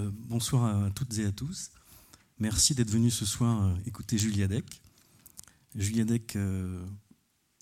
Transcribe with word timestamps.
Euh, 0.00 0.10
bonsoir 0.14 0.84
à 0.84 0.90
toutes 0.90 1.18
et 1.18 1.26
à 1.26 1.32
tous. 1.32 1.70
Merci 2.38 2.74
d'être 2.74 2.90
venus 2.90 3.14
ce 3.14 3.26
soir 3.26 3.62
euh, 3.62 3.74
écouter 3.86 4.16
Julia 4.16 4.48
Deck. 4.48 4.64
Julia 5.74 6.04
Deck, 6.04 6.36
euh, 6.36 6.82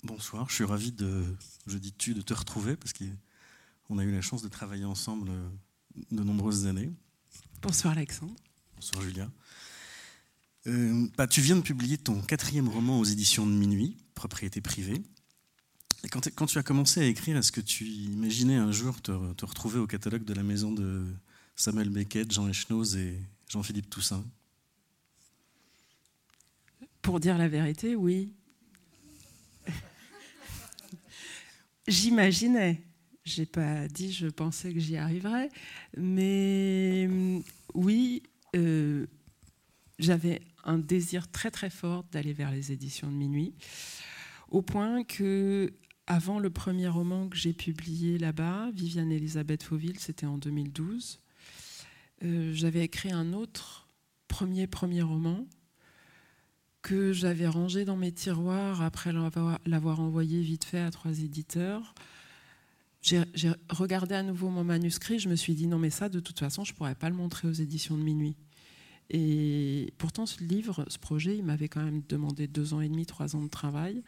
bonsoir. 0.03 0.49
Je 0.49 0.55
suis 0.55 0.63
ravi 0.63 0.91
de, 0.91 1.23
je 1.67 1.77
dis 1.77 1.91
tu, 1.91 2.13
de 2.13 2.21
te 2.21 2.33
retrouver 2.33 2.77
parce 2.77 2.93
qu'on 2.93 3.97
a 3.97 4.03
eu 4.03 4.11
la 4.11 4.21
chance 4.21 4.41
de 4.41 4.47
travailler 4.47 4.85
ensemble 4.85 5.31
de 6.11 6.23
nombreuses 6.23 6.65
années. 6.65 6.91
Bonsoir 7.61 7.93
Alexandre. 7.97 8.35
Bonsoir 8.75 9.01
Julia. 9.03 9.29
Bah, 11.17 11.27
tu 11.27 11.41
viens 11.41 11.55
de 11.55 11.61
publier 11.61 11.97
ton 11.97 12.21
quatrième 12.21 12.69
roman 12.69 12.99
aux 12.99 13.05
éditions 13.05 13.47
de 13.47 13.51
Minuit, 13.51 13.97
Propriété 14.13 14.61
privée. 14.61 15.01
Et 16.03 16.09
quand, 16.09 16.29
quand, 16.35 16.45
tu 16.45 16.57
as 16.57 16.63
commencé 16.63 17.01
à 17.01 17.05
écrire, 17.05 17.35
est-ce 17.37 17.51
que 17.51 17.61
tu 17.61 17.85
imaginais 17.85 18.55
un 18.55 18.71
jour 18.71 19.01
te, 19.01 19.33
te 19.33 19.45
retrouver 19.45 19.79
au 19.79 19.87
catalogue 19.87 20.23
de 20.23 20.33
la 20.33 20.43
maison 20.43 20.71
de 20.71 21.05
Samuel 21.59 21.89
Beckett, 21.89 22.31
Jean 22.31 22.47
Echnoz 22.47 22.95
et 22.95 23.19
Jean-Philippe 23.49 23.89
Toussaint 23.89 24.23
Pour 27.01 27.19
dire 27.19 27.37
la 27.37 27.49
vérité, 27.49 27.97
oui. 27.97 28.33
J'imaginais. 31.87 32.81
J'ai 33.25 33.45
pas 33.45 33.89
dit 33.89 34.13
je 34.13 34.27
pensais 34.27 34.73
que 34.73 34.79
j'y 34.79 34.95
arriverais, 34.95 35.49
mais 35.97 37.09
oui, 37.73 38.23
euh, 38.55 39.05
j'avais 39.99 40.41
un 40.63 40.77
désir 40.77 41.29
très 41.29 41.51
très 41.51 41.69
fort 41.69 42.05
d'aller 42.09 42.31
vers 42.31 42.51
les 42.51 42.71
éditions 42.71 43.11
de 43.11 43.17
minuit, 43.17 43.53
au 44.47 44.61
point 44.61 45.03
que 45.03 45.73
avant 46.07 46.39
le 46.39 46.51
premier 46.51 46.87
roman 46.87 47.27
que 47.27 47.35
j'ai 47.35 47.51
publié 47.51 48.17
là-bas, 48.17 48.71
Viviane 48.73 49.11
Elisabeth 49.11 49.61
Fauville, 49.63 49.99
c'était 49.99 50.25
en 50.25 50.37
2012. 50.37 51.19
Euh, 52.23 52.51
j'avais 52.53 52.83
écrit 52.83 53.11
un 53.11 53.33
autre 53.33 53.87
premier 54.27 54.67
premier 54.67 55.01
roman 55.01 55.45
que 56.81 57.11
j'avais 57.11 57.47
rangé 57.47 57.83
dans 57.85 57.97
mes 57.97 58.11
tiroirs 58.11 58.81
après 58.81 59.11
l'avoir 59.11 59.99
envoyé 59.99 60.41
vite 60.41 60.63
fait 60.63 60.79
à 60.79 60.91
trois 60.91 61.19
éditeurs. 61.19 61.93
J'ai 63.01 63.23
regardé 63.69 64.15
à 64.15 64.23
nouveau 64.23 64.49
mon 64.49 64.63
manuscrit, 64.63 65.19
je 65.19 65.29
me 65.29 65.35
suis 65.35 65.55
dit 65.55 65.67
non 65.67 65.77
mais 65.77 65.89
ça 65.89 66.09
de 66.09 66.19
toute 66.19 66.39
façon 66.39 66.63
je 66.63 66.73
pourrais 66.73 66.95
pas 66.95 67.09
le 67.09 67.15
montrer 67.15 67.47
aux 67.47 67.53
éditions 67.53 67.97
de 67.97 68.03
minuit. 68.03 68.35
Et 69.09 69.93
pourtant 69.97 70.25
ce 70.25 70.43
livre, 70.43 70.85
ce 70.87 70.99
projet, 70.99 71.35
il 71.35 71.43
m'avait 71.43 71.67
quand 71.67 71.83
même 71.83 72.03
demandé 72.07 72.47
deux 72.47 72.73
ans 72.75 72.81
et 72.81 72.89
demi, 72.89 73.07
trois 73.07 73.35
ans 73.35 73.41
de 73.41 73.49
travail, 73.49 74.03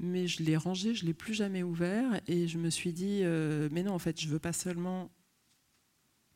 mais 0.00 0.26
je 0.26 0.42
l'ai 0.42 0.56
rangé, 0.56 0.94
je 0.94 1.04
l'ai 1.06 1.14
plus 1.14 1.34
jamais 1.34 1.62
ouvert 1.62 2.20
et 2.26 2.48
je 2.48 2.58
me 2.58 2.68
suis 2.68 2.92
dit 2.92 3.20
euh, 3.22 3.68
mais 3.70 3.82
non 3.82 3.92
en 3.92 3.98
fait 3.98 4.20
je 4.20 4.28
veux 4.28 4.40
pas 4.40 4.52
seulement 4.52 5.10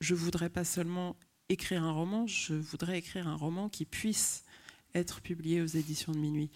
je 0.00 0.14
voudrais 0.14 0.50
pas 0.50 0.64
seulement 0.64 1.16
écrire 1.48 1.83
un 1.83 1.92
roman, 1.92 2.27
je 2.27 2.55
voudrais 2.55 2.98
écrire 2.98 3.28
un 3.28 3.36
roman 3.36 3.69
qui 3.69 3.84
puisse 3.84 4.44
être 4.94 5.20
publié 5.20 5.61
aux 5.61 5.66
éditions 5.66 6.12
de 6.12 6.19
minuit. 6.19 6.50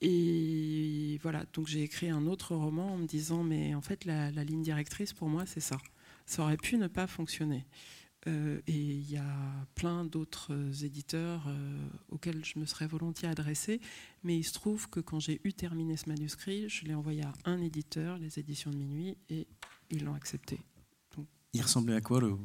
Et 0.00 1.18
voilà, 1.22 1.44
donc 1.52 1.66
j'ai 1.66 1.82
écrit 1.82 2.08
un 2.08 2.26
autre 2.26 2.54
roman 2.54 2.94
en 2.94 2.98
me 2.98 3.06
disant, 3.06 3.42
mais 3.42 3.74
en 3.74 3.82
fait, 3.82 4.04
la, 4.04 4.30
ligne 4.30 4.62
directrice 4.62 5.12
pour 5.12 5.28
moi, 5.28 5.44
c'est 5.44 5.60
ça. 5.60 5.78
Ça 6.26 6.42
aurait 6.42 6.56
pu 6.56 6.76
ne 6.76 6.86
pas 6.86 7.06
fonctionner. 7.06 7.66
Euh, 8.26 8.60
et 8.66 8.72
il 8.72 9.10
y 9.10 9.16
a 9.16 9.66
plein 9.74 10.04
d'autres 10.04 10.52
éditeurs 10.84 11.44
euh, 11.48 11.88
auxquels 12.10 12.44
je 12.44 12.58
me 12.58 12.66
serais 12.66 12.86
volontiers 12.86 13.28
adressée, 13.28 13.80
mais 14.22 14.36
il 14.36 14.44
se 14.44 14.52
trouve 14.52 14.88
que 14.88 15.00
quand 15.00 15.20
j'ai 15.20 15.40
eu 15.44 15.52
terminé 15.52 15.96
ce 15.96 16.08
manuscrit, 16.08 16.68
je 16.68 16.84
l'ai 16.84 16.94
envoyé 16.94 17.22
à 17.22 17.32
un 17.44 17.60
éditeur, 17.60 18.18
les 18.18 18.38
éditions 18.38 18.70
de 18.70 18.76
minuit, 18.76 19.16
et 19.30 19.46
ils 19.90 20.04
l'ont 20.04 20.14
accepté. 20.14 20.60
Il 21.52 21.62
ressemblait 21.62 21.94
à 21.94 22.00
quoi 22.00 22.20
le 22.20 22.36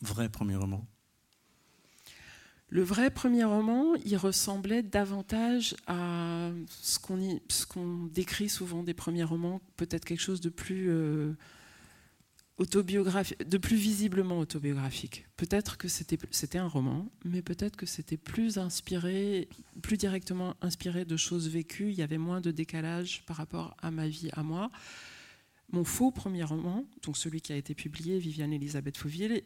vrai 0.00 0.28
premier 0.28 0.56
roman? 0.56 0.86
Le 2.68 2.82
vrai 2.82 3.10
premier 3.10 3.44
roman, 3.44 3.94
il 4.04 4.16
ressemblait 4.16 4.82
davantage 4.82 5.76
à 5.86 6.50
ce 6.68 6.98
qu'on 6.98 8.06
décrit 8.06 8.48
souvent 8.48 8.82
des 8.82 8.94
premiers 8.94 9.22
romans, 9.22 9.60
peut-être 9.76 10.04
quelque 10.04 10.20
chose 10.20 10.40
de 10.40 10.48
plus 10.48 10.86
euh, 10.88 11.34
autobiographique, 12.56 13.48
de 13.48 13.58
plus 13.58 13.76
visiblement 13.76 14.38
autobiographique. 14.38 15.26
Peut-être 15.36 15.76
que 15.76 15.86
c'était 15.88 16.58
un 16.58 16.66
roman, 16.66 17.08
mais 17.24 17.42
peut-être 17.42 17.76
que 17.76 17.86
c'était 17.86 18.16
plus 18.16 18.58
inspiré, 18.58 19.48
plus 19.82 19.96
directement 19.96 20.56
inspiré 20.60 21.04
de 21.04 21.16
choses 21.16 21.48
vécues. 21.48 21.90
Il 21.90 21.94
y 21.96 22.02
avait 22.02 22.18
moins 22.18 22.40
de 22.40 22.50
décalage 22.50 23.24
par 23.26 23.36
rapport 23.36 23.76
à 23.82 23.90
ma 23.90 24.08
vie, 24.08 24.30
à 24.32 24.42
moi. 24.42 24.70
Mon 25.72 25.84
faux 25.84 26.10
premier 26.10 26.44
roman, 26.44 26.86
donc 27.02 27.16
celui 27.16 27.40
qui 27.40 27.52
a 27.52 27.56
été 27.56 27.74
publié, 27.74 28.18
Viviane 28.18 28.52
Elisabeth 28.52 28.96
Fauville, 28.96 29.42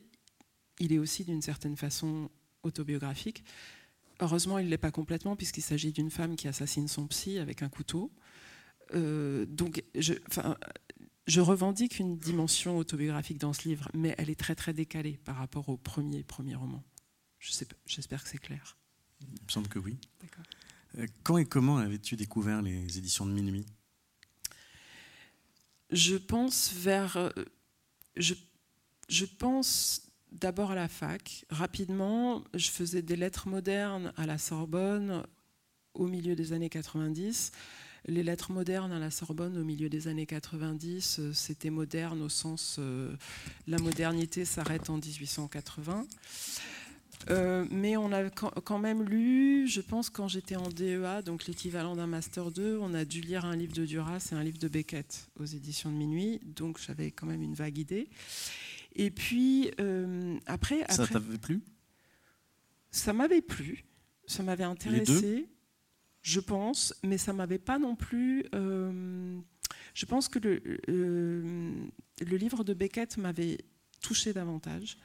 il 0.81 0.93
est 0.93 0.99
aussi 0.99 1.25
d'une 1.25 1.43
certaine 1.43 1.77
façon 1.77 2.31
autobiographique. 2.63 3.45
Heureusement, 4.21 4.59
il 4.59 4.67
ne 4.67 4.71
l'est 4.71 4.79
pas 4.79 4.91
complètement, 4.91 5.37
puisqu'il 5.37 5.63
s'agit 5.63 5.93
d'une 5.93 6.11
femme 6.11 6.37
qui 6.37 6.49
assassine 6.49 6.89
son 6.89 7.07
psy 7.07 7.39
avec 7.39 7.63
un 7.63 7.69
couteau. 7.69 8.13
Euh, 8.95 9.47
donc, 9.47 9.85
je, 9.95 10.15
je 11.27 11.41
revendique 11.41 11.99
une 11.99 12.19
dimension 12.19 12.79
autobiographique 12.79 13.39
dans 13.39 13.53
ce 13.53 13.69
livre, 13.69 13.89
mais 13.95 14.15
elle 14.19 14.31
est 14.31 14.39
très 14.39 14.55
très 14.55 14.73
décalée 14.73 15.19
par 15.25 15.37
rapport 15.37 15.69
au 15.69 15.77
premier, 15.77 16.25
premier 16.25 16.57
roman. 16.57 16.83
J'espère 17.39 18.23
que 18.23 18.29
c'est 18.29 18.39
clair. 18.39 18.77
Il 19.21 19.29
me 19.29 19.51
semble 19.51 19.69
que 19.69 19.79
oui. 19.79 19.99
Euh, 20.97 21.07
quand 21.23 21.39
et 21.39 21.45
comment 21.45 21.77
avais-tu 21.77 22.17
découvert 22.17 22.63
les 22.63 22.99
éditions 22.99 23.27
de 23.27 23.33
Minuit? 23.33 23.67
Je 25.91 26.17
pense 26.17 26.73
vers. 26.73 27.17
Euh, 27.17 27.31
je, 28.17 29.25
pense 29.39 30.03
d'abord 30.33 30.73
à 30.73 30.75
la 30.75 30.89
fac. 30.89 31.45
Rapidement, 31.51 32.45
je 32.55 32.69
faisais 32.71 33.03
des 33.03 33.17
lettres 33.17 33.49
modernes 33.49 34.13
à 34.17 34.27
la 34.27 34.39
Sorbonne 34.39 35.25
au 35.95 36.07
milieu 36.07 36.35
des 36.35 36.53
années 36.53 36.69
90. 36.69 37.53
Les 38.07 38.23
lettres 38.23 38.53
modernes 38.53 38.93
à 38.93 38.99
la 38.99 39.11
Sorbonne 39.11 39.57
au 39.59 39.65
milieu 39.65 39.89
des 39.89 40.09
années 40.09 40.27
90, 40.27 41.19
euh, 41.19 41.33
c'était 41.33 41.71
moderne 41.71 42.23
au 42.23 42.29
sens 42.29 42.77
euh, 42.79 43.15
la 43.67 43.79
modernité 43.79 44.45
s'arrête 44.45 44.89
en 44.89 44.99
1880. 44.99 46.07
Euh, 47.31 47.67
mais 47.71 47.97
on 47.97 48.13
a 48.13 48.31
quand 48.31 48.79
même 48.79 49.03
lu, 49.03 49.67
je 49.69 49.81
pense 49.81 50.09
quand 50.09 50.29
j'étais 50.29 50.57
en 50.57 50.69
DEA, 50.69 51.23
donc 51.25 51.47
l'équivalent 51.47 51.97
d'un 51.97 52.07
master 52.07 52.51
2, 52.51 52.79
on 52.81 52.95
a 52.95 53.05
dû 53.05 53.21
lire 53.21 53.45
un 53.45 53.57
livre 53.57 53.73
de 53.75 53.85
Duras 53.85 54.29
et 54.33 54.35
un 54.35 54.43
livre 54.43 54.59
de 54.59 54.69
Beckett 54.69 55.29
aux 55.39 55.45
éditions 55.45 55.91
de 55.91 55.97
minuit, 55.97 56.41
donc 56.45 56.79
j'avais 56.81 57.11
quand 57.11 57.27
même 57.27 57.43
une 57.43 57.55
vague 57.55 57.77
idée. 57.79 58.09
Et 58.95 59.11
puis 59.11 59.71
euh, 59.81 60.39
après, 60.47 60.85
Ça 60.89 61.07
t'avait 61.07 61.39
plu? 61.39 61.61
Ça 62.91 63.13
m'avait 63.13 63.43
plu, 63.43 63.85
ça 64.27 64.43
m'avait 64.43 64.65
intéressé, 64.65 65.47
je 66.23 66.41
pense, 66.41 66.95
mais 67.05 67.19
ça 67.19 67.33
m'avait 67.35 67.59
pas 67.59 67.79
non 67.79 67.95
plus. 67.95 68.45
Euh, 68.55 69.39
je 69.93 70.07
pense 70.07 70.29
que 70.29 70.39
le, 70.39 70.63
le 70.89 72.37
livre 72.37 72.65
de 72.65 72.73
Beckett 72.73 73.19
m'avait 73.19 73.59
touché 74.01 74.33
davantage, 74.33 74.97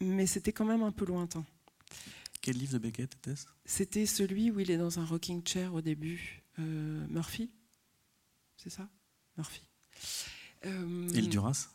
mais 0.00 0.26
c'était 0.26 0.52
quand 0.52 0.64
même 0.64 0.82
un 0.82 0.92
peu 0.92 1.04
lointain. 1.04 1.44
Quel 2.40 2.56
livre 2.56 2.74
de 2.74 2.78
Beckett 2.78 3.14
était-ce? 3.14 3.46
C'était 3.64 4.06
celui 4.06 4.50
où 4.50 4.60
il 4.60 4.70
est 4.70 4.78
dans 4.78 4.98
un 4.98 5.04
rocking 5.04 5.46
chair 5.46 5.74
au 5.74 5.80
début. 5.80 6.42
Murphy? 6.58 7.50
C'est 8.56 8.70
ça? 8.70 8.88
Murphy. 9.36 9.62
Et 10.62 10.68
le 11.20 11.26
Duras 11.26 11.68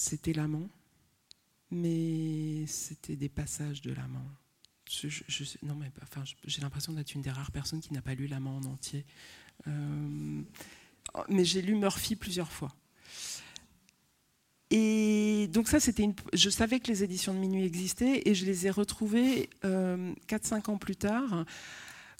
c'était 0.00 0.32
l'amant, 0.32 0.66
mais 1.70 2.64
c'était 2.66 3.16
des 3.16 3.28
passages 3.28 3.82
de 3.82 3.92
l'amant. 3.92 4.24
non, 5.62 5.74
mais 5.74 5.92
enfin, 6.02 6.24
j'ai 6.46 6.62
l'impression 6.62 6.94
d'être 6.94 7.14
une 7.14 7.20
des 7.20 7.30
rares 7.30 7.52
personnes 7.52 7.80
qui 7.80 7.92
n'a 7.92 8.00
pas 8.00 8.14
lu 8.14 8.26
l'amant 8.26 8.56
en 8.56 8.64
entier. 8.64 9.04
Euh, 9.66 10.42
mais 11.28 11.44
j'ai 11.44 11.60
lu 11.60 11.74
Murphy 11.74 12.16
plusieurs 12.16 12.50
fois. 12.50 12.74
Et 14.70 15.48
donc 15.48 15.68
ça, 15.68 15.80
c'était 15.80 16.04
une... 16.04 16.14
Je 16.32 16.48
savais 16.48 16.78
que 16.78 16.88
les 16.88 17.02
éditions 17.02 17.34
de 17.34 17.38
minuit 17.38 17.64
existaient 17.64 18.22
et 18.24 18.34
je 18.34 18.46
les 18.46 18.66
ai 18.66 18.70
retrouvées 18.70 19.50
euh, 19.64 20.12
4-5 20.28 20.70
ans 20.70 20.78
plus 20.78 20.96
tard, 20.96 21.44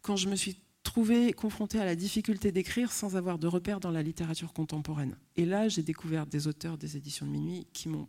quand 0.02 0.16
je 0.16 0.28
me 0.28 0.34
suis 0.34 0.56
trouvé 0.82 1.32
confronté 1.32 1.78
à 1.78 1.84
la 1.84 1.94
difficulté 1.94 2.50
d'écrire 2.50 2.90
sans 2.90 3.16
avoir 3.16 3.38
de 3.38 3.46
repères 3.46 3.80
dans 3.80 3.90
la 3.90 4.02
littérature 4.02 4.52
contemporaine. 4.52 5.16
Et 5.36 5.44
là, 5.44 5.68
j'ai 5.68 5.82
découvert 5.82 6.26
des 6.26 6.48
auteurs 6.48 6.78
des 6.78 6.96
éditions 6.96 7.26
de 7.26 7.30
minuit 7.30 7.66
qui 7.72 7.88
m'ont, 7.88 8.08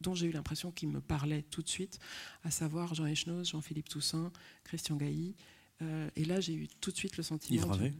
dont 0.00 0.14
j'ai 0.14 0.26
eu 0.26 0.32
l'impression 0.32 0.72
qu'ils 0.72 0.88
me 0.88 1.00
parlaient 1.00 1.42
tout 1.42 1.62
de 1.62 1.68
suite, 1.68 1.98
à 2.42 2.50
savoir 2.50 2.94
Jean 2.94 3.06
Echnoz, 3.06 3.50
Jean-Philippe 3.50 3.88
Toussaint, 3.88 4.32
Christian 4.64 4.96
Gailly. 4.96 5.36
Euh, 5.82 6.08
et 6.16 6.24
là, 6.24 6.40
j'ai 6.40 6.54
eu 6.54 6.68
tout 6.80 6.90
de 6.90 6.96
suite 6.96 7.16
le 7.16 7.22
sentiment. 7.22 7.62
Yves 7.62 7.70
Ravet 7.70 7.94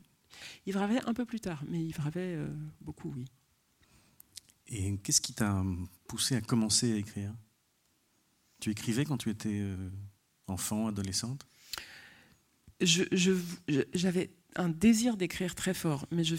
Yves 0.66 0.76
Ravet 0.76 1.00
un 1.06 1.14
peu 1.14 1.24
plus 1.24 1.40
tard, 1.40 1.62
mais 1.68 1.82
Yves 1.84 2.00
Ravet 2.00 2.34
euh, 2.34 2.48
beaucoup, 2.80 3.12
oui. 3.14 3.26
Et 4.68 4.98
qu'est-ce 4.98 5.20
qui 5.20 5.32
t'a 5.32 5.62
poussé 6.08 6.36
à 6.36 6.40
commencer 6.40 6.92
à 6.92 6.96
écrire? 6.96 7.32
Tu 8.60 8.70
écrivais 8.70 9.04
quand 9.04 9.18
tu 9.18 9.30
étais 9.30 9.60
euh, 9.60 9.76
enfant, 10.46 10.88
adolescente? 10.88 11.46
J'avais 12.80 14.30
un 14.54 14.68
désir 14.68 15.16
d'écrire 15.16 15.54
très 15.54 15.72
fort, 15.72 16.06
mais 16.10 16.24
je, 16.24 16.34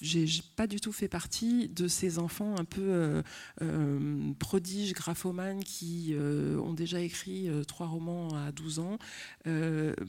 j'ai 0.00 0.26
pas 0.56 0.66
du 0.66 0.80
tout 0.80 0.92
fait 0.92 1.08
partie 1.08 1.68
de 1.68 1.88
ces 1.88 2.18
enfants 2.18 2.56
un 2.56 2.64
peu 2.64 2.80
euh, 2.80 3.22
euh, 3.62 4.32
prodiges, 4.38 4.92
graphomanes 4.92 5.62
qui 5.62 6.14
ont 6.16 6.72
déjà 6.72 7.00
écrit 7.00 7.48
trois 7.68 7.86
romans 7.86 8.28
à 8.34 8.50
12 8.50 8.78
ans. 8.80 8.98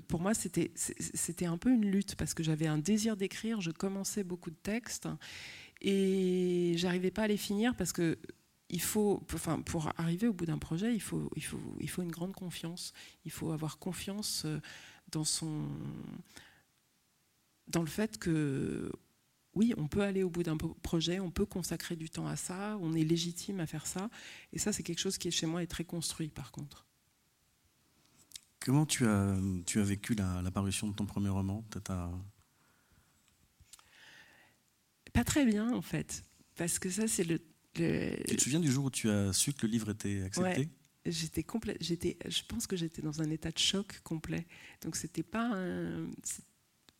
pour 0.08 0.22
moi, 0.22 0.34
c'était 0.34 1.46
un 1.46 1.58
peu 1.58 1.72
une 1.72 1.86
lutte 1.86 2.16
parce 2.16 2.34
que 2.34 2.42
j'avais 2.42 2.68
un 2.68 2.80
désir 2.80 3.16
d'écrire, 3.16 3.62
je 3.62 3.72
commençais 3.72 4.24
beaucoup 4.24 4.50
de 4.50 4.60
textes 4.62 5.08
et 5.84 6.74
j'arrivais 6.78 7.12
pas 7.12 7.24
à 7.24 7.28
les 7.28 7.38
finir 7.38 7.76
parce 7.76 7.94
que 7.94 8.18
il 8.70 8.82
faut, 8.82 9.22
enfin, 9.34 9.62
pour 9.62 9.92
arriver 9.98 10.28
au 10.28 10.34
bout 10.34 10.48
d'un 10.48 10.58
projet, 10.58 10.96
il 10.96 11.02
faut, 11.02 11.30
il, 11.36 11.44
faut, 11.44 11.60
il 11.80 11.90
faut 11.90 12.02
une 12.02 12.12
grande 12.12 12.34
confiance. 12.34 12.94
Il 13.24 13.32
faut 13.32 13.52
avoir 13.52 13.78
confiance 13.78 14.48
dans 15.12 15.24
son, 15.24 15.68
dans 17.68 17.82
le 17.82 17.88
fait 17.88 18.18
que 18.18 18.92
oui, 19.56 19.74
on 19.78 19.88
peut 19.88 20.02
aller 20.02 20.24
au 20.24 20.30
bout 20.30 20.44
d'un 20.44 20.58
projet, 20.58 21.20
on 21.20 21.30
peut 21.30 21.46
consacrer 21.46 21.96
du 21.96 22.10
temps 22.10 22.26
à 22.26 22.36
ça, 22.36 22.78
on 22.82 22.94
est 22.94 23.04
légitime 23.04 23.60
à 23.60 23.68
faire 23.68 23.86
ça. 23.86 24.10
Et 24.52 24.58
ça, 24.58 24.74
c'est 24.74 24.82
quelque 24.84 25.00
chose 25.00 25.18
qui, 25.18 25.30
chez 25.30 25.46
moi, 25.46 25.62
est 25.62 25.68
très 25.68 25.84
construit, 25.84 26.30
par 26.30 26.52
contre. 26.52 26.88
Comment 28.60 28.86
tu 28.86 29.06
as, 29.06 29.38
tu 29.66 29.80
as 29.80 29.84
vécu 29.84 30.16
la, 30.16 30.50
parution 30.52 30.88
de 30.88 30.94
ton 30.94 31.06
premier 31.06 31.30
roman? 31.30 31.64
Pas 35.14 35.24
très 35.24 35.46
bien, 35.46 35.72
en 35.72 35.82
fait. 35.82 36.24
Parce 36.56 36.80
que 36.80 36.90
ça, 36.90 37.08
c'est 37.08 37.24
le, 37.24 37.40
Tu 37.74 38.36
te 38.36 38.42
souviens 38.42 38.60
du 38.60 38.72
jour 38.72 38.86
où 38.86 38.92
tu 38.92 39.10
as 39.10 39.34
su 39.34 39.54
que 39.54 39.66
le 39.66 39.72
livre 39.72 39.90
était 39.90 40.24
accepté? 40.24 40.70
J'étais 41.06 41.44
complet, 41.44 41.76
j'étais, 41.82 42.18
je 42.30 42.44
pense 42.48 42.66
que 42.66 42.78
j'étais 42.78 43.02
dans 43.02 43.22
un 43.22 43.30
état 43.30 43.52
de 43.52 43.58
choc 43.58 44.00
complet. 44.06 44.48
Donc 44.82 44.96
c'était 44.96 45.22
pas 45.22 45.52
un, 45.54 46.08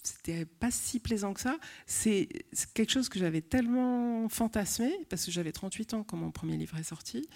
c'était 0.04 0.46
pas 0.46 0.70
si 0.70 1.00
plaisant 1.00 1.34
que 1.34 1.40
ça. 1.40 1.58
C'est 1.88 2.28
quelque 2.74 2.92
chose 2.92 3.08
que 3.08 3.18
j'avais 3.18 3.42
tellement 3.42 4.28
fantasmé, 4.28 4.92
parce 5.10 5.26
que 5.26 5.32
j'avais 5.32 5.54
38 5.54 5.94
ans 5.94 6.04
quand 6.04 6.18
mon 6.18 6.32
premier 6.32 6.58
livre 6.58 6.78
est 6.78 6.84
sorti. 6.84 7.28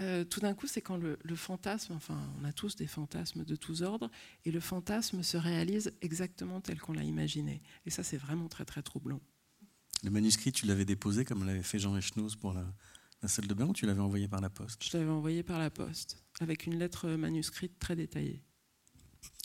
Euh, 0.00 0.24
tout 0.24 0.40
d'un 0.40 0.54
coup, 0.54 0.66
c'est 0.66 0.80
quand 0.80 0.96
le, 0.96 1.18
fantasme, 1.34 1.92
enfin, 1.94 2.20
on 2.40 2.44
a 2.44 2.52
tous 2.52 2.76
des 2.76 2.86
fantasmes 2.86 3.44
de 3.44 3.56
tous 3.56 3.82
ordres, 3.82 4.10
et 4.44 4.52
le 4.52 4.60
fantasme 4.60 5.22
se 5.22 5.36
réalise 5.36 5.92
exactement 6.00 6.60
tel 6.60 6.80
qu'on 6.80 6.92
l'a 6.92 7.04
imaginé. 7.04 7.62
Et 7.86 7.90
ça, 7.90 8.02
c'est 8.02 8.16
vraiment 8.16 8.48
très, 8.48 8.64
très 8.64 8.82
troublant. 8.82 9.20
Le 10.04 10.10
manuscrit, 10.10 10.52
tu 10.52 10.66
l'avais 10.66 10.84
déposé 10.84 11.24
comme 11.24 11.46
l'avait 11.46 11.62
fait 11.62 11.78
Jean 11.78 11.96
Echnoz 11.96 12.36
pour 12.36 12.52
la, 12.52 12.66
la, 13.22 13.28
salle 13.28 13.46
de 13.46 13.54
bain, 13.54 13.66
ou 13.66 13.72
tu 13.72 13.86
l'avais 13.86 14.02
envoyé 14.02 14.28
par 14.28 14.42
la 14.42 14.50
poste? 14.50 14.84
Je 14.84 14.96
l'avais 14.96 15.10
envoyé 15.10 15.42
par 15.42 15.58
la 15.58 15.70
poste, 15.70 16.22
avec 16.40 16.66
une 16.66 16.78
lettre 16.78 17.08
manuscrite 17.08 17.78
très 17.78 17.96
détaillée. 17.96 18.42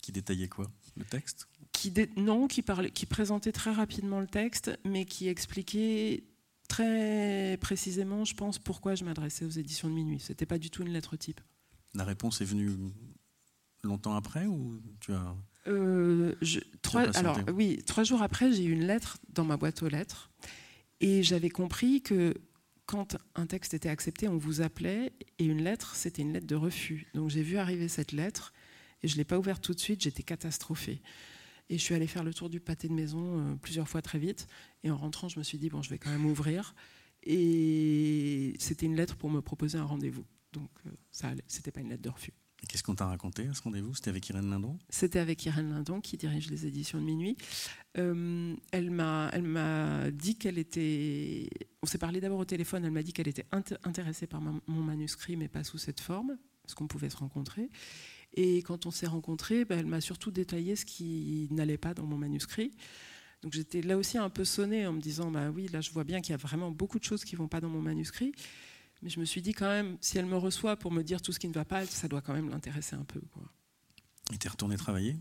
Qui 0.02 0.12
détaillait 0.12 0.48
quoi? 0.48 0.70
Le 0.96 1.04
texte? 1.04 1.48
Qui 1.72 1.92
Non, 2.18 2.46
qui, 2.46 2.60
parlait, 2.60 2.90
qui 2.90 3.06
présentait 3.06 3.52
très 3.52 3.72
rapidement 3.72 4.20
le 4.20 4.26
texte, 4.26 4.70
mais 4.84 5.06
qui 5.06 5.28
expliquait 5.28 6.24
très 6.68 7.56
précisément, 7.60 8.26
je 8.26 8.34
pense, 8.34 8.58
pourquoi 8.58 8.94
je 8.94 9.04
m'adressais 9.04 9.46
aux 9.46 9.50
éditions 9.50 9.88
de 9.88 9.94
minuit. 9.94 10.20
C'était 10.20 10.46
pas 10.46 10.58
du 10.58 10.68
tout 10.68 10.82
une 10.82 10.92
lettre 10.92 11.16
type. 11.16 11.40
La 11.94 12.04
réponse 12.04 12.42
est 12.42 12.44
venue 12.44 12.70
longtemps 13.82 14.14
après 14.14 14.46
ou 14.46 14.80
tu 15.00 15.12
as 15.12 15.34
euh, 15.66 16.34
trois, 16.82 17.02
alors 17.16 17.38
oui, 17.54 17.82
trois 17.86 18.04
jours 18.04 18.22
après, 18.22 18.52
j'ai 18.52 18.64
eu 18.64 18.72
une 18.72 18.86
lettre 18.86 19.18
dans 19.28 19.44
ma 19.44 19.56
boîte 19.56 19.82
aux 19.82 19.88
lettres 19.88 20.30
et 21.00 21.22
j'avais 21.22 21.50
compris 21.50 22.02
que 22.02 22.34
quand 22.86 23.16
un 23.34 23.46
texte 23.46 23.74
était 23.74 23.88
accepté, 23.88 24.26
on 24.26 24.36
vous 24.36 24.62
appelait 24.62 25.12
et 25.38 25.44
une 25.44 25.62
lettre, 25.62 25.94
c'était 25.94 26.22
une 26.22 26.32
lettre 26.32 26.46
de 26.46 26.56
refus. 26.56 27.06
Donc 27.14 27.30
j'ai 27.30 27.42
vu 27.42 27.56
arriver 27.56 27.88
cette 27.88 28.12
lettre 28.12 28.52
et 29.02 29.08
je 29.08 29.14
ne 29.14 29.18
l'ai 29.18 29.24
pas 29.24 29.38
ouverte 29.38 29.62
tout 29.62 29.74
de 29.74 29.80
suite, 29.80 30.02
j'étais 30.02 30.22
catastrophée. 30.22 31.00
Et 31.68 31.78
je 31.78 31.82
suis 31.82 31.94
allée 31.94 32.08
faire 32.08 32.24
le 32.24 32.34
tour 32.34 32.50
du 32.50 32.58
pâté 32.58 32.88
de 32.88 32.92
maison 32.92 33.38
euh, 33.38 33.54
plusieurs 33.54 33.88
fois 33.88 34.02
très 34.02 34.18
vite. 34.18 34.48
Et 34.82 34.90
en 34.90 34.96
rentrant, 34.96 35.28
je 35.28 35.38
me 35.38 35.44
suis 35.44 35.56
dit, 35.56 35.70
bon, 35.70 35.82
je 35.82 35.90
vais 35.90 35.98
quand 35.98 36.10
même 36.10 36.26
ouvrir. 36.26 36.74
Et 37.22 38.54
c'était 38.58 38.86
une 38.86 38.96
lettre 38.96 39.16
pour 39.16 39.30
me 39.30 39.40
proposer 39.40 39.78
un 39.78 39.84
rendez-vous. 39.84 40.24
Donc, 40.52 40.70
euh, 40.86 40.90
ça 41.12 41.30
c'était 41.46 41.70
pas 41.70 41.80
une 41.80 41.90
lettre 41.90 42.02
de 42.02 42.08
refus. 42.08 42.32
Qu'est-ce 42.68 42.82
qu'on 42.82 42.94
t'a 42.94 43.06
raconté 43.06 43.46
à 43.46 43.54
ce 43.54 43.62
rendez-vous? 43.62 43.94
C'était 43.94 44.10
avec 44.10 44.28
Irène 44.28 44.50
Lindon? 44.50 44.78
C'était 44.88 45.18
avec 45.18 45.44
Irène 45.46 45.70
Lindon, 45.70 46.00
qui 46.00 46.16
dirige 46.16 46.50
les 46.50 46.66
éditions 46.66 46.98
de 47.00 47.04
Minuit. 47.04 47.36
Euh, 47.98 48.54
elle 48.72 48.90
m'a 48.90 50.10
dit 50.10 50.36
qu'elle 50.36 50.58
était. 50.58 51.48
On 51.82 51.86
s'est 51.86 51.98
parlé 51.98 52.20
d'abord 52.20 52.38
au 52.38 52.44
téléphone. 52.44 52.84
Elle 52.84 52.92
m'a 52.92 53.02
dit 53.02 53.12
qu'elle 53.12 53.28
était 53.28 53.46
intéressée 53.82 54.26
par 54.26 54.40
mon 54.40 54.82
manuscrit, 54.82 55.36
mais 55.36 55.48
pas 55.48 55.64
sous 55.64 55.78
cette 55.78 56.00
forme, 56.00 56.36
parce 56.62 56.74
qu'on 56.74 56.86
pouvait 56.86 57.10
se 57.10 57.16
rencontrer. 57.16 57.70
Et 58.34 58.58
quand 58.58 58.86
on 58.86 58.90
s'est 58.90 59.06
rencontrés, 59.06 59.64
ben, 59.64 59.78
elle 59.78 59.86
m'a 59.86 60.00
surtout 60.00 60.30
détaillé 60.30 60.76
ce 60.76 60.84
qui 60.84 61.48
n'allait 61.50 61.78
pas 61.78 61.94
dans 61.94 62.06
mon 62.06 62.16
manuscrit. 62.16 62.72
Donc 63.42 63.54
j'étais 63.54 63.80
là 63.80 63.96
aussi 63.96 64.18
un 64.18 64.28
peu 64.28 64.44
sonnée 64.44 64.86
en 64.86 64.92
me 64.92 65.00
disant, 65.00 65.30
bah 65.30 65.50
oui, 65.50 65.66
là 65.68 65.80
je 65.80 65.90
vois 65.90 66.04
bien 66.04 66.20
qu'il 66.20 66.32
y 66.32 66.34
a 66.34 66.36
vraiment 66.36 66.70
beaucoup 66.70 66.98
de 66.98 67.04
choses 67.04 67.24
qui 67.24 67.36
vont 67.36 67.48
pas 67.48 67.60
dans 67.60 67.70
mon 67.70 67.80
manuscrit. 67.80 68.32
Mais 69.02 69.10
je 69.10 69.20
me 69.20 69.24
suis 69.24 69.42
dit 69.42 69.52
quand 69.52 69.68
même, 69.68 69.96
si 70.00 70.18
elle 70.18 70.26
me 70.26 70.36
reçoit 70.36 70.76
pour 70.76 70.92
me 70.92 71.02
dire 71.02 71.22
tout 71.22 71.32
ce 71.32 71.38
qui 71.38 71.48
ne 71.48 71.54
va 71.54 71.64
pas, 71.64 71.86
ça 71.86 72.08
doit 72.08 72.20
quand 72.20 72.34
même 72.34 72.50
l'intéresser 72.50 72.96
un 72.96 73.04
peu. 73.04 73.20
Quoi. 73.32 73.42
Et 74.32 74.38
tu 74.38 74.46
es 74.46 74.50
retournée 74.50 74.76
travailler? 74.76 75.16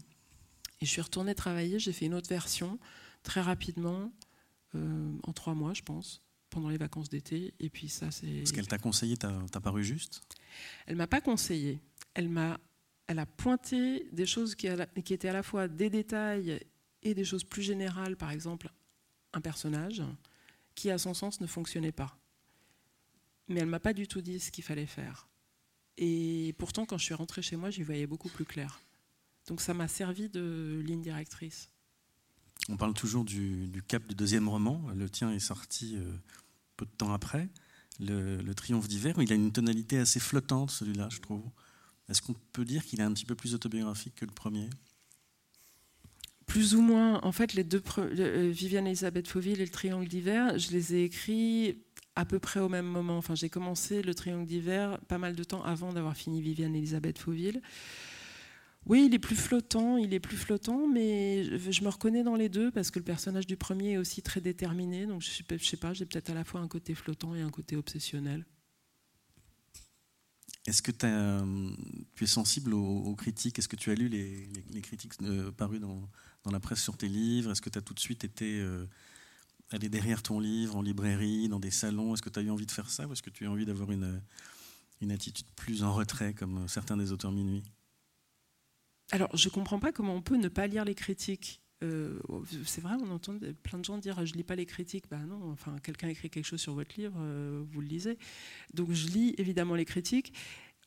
Et 0.81 0.85
je 0.85 0.89
suis 0.89 1.01
retournée 1.01 1.35
travailler, 1.35 1.79
j'ai 1.79 1.93
fait 1.93 2.05
une 2.05 2.13
autre 2.13 2.29
version 2.29 2.79
très 3.23 3.41
rapidement, 3.41 4.11
euh, 4.75 5.11
en 5.23 5.33
trois 5.33 5.53
mois 5.53 5.73
je 5.73 5.81
pense, 5.81 6.21
pendant 6.49 6.69
les 6.69 6.77
vacances 6.77 7.09
d'été. 7.09 7.53
Et 7.59 7.69
puis 7.69 7.89
ça 7.89 8.11
c'est... 8.11 8.45
Ce 8.45 8.53
qu'elle 8.53 8.67
t'a 8.67 8.77
conseillé, 8.77 9.17
t'as 9.17 9.59
paru 9.61 9.83
juste? 9.83 10.21
Elle 10.85 10.95
m'a 10.95 11.07
pas 11.07 11.21
conseillé. 11.21 11.81
Elle 12.13 12.29
m'a 12.29 12.59
elle 13.09 13.17
a 13.17 13.25
pointé 13.25 14.07
des 14.11 14.27
choses 14.27 14.53
qui, 14.53 14.67
étaient 14.67 15.29
à 15.29 15.33
la 15.33 15.41
fois 15.41 15.67
des 15.67 15.89
détails 15.89 16.59
et 17.01 17.15
des 17.15 17.25
choses 17.25 17.43
plus 17.43 17.63
générales, 17.63 18.15
par 18.15 18.29
exemple 18.29 18.69
un 19.33 19.41
personnage 19.41 20.03
qui, 20.75 20.91
à 20.91 20.99
son 20.99 21.15
sens, 21.15 21.41
ne 21.41 21.47
fonctionnait 21.47 21.91
pas. 21.91 22.15
Mais 23.49 23.59
elle 23.61 23.67
m'a 23.67 23.79
pas 23.79 23.93
du 23.93 24.07
tout 24.07 24.21
dit 24.21 24.39
ce 24.39 24.51
qu'il 24.51 24.63
fallait 24.63 24.85
faire. 24.85 25.27
Et 25.97 26.55
pourtant, 26.57 26.85
quand 26.85 26.97
je 26.97 27.03
suis 27.03 27.13
rentrée 27.13 27.41
chez 27.41 27.57
moi, 27.57 27.69
j'y 27.69 27.83
voyais 27.83 28.07
beaucoup 28.07 28.29
plus 28.29 28.45
clair. 28.45 28.79
Donc 29.47 29.59
ça 29.59 29.73
m'a 29.73 29.87
servi 29.87 30.29
de 30.29 30.81
ligne 30.85 31.01
directrice. 31.01 31.69
On 32.69 32.77
parle 32.77 32.93
toujours 32.93 33.25
du, 33.25 33.83
cap 33.87 34.05
du 34.07 34.15
deuxième 34.15 34.47
roman. 34.47 34.81
Le 34.95 35.09
tien 35.09 35.31
est 35.31 35.39
sorti 35.39 35.95
euh, 35.97 36.13
peu 36.77 36.85
de 36.85 36.91
temps 36.91 37.13
après. 37.13 37.49
Le, 37.99 38.37
le 38.37 38.55
Triomphe 38.55 38.87
d'hiver, 38.87 39.15
il 39.19 39.31
a 39.31 39.35
une 39.35 39.51
tonalité 39.51 39.97
assez 39.97 40.19
flottante, 40.19 40.71
celui-là, 40.71 41.09
je 41.11 41.19
trouve. 41.19 41.43
Est-ce 42.07 42.21
qu'on 42.21 42.33
peut 42.53 42.65
dire 42.65 42.85
qu'il 42.85 42.99
est 42.99 43.03
un 43.03 43.13
petit 43.13 43.25
peu 43.25 43.35
plus 43.35 43.53
autobiographique 43.53 44.15
que 44.15 44.25
le 44.25 44.31
premier? 44.31 44.69
Plus 46.45 46.73
ou 46.73 46.81
moins. 46.81 47.19
En 47.21 47.31
fait, 47.31 47.53
les 47.53 47.63
deux 47.63 47.83
euh, 47.99 48.49
Viviane 48.51 48.87
Elisabeth 48.87 49.27
Fauville 49.27 49.61
et 49.61 49.65
le 49.65 49.71
Triangle 49.71 50.07
d'hiver, 50.07 50.57
je 50.57 50.71
les 50.71 50.95
ai 50.95 51.03
écrits 51.03 51.77
à 52.19 52.25
peu 52.25 52.39
près 52.39 52.59
au 52.59 52.67
même 52.67 52.85
moment. 52.85 53.17
Enfin, 53.17 53.33
j'ai 53.33 53.49
commencé 53.49 54.01
le 54.01 54.13
Triangle 54.13 54.45
d'hiver 54.45 54.99
pas 55.07 55.17
mal 55.17 55.35
de 55.35 55.43
temps 55.43 55.63
avant 55.63 55.93
d'avoir 55.93 56.15
fini 56.15 56.41
Viviane 56.41 56.75
Elisabeth 56.75 57.17
Fauville. 57.17 57.61
Oui, 58.85 59.05
il 59.07 59.13
est 59.13 59.19
plus 59.19 59.35
flottant, 59.35 59.97
il 59.97 60.13
est 60.13 60.19
plus 60.19 60.37
flottant, 60.37 60.87
mais 60.87 61.43
je 61.43 61.83
me 61.83 61.89
reconnais 61.89 62.23
dans 62.23 62.35
les 62.35 62.49
deux 62.49 62.71
parce 62.71 62.91
que 62.91 62.99
le 62.99 63.05
personnage 63.05 63.47
du 63.47 63.55
premier 63.55 63.93
est 63.93 63.97
aussi 63.97 64.21
très 64.21 64.41
déterminé. 64.41 65.05
Donc, 65.05 65.21
je 65.21 65.29
sais, 65.29 65.43
sais 65.59 65.77
pas, 65.77 65.93
j'ai 65.93 66.05
peut-être 66.05 66.29
à 66.29 66.33
la 66.33 66.43
fois 66.43 66.59
un 66.59 66.67
côté 66.67 66.93
flottant 66.93 67.35
et 67.35 67.41
un 67.41 67.49
côté 67.49 67.75
obsessionnel. 67.75 68.45
Est-ce 70.65 70.81
que 70.81 70.91
euh, 71.03 71.71
tu 72.15 72.25
es 72.25 72.27
sensible 72.27 72.73
aux, 72.73 73.15
critiques? 73.15 73.59
Est-ce 73.59 73.67
que 73.67 73.75
tu 73.77 73.91
as 73.91 73.95
lu 73.95 74.09
les, 74.09 74.81
critiques 74.81 75.13
euh, 75.21 75.51
parues 75.51 75.79
dans, 75.79 76.09
la 76.51 76.59
presse 76.59 76.81
sur 76.81 76.97
tes 76.97 77.07
livres? 77.07 77.51
Est-ce 77.51 77.61
que 77.61 77.69
tu 77.69 77.77
as 77.77 77.81
tout 77.81 77.93
de 77.93 77.99
suite 77.99 78.23
été 78.23 78.59
euh, 78.59 78.85
allé 79.71 79.89
derrière 79.89 80.21
ton 80.21 80.39
livre, 80.39 80.75
en 80.75 80.81
librairie, 80.81 81.47
dans 81.49 81.59
des 81.59 81.71
salons 81.71 82.13
Est-ce 82.13 82.21
que 82.21 82.29
tu 82.29 82.39
as 82.39 82.41
eu 82.41 82.49
envie 82.49 82.65
de 82.65 82.71
faire 82.71 82.89
ça 82.89 83.07
ou 83.07 83.13
est-ce 83.13 83.21
que 83.21 83.29
tu 83.29 83.45
as 83.45 83.51
envie 83.51 83.65
d'avoir 83.65 83.91
une, 83.91 84.21
une 85.01 85.11
attitude 85.11 85.47
plus 85.55 85.83
en 85.83 85.93
retrait, 85.93 86.33
comme 86.33 86.67
certains 86.67 86.97
des 86.97 87.11
auteurs 87.11 87.31
minuit? 87.31 87.63
Alors, 89.11 89.35
je 89.35 89.49
ne 89.49 89.53
comprends 89.53 89.79
pas 89.79 89.91
comment 89.91 90.15
on 90.15 90.21
peut 90.21 90.37
ne 90.37 90.47
pas 90.47 90.67
lire 90.67 90.85
les 90.85 90.95
critiques. 90.95 91.61
c'est 91.81 92.81
vrai, 92.81 92.95
on 93.01 93.09
entend 93.09 93.37
plein 93.63 93.79
de 93.79 93.85
gens 93.85 93.97
dire 93.97 94.23
je 94.25 94.33
lis 94.33 94.43
pas 94.43 94.55
les 94.55 94.65
critiques. 94.65 95.05
Ben 95.09 95.25
non, 95.25 95.51
enfin 95.51 95.75
quelqu'un 95.81 96.09
écrit 96.09 96.29
quelque 96.29 96.45
chose 96.45 96.61
sur 96.61 96.73
votre 96.73 96.99
livre, 96.99 97.17
vous 97.71 97.81
le 97.81 97.87
lisez. 97.87 98.17
Donc 98.73 98.91
je 98.91 99.07
lis 99.07 99.33
évidemment 99.37 99.75
les 99.75 99.85
critiques 99.85 100.33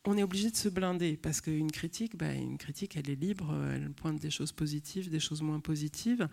on 0.05 0.19
est 0.19 0.23
obligé 0.23 0.51
de 0.51 0.57
se 0.57 0.69
blinder 0.69 1.17
parce 1.17 1.41
qu'une 1.41 1.71
critique, 1.71 2.17
bah, 2.17 2.33
une 2.33 2.59
critique, 2.59 2.97
elle 2.97 3.09
est 3.09 3.15
libre, 3.15 3.55
elle 3.73 3.91
pointe 3.93 4.19
des 4.19 4.31
choses 4.31 4.53
positives, 4.53 5.09
des 5.11 5.21
choses 5.21 5.43
moins 5.43 5.61
positives. 5.61 6.29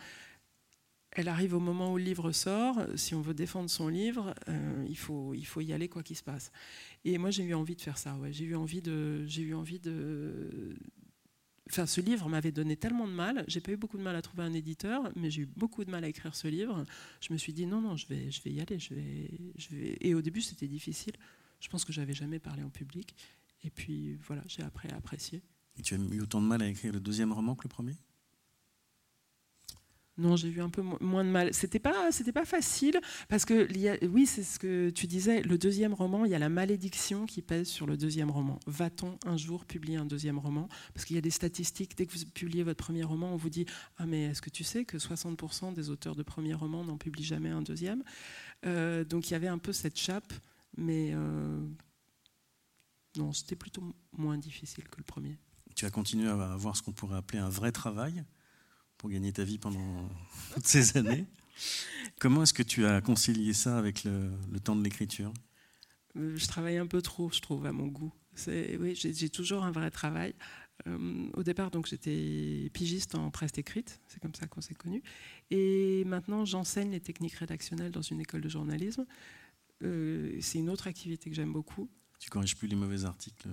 Elle 1.11 1.27
arrive 1.27 1.55
au 1.55 1.59
moment 1.59 1.91
où 1.91 1.97
le 1.97 2.03
livre 2.03 2.31
sort. 2.31 2.85
Si 2.95 3.15
on 3.15 3.21
veut 3.21 3.33
défendre 3.33 3.69
son 3.69 3.87
livre, 3.87 4.35
euh, 4.47 4.85
il, 4.87 4.97
faut, 4.97 5.33
il 5.33 5.45
faut 5.45 5.61
y 5.61 5.73
aller 5.73 5.89
quoi 5.89 6.03
qu'il 6.03 6.15
se 6.15 6.23
passe. 6.23 6.51
Et 7.03 7.17
moi, 7.17 7.31
j'ai 7.31 7.43
eu 7.43 7.53
envie 7.55 7.75
de 7.75 7.81
faire 7.81 7.97
ça. 7.97 8.15
J'ai 8.29 8.45
eu 8.45 8.55
envie 8.55 8.81
de, 8.81 9.25
eu 9.37 9.53
envie 9.53 9.79
de. 9.79 10.75
Enfin, 11.67 11.85
ce 11.85 12.01
livre 12.01 12.29
m'avait 12.29 12.51
donné 12.51 12.77
tellement 12.77 13.07
de 13.07 13.13
mal. 13.13 13.43
J'ai 13.47 13.59
pas 13.59 13.71
eu 13.71 13.77
beaucoup 13.77 13.97
de 13.97 14.03
mal 14.03 14.15
à 14.15 14.21
trouver 14.21 14.43
un 14.43 14.53
éditeur, 14.53 15.11
mais 15.15 15.29
j'ai 15.31 15.43
eu 15.43 15.45
beaucoup 15.45 15.83
de 15.83 15.91
mal 15.91 16.03
à 16.03 16.07
écrire 16.07 16.35
ce 16.35 16.47
livre. 16.47 16.83
Je 17.21 17.33
me 17.33 17.37
suis 17.37 17.53
dit 17.53 17.65
non, 17.65 17.81
non, 17.81 17.95
je 17.95 18.07
vais, 18.07 18.29
je 18.31 18.41
vais 18.43 18.51
y 18.51 18.61
aller. 18.61 18.77
Je 18.77 18.93
vais, 18.93 19.31
je 19.57 19.69
vais... 19.69 19.97
Et 20.01 20.13
au 20.13 20.21
début, 20.21 20.41
c'était 20.41 20.67
difficile. 20.67 21.13
Je 21.59 21.69
pense 21.69 21.85
que 21.85 21.93
j'avais 21.93 22.13
jamais 22.13 22.39
parlé 22.39 22.63
en 22.63 22.69
public. 22.69 23.15
Et 23.63 23.69
puis 23.71 24.15
voilà, 24.27 24.43
j'ai 24.47 24.61
appris 24.61 24.89
à 24.89 24.95
apprécier. 24.95 25.41
Et 25.77 25.81
tu 25.81 25.95
as 25.95 25.97
eu 25.97 26.21
autant 26.21 26.41
de 26.41 26.47
mal 26.47 26.61
à 26.61 26.67
écrire 26.67 26.93
le 26.93 26.99
deuxième 26.99 27.31
roman 27.33 27.55
que 27.55 27.63
le 27.63 27.69
premier? 27.69 27.95
Non, 30.19 30.35
j'ai 30.35 30.49
eu 30.49 30.59
un 30.59 30.69
peu 30.69 30.81
moins 30.99 31.23
de 31.23 31.29
mal. 31.29 31.53
C'était 31.53 31.79
pas, 31.79 32.11
c'était 32.11 32.33
pas 32.33 32.43
facile 32.43 32.99
parce 33.29 33.45
que 33.45 33.67
oui, 34.05 34.25
c'est 34.25 34.43
ce 34.43 34.59
que 34.59 34.89
tu 34.89 35.07
disais. 35.07 35.41
Le 35.41 35.57
deuxième 35.57 35.93
roman, 35.93 36.25
il 36.25 36.31
y 36.31 36.35
a 36.35 36.39
la 36.39 36.49
malédiction 36.49 37.25
qui 37.25 37.41
pèse 37.41 37.69
sur 37.69 37.87
le 37.87 37.95
deuxième 37.95 38.29
roman. 38.29 38.59
Va-t-on 38.67 39.17
un 39.25 39.37
jour 39.37 39.65
publier 39.65 39.95
un 39.95 40.05
deuxième 40.05 40.37
roman? 40.37 40.67
Parce 40.93 41.05
qu'il 41.05 41.15
y 41.15 41.19
a 41.19 41.21
des 41.21 41.29
statistiques. 41.29 41.95
Dès 41.95 42.05
que 42.05 42.11
vous 42.11 42.25
publiez 42.33 42.63
votre 42.63 42.83
premier 42.83 43.03
roman, 43.03 43.33
on 43.33 43.37
vous 43.37 43.49
dit 43.49 43.65
ah 43.97 44.05
mais 44.05 44.25
est-ce 44.25 44.41
que 44.41 44.49
tu 44.49 44.65
sais 44.65 44.83
que 44.83 44.97
60% 44.97 45.73
des 45.73 45.89
auteurs 45.89 46.15
de 46.15 46.23
premier 46.23 46.53
roman 46.53 46.83
n'en 46.83 46.97
publient 46.97 47.23
jamais 47.23 47.49
un 47.49 47.61
deuxième? 47.61 48.03
Euh, 48.65 49.05
Donc 49.05 49.29
il 49.29 49.31
y 49.31 49.35
avait 49.35 49.47
un 49.47 49.57
peu 49.57 49.71
cette 49.71 49.97
chape, 49.97 50.33
mais 50.75 51.11
euh, 51.13 51.65
non, 53.15 53.31
c'était 53.31 53.55
plutôt 53.55 53.83
moins 54.17 54.37
difficile 54.37 54.83
que 54.89 54.97
le 54.97 55.03
premier. 55.03 55.37
Tu 55.75 55.85
as 55.85 55.91
continué 55.91 56.27
à 56.27 56.51
avoir 56.51 56.75
ce 56.75 56.81
qu'on 56.81 56.91
pourrait 56.91 57.15
appeler 57.15 57.39
un 57.39 57.47
vrai 57.47 57.71
travail 57.71 58.25
pour 58.99 59.09
gagner 59.09 59.33
ta 59.33 59.43
vie 59.43 59.57
pendant 59.57 60.07
toutes 60.53 60.67
ces 60.67 60.95
années. 60.97 61.25
Comment 62.19 62.43
est-ce 62.43 62.53
que 62.53 62.63
tu 62.63 62.85
as 62.85 63.01
concilié 63.01 63.53
ça 63.53 63.77
avec 63.77 64.03
le, 64.03 64.31
temps 64.63 64.75
de 64.75 64.83
l'écriture? 64.83 65.33
Euh, 66.15 66.35
Je 66.37 66.47
travaille 66.47 66.77
un 66.77 66.85
peu 66.85 67.01
trop, 67.01 67.31
je 67.31 67.39
trouve, 67.39 67.65
à 67.65 67.71
mon 67.71 67.87
goût. 67.87 68.13
Oui, 68.47 68.93
j'ai 68.95 69.29
toujours 69.29 69.63
un 69.63 69.71
vrai 69.71 69.89
travail. 69.89 70.35
Euh, 70.87 71.29
au 71.33 71.43
départ, 71.43 71.71
donc 71.71 71.87
j'étais 71.87 72.69
pigiste 72.73 73.15
en 73.15 73.31
presse 73.31 73.51
écrite, 73.57 73.99
c'est 74.07 74.21
comme 74.21 74.33
ça 74.33 74.47
qu'on 74.47 74.61
s'est 74.61 74.75
connus. 74.75 75.03
Et 75.49 76.05
maintenant, 76.05 76.45
j'enseigne 76.45 76.91
les 76.91 77.01
techniques 77.01 77.33
rédactionnelles 77.33 77.91
dans 77.91 78.01
une 78.01 78.21
école 78.21 78.41
de 78.41 78.47
journalisme. 78.47 79.05
Euh, 79.83 80.37
c'est 80.39 80.59
une 80.59 80.69
autre 80.69 80.87
activité 80.87 81.29
que 81.29 81.35
j'aime 81.35 81.51
beaucoup. 81.51 81.89
Tu 82.19 82.29
corriges 82.29 82.55
plus 82.55 82.67
les 82.67 82.77
mauvais 82.77 83.03
articles 83.03 83.49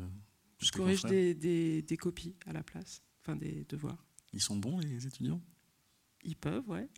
Je 0.58 0.70
corrige 0.70 1.02
des, 1.02 1.34
des, 1.82 1.96
copies 1.96 2.36
à 2.46 2.52
la 2.52 2.62
place, 2.62 3.02
enfin 3.22 3.34
des 3.36 3.64
devoirs. 3.68 4.05
Ils 4.36 4.42
sont 4.42 4.56
bons, 4.56 4.78
les 4.80 5.06
étudiants? 5.06 5.40
Ils 6.22 6.36
peuvent, 6.36 6.68
ouais. 6.68 6.90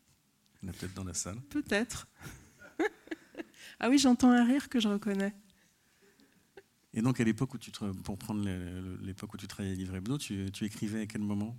Il 0.60 0.66
y 0.66 0.68
en 0.68 0.72
a 0.72 0.76
peut-être 0.76 0.94
dans 0.94 1.04
la 1.04 1.14
salle. 1.14 1.40
Peut-être. 1.50 2.08
ah 3.78 3.88
oui, 3.88 3.96
j'entends 3.96 4.32
un 4.32 4.44
rire 4.44 4.68
que 4.68 4.80
je 4.80 4.88
reconnais. 4.88 5.32
Et 6.94 7.00
donc, 7.00 7.20
à 7.20 7.24
l'époque 7.24 7.54
où 7.54 7.58
tu 7.58 7.70
pour 7.70 8.18
prendre 8.18 8.44
l'époque 9.00 9.34
où 9.34 9.36
tu 9.36 9.46
travaillais 9.46 9.74
à 9.74 9.76
Livre 9.76 9.94
Hebdo, 9.94 10.18
tu, 10.18 10.50
écrivais 10.62 11.02
à 11.02 11.06
quel 11.06 11.20
moment? 11.20 11.56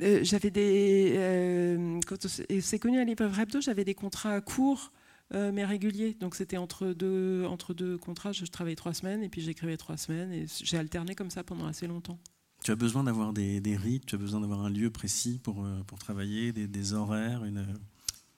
Euh, 0.00 0.20
J'avais 0.22 0.50
des. 0.50 1.12
Euh, 1.16 2.00
quand 2.06 2.26
c'est 2.26 2.78
connu 2.78 2.98
à 2.98 3.04
Livre 3.04 3.38
Hebdo, 3.38 3.60
j'avais 3.60 3.84
des 3.84 3.94
contrats 3.94 4.40
courts. 4.40 4.90
Euh, 5.34 5.50
mais 5.52 5.64
réguliers. 5.64 6.14
Donc 6.14 6.36
c'était 6.36 6.56
entre 6.56 6.92
deux, 6.92 7.44
entre 7.46 7.74
deux 7.74 7.98
contrats, 7.98 8.30
je 8.30 8.44
travaillais 8.44 8.76
trois 8.76 8.94
semaines 8.94 9.24
et 9.24 9.28
puis 9.28 9.40
j'écrivais 9.40 9.76
trois 9.76 9.96
semaines 9.96 10.32
et 10.32 10.46
j'ai 10.62 10.78
alterné 10.78 11.16
comme 11.16 11.30
ça 11.30 11.42
pendant 11.42 11.66
assez 11.66 11.88
longtemps. 11.88 12.20
Tu 12.66 12.72
as 12.72 12.74
besoin 12.74 13.04
d'avoir 13.04 13.32
des, 13.32 13.60
des, 13.60 13.76
rites, 13.76 14.06
tu 14.06 14.16
as 14.16 14.18
besoin 14.18 14.40
d'avoir 14.40 14.62
un 14.62 14.70
lieu 14.70 14.90
précis 14.90 15.38
pour, 15.40 15.64
euh, 15.64 15.84
pour 15.84 16.00
travailler, 16.00 16.50
des, 16.52 16.66
des 16.66 16.94
horaires, 16.94 17.44
une, 17.44 17.64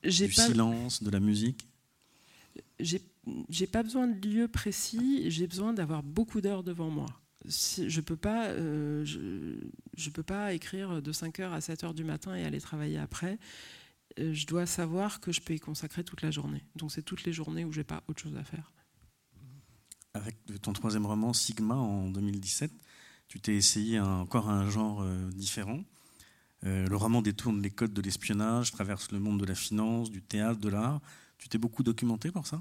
du 0.02 0.30
silence, 0.30 1.02
de 1.02 1.08
la 1.08 1.18
musique? 1.18 1.66
J'ai 2.78 3.66
pas 3.66 3.82
besoin 3.82 4.06
de 4.06 4.28
lieu 4.28 4.47
précis, 4.47 5.30
j'ai 5.30 5.47
besoin 5.47 5.73
d'avoir 5.73 6.02
beaucoup 6.02 6.42
d'heures 6.42 6.62
devant 6.62 6.90
moi. 6.90 7.06
Si, 7.49 7.88
je 7.88 8.02
peux 8.02 8.18
pas, 8.18 8.49
euh, 8.49 9.02
je, 9.06 10.11
peux 10.11 10.23
pas 10.23 10.52
écrire 10.52 11.00
de 11.00 11.11
5h 11.11 11.50
à 11.50 11.61
7h 11.61 11.94
du 11.94 12.04
matin 12.04 12.35
et 12.35 12.44
aller 12.44 12.61
travailler 12.61 12.99
après. 12.99 13.38
Euh, 14.18 14.35
je 14.35 14.47
dois 14.47 14.66
savoir 14.66 15.20
que 15.20 15.32
je 15.32 15.40
peux 15.40 15.54
y 15.54 15.58
consacrer 15.58 16.04
toute 16.04 16.20
la 16.20 16.30
journée. 16.30 16.62
Donc 16.76 16.92
c'est 16.92 17.00
toutes 17.00 17.25
les 17.25 17.32
journées 17.32 17.64
où 17.64 17.73
j'ai 17.73 17.82
pas 17.82 18.04
autre 18.08 18.20
chose 18.20 18.37
à 18.37 18.44
faire. 18.44 18.75
Avec 20.12 20.37
ton 20.61 20.75
troisième 20.75 21.06
roman, 21.06 21.32
Sigma, 21.32 21.76
en 21.76 22.11
2017, 22.11 22.70
tu 23.28 23.40
t'es 23.40 23.54
essayé 23.54 24.00
encore 24.00 24.49
un 24.49 24.68
genre 24.70 25.02
euh, 25.02 25.30
différent. 25.30 25.85
Euh, 26.64 26.87
le 26.87 26.97
roman 26.97 27.23
détourne 27.23 27.62
les 27.62 27.70
codes 27.70 27.92
de 27.92 28.02
l'espionnage, 28.02 28.73
traverse 28.73 29.12
le 29.12 29.20
monde 29.20 29.38
de 29.38 29.44
la 29.44 29.54
finance, 29.54 30.11
du 30.11 30.23
théâtre, 30.23 30.58
de 30.58 30.68
l'art. 30.68 31.00
Tu 31.37 31.49
t'es 31.49 31.58
beaucoup 31.58 31.82
documenté 31.82 32.32
pour 32.32 32.47
ça? 32.47 32.61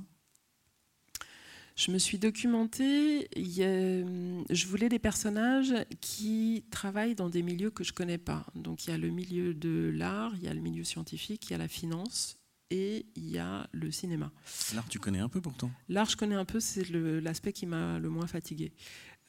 Je 1.76 1.92
me 1.92 2.00
suis 2.00 2.18
documentée. 2.18 3.30
je 3.36 4.68
voulais 4.68 4.90
des 4.90 5.00
personnages 5.00 5.74
qui 6.02 6.66
travaillent 6.72 7.16
dans 7.16 7.30
des 7.30 7.44
milieux 7.44 7.70
que 7.70 7.84
je 7.84 7.92
ne 7.92 7.96
connais 7.96 8.18
pas. 8.18 8.46
Donc 8.56 8.86
il 8.86 8.90
y 8.90 8.94
a 8.94 8.98
le 8.98 9.10
milieu 9.10 9.54
de 9.54 9.92
l'art, 9.94 10.34
il 10.36 10.44
y 10.44 10.48
a 10.48 10.54
le 10.54 10.60
milieu 10.60 10.84
scientifique, 10.84 11.46
il 11.48 11.52
y 11.52 11.56
a 11.56 11.60
la 11.60 11.68
finance 11.68 12.37
et 12.70 13.06
il 13.16 13.30
y 13.30 13.38
a 13.38 13.68
le 13.72 13.92
cinéma. 13.92 14.32
L'art, 14.74 14.88
tu 14.90 15.00
connais 15.00 15.20
un 15.20 15.30
peu 15.30 15.42
pourtant 15.42 15.72
L'art, 15.90 16.10
je 16.10 16.18
connais 16.18 16.36
un 16.36 16.46
peu, 16.46 16.60
c'est 16.60 16.90
l'aspect 16.90 17.54
qui 17.54 17.66
m'a 17.66 18.00
le 18.00 18.10
moins 18.10 18.28
fatigué. 18.28 18.74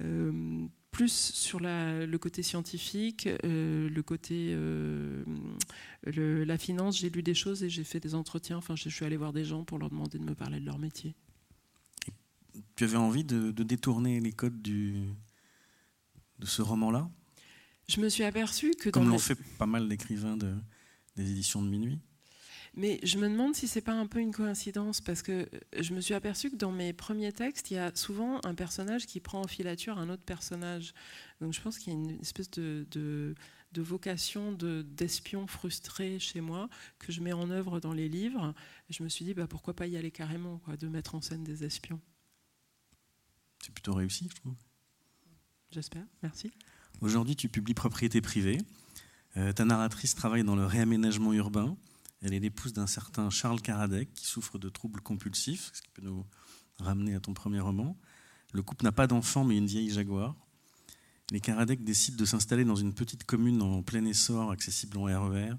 Euh, 0.02 0.66
plus 0.90 1.12
sur 1.12 1.60
le 1.60 2.16
côté 2.16 2.42
scientifique, 2.42 3.28
euh, 3.44 3.88
le 3.88 4.02
côté 4.02 4.48
euh, 4.52 5.22
la 6.04 6.58
finance, 6.58 6.98
j'ai 6.98 7.10
lu 7.10 7.22
des 7.22 7.34
choses 7.34 7.62
et 7.62 7.70
j'ai 7.70 7.84
fait 7.84 8.00
des 8.00 8.14
entretiens. 8.14 8.56
Enfin, 8.56 8.74
je 8.74 8.88
suis 8.88 9.04
allée 9.04 9.16
voir 9.16 9.32
des 9.32 9.44
gens 9.44 9.64
pour 9.64 9.78
leur 9.78 9.90
demander 9.90 10.18
de 10.18 10.24
me 10.24 10.34
parler 10.34 10.60
de 10.60 10.66
leur 10.66 10.78
métier. 10.78 11.14
tu 12.74 12.84
avais 12.84 12.96
envie 12.96 13.24
de, 13.24 13.50
détourner 13.50 14.18
les 14.20 14.32
codes 14.32 14.60
du, 14.60 15.08
de 16.38 16.46
ce 16.46 16.62
roman-là? 16.62 17.10
Je 17.88 18.00
me 18.00 18.08
suis 18.08 18.24
aperçue 18.24 18.72
que 18.72 18.90
comme 18.90 19.08
l'ont 19.08 19.18
fait 19.18 19.38
pas 19.58 19.66
mal 19.66 19.88
d'écrivains 19.88 20.36
de, 20.36 20.54
des 21.16 21.30
éditions 21.30 21.62
de 21.62 21.68
minuit. 21.68 22.00
Mais 22.74 23.00
je 23.02 23.18
me 23.18 23.28
demande 23.28 23.54
si 23.54 23.66
c'est 23.66 23.80
pas 23.80 23.92
un 23.92 24.06
peu 24.06 24.20
une 24.20 24.32
coïncidence 24.32 25.00
parce 25.00 25.22
que 25.22 25.32
euh, 25.32 25.46
je 25.80 25.94
me 25.94 26.00
suis 26.00 26.14
aperçue 26.14 26.50
que 26.50 26.56
dans 26.56 26.72
mes 26.72 26.92
premiers 26.92 27.32
textes, 27.32 27.70
il 27.70 27.74
y 27.74 27.78
a 27.78 27.94
souvent 27.94 28.40
un 28.44 28.54
personnage 28.54 29.06
qui 29.06 29.20
prend 29.20 29.40
en 29.40 29.46
filature 29.46 29.98
un 29.98 30.08
autre 30.08 30.22
personnage. 30.22 30.94
Donc 31.40 31.52
je 31.52 31.60
pense 31.60 31.78
qu'il 31.78 31.92
y 31.92 31.96
a 31.96 31.98
une 31.98 32.20
espèce 32.20 32.50
de, 32.50 32.86
de, 32.90 33.34
de 33.72 33.82
vocation 33.82 34.52
d'espion 34.52 35.46
frustré 35.46 36.18
chez 36.18 36.40
moi 36.40 36.68
que 36.98 37.12
je 37.12 37.20
mets 37.20 37.32
en 37.32 37.50
œuvre 37.50 37.80
dans 37.80 37.92
les 37.92 38.08
livres. 38.08 38.54
Et 38.88 38.92
je 38.92 39.02
me 39.02 39.08
suis 39.08 39.24
dit 39.24 39.34
bah, 39.34 39.46
pourquoi 39.46 39.74
pas 39.74 39.86
y 39.86 39.96
aller 39.96 40.10
carrément, 40.10 40.58
quoi, 40.58 40.76
de 40.76 40.88
mettre 40.88 41.14
en 41.14 41.20
scène 41.20 41.44
des 41.44 41.64
espions. 41.64 42.00
C'est 43.60 43.72
plutôt 43.72 43.94
réussi, 43.94 44.28
je 44.30 44.36
trouve. 44.36 44.54
J'espère, 45.70 46.04
merci. 46.22 46.50
Aujourd'hui, 47.00 47.36
tu 47.36 47.48
publies 47.48 47.74
Propriété 47.74 48.20
privée. 48.20 48.58
Euh, 49.36 49.52
ta 49.52 49.64
narratrice 49.64 50.14
travaille 50.14 50.42
dans 50.42 50.56
le 50.56 50.64
réaménagement 50.64 51.32
urbain. 51.32 51.76
Elle 52.22 52.34
est 52.34 52.40
l'épouse 52.40 52.72
d'un 52.72 52.86
certain 52.86 53.30
Charles 53.30 53.60
Karadec 53.60 54.12
qui 54.12 54.26
souffre 54.26 54.58
de 54.58 54.68
troubles 54.68 55.00
compulsifs, 55.00 55.70
ce 55.72 55.82
qui 55.82 55.88
peut 55.90 56.02
nous 56.02 56.26
ramener 56.78 57.14
à 57.14 57.20
ton 57.20 57.34
premier 57.34 57.60
roman. 57.60 57.96
Le 58.52 58.62
couple 58.62 58.84
n'a 58.84 58.92
pas 58.92 59.06
d'enfant 59.06 59.44
mais 59.44 59.56
une 59.56 59.66
vieille 59.66 59.90
Jaguar. 59.90 60.34
Les 61.30 61.40
Karadec 61.40 61.84
décident 61.84 62.16
de 62.16 62.24
s'installer 62.24 62.64
dans 62.64 62.76
une 62.76 62.94
petite 62.94 63.24
commune 63.24 63.60
en 63.60 63.82
plein 63.82 64.04
essor, 64.06 64.50
accessible 64.50 64.96
en 64.96 65.04
RER, 65.04 65.50
e 65.50 65.56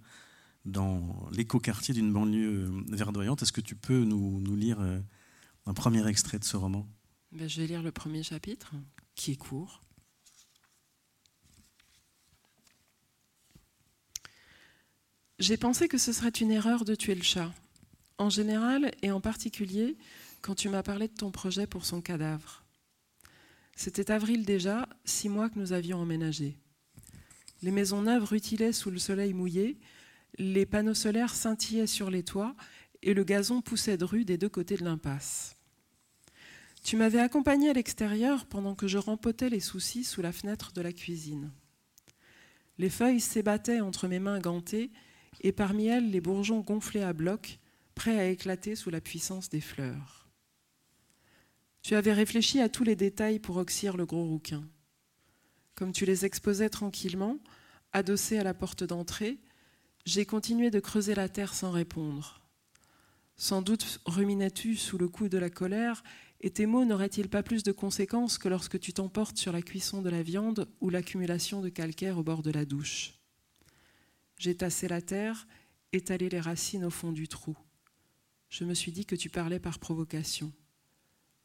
dans 0.66 1.30
l'écoquartier 1.32 1.94
d'une 1.94 2.12
banlieue 2.12 2.72
verdoyante. 2.88 3.44
Est-ce 3.44 3.54
que 3.54 3.62
tu 3.62 3.76
peux 3.76 4.04
nous, 4.04 4.56
lire 4.56 4.80
euh, 4.80 5.00
un 5.68 5.74
premier 5.74 6.06
extrait 6.08 6.40
de 6.40 6.44
ce 6.44 6.58
roman? 6.58 6.88
Ben, 7.32 7.48
Je 7.48 7.62
vais 7.62 7.68
lire 7.68 7.84
le 7.84 7.92
premier 7.92 8.24
chapitre, 8.24 8.74
qui 9.16 9.32
est 9.32 9.36
court. 9.36 9.82
J'ai 15.40 15.56
pensé 15.56 15.88
que 15.88 15.98
ce 15.98 16.12
serait 16.12 16.28
une 16.30 16.52
erreur 16.52 16.84
de 16.84 16.96
tuer 16.96 17.16
le 17.16 17.24
chat, 17.24 17.54
en 18.18 18.30
général 18.30 18.92
et 19.02 19.10
en 19.10 19.22
particulier 19.22 19.96
quand 20.42 20.54
tu 20.54 20.68
m'as 20.68 20.84
parlé 20.84 21.08
de 21.08 21.14
ton 21.14 21.32
projet 21.32 21.66
pour 21.66 21.86
son 21.86 22.02
cadavre. 22.02 22.66
C'était 23.78 24.12
avril 24.12 24.44
déjà, 24.44 24.90
six 25.06 25.30
mois 25.30 25.50
que 25.50 25.58
nous 25.58 25.72
avions 25.72 26.00
emménagé. 26.00 26.58
Les 27.62 27.72
maisons 27.72 28.02
neuves 28.02 28.26
rutilaient 28.26 28.74
sous 28.74 28.92
le 28.92 29.00
soleil 29.00 29.34
mouillé, 29.34 29.80
les 30.38 30.66
panneaux 30.66 30.94
solaires 30.94 31.34
scintillaient 31.34 31.88
sur 31.88 32.10
les 32.10 32.24
toits 32.24 32.56
et 33.02 33.14
le 33.14 33.24
gazon 33.24 33.62
poussait 33.62 33.98
de 33.98 34.04
rue 34.04 34.26
des 34.26 34.38
deux 34.38 34.50
côtés 34.50 34.76
de 34.76 34.84
l'impasse. 34.84 35.56
Tu 36.84 36.98
m'avais 36.98 37.20
accompagné 37.20 37.70
à 37.70 37.74
l'extérieur 37.74 38.46
pendant 38.46 38.76
que 38.76 38.88
je 38.88 38.98
rempotais 38.98 39.50
les 39.50 39.62
soucis 39.62 40.04
sous 40.04 40.22
la 40.22 40.34
fenêtre 40.34 40.74
de 40.74 40.82
la 40.82 40.92
cuisine. 40.92 41.50
Les 42.78 42.90
feuilles 42.90 43.22
s'ébattaient 43.22 43.80
entre 43.80 44.10
mes 44.10 44.20
mains 44.20 44.40
gantées 44.40 44.92
et 45.42 45.52
parmi 45.52 45.88
elles 45.88 46.10
les 46.10 46.22
bourgeons 46.22 46.60
gonflés 46.60 47.04
à 47.04 47.14
bloc, 47.14 47.60
prêts 47.96 48.20
à 48.20 48.28
éclater 48.28 48.76
sous 48.76 48.90
la 48.90 49.02
puissance 49.02 49.50
des 49.50 49.62
fleurs. 49.62 50.30
Tu 51.82 51.96
avais 51.96 52.14
réfléchi 52.14 52.60
à 52.60 52.70
tous 52.70 52.84
les 52.84 52.96
détails 52.96 53.40
pour 53.40 53.58
oxyre 53.58 53.98
le 53.98 54.06
gros 54.06 54.26
rouquin. 54.26 54.68
Comme 55.76 55.92
tu 55.92 56.06
les 56.06 56.26
exposais 56.26 56.70
tranquillement, 56.70 57.38
adossés 57.94 58.38
à 58.38 58.44
la 58.44 58.54
porte 58.54 58.84
d'entrée, 58.84 59.40
j'ai 60.06 60.26
continué 60.26 60.72
de 60.72 60.80
creuser 60.80 61.16
la 61.16 61.30
terre 61.30 61.54
sans 61.54 61.72
répondre. 61.72 62.42
Sans 63.38 63.62
doute 63.62 64.02
ruminais-tu 64.06 64.76
sous 64.76 64.98
le 64.98 65.08
coup 65.08 65.30
de 65.30 65.38
la 65.38 65.50
colère, 65.50 66.04
et 66.42 66.52
tes 66.52 66.66
mots 66.66 66.86
n'auraient-ils 66.86 67.30
pas 67.30 67.44
plus 67.44 67.64
de 67.64 67.72
conséquences 67.72 68.38
que 68.38 68.50
lorsque 68.50 68.80
tu 68.80 68.94
t'emportes 68.94 69.38
sur 69.38 69.52
la 69.52 69.62
cuisson 69.62 70.02
de 70.02 70.10
la 70.10 70.24
viande 70.24 70.70
ou 70.82 70.90
l'accumulation 70.90 71.62
de 71.62 71.70
calcaire 71.70 72.18
au 72.18 72.24
bord 72.24 72.44
de 72.44 72.52
la 72.52 72.66
douche? 72.66 73.19
J'ai 74.40 74.56
tassé 74.56 74.88
la 74.88 75.02
terre, 75.02 75.48
étalé 75.92 76.30
les 76.30 76.40
racines 76.40 76.86
au 76.86 76.90
fond 76.90 77.12
du 77.12 77.28
trou. 77.28 77.56
Je 78.50 78.64
me 78.64 78.74
suis 78.74 78.92
dit 78.92 79.06
que 79.06 79.16
tu 79.16 79.30
parlais 79.30 79.60
par 79.60 79.78
provocation, 79.78 80.52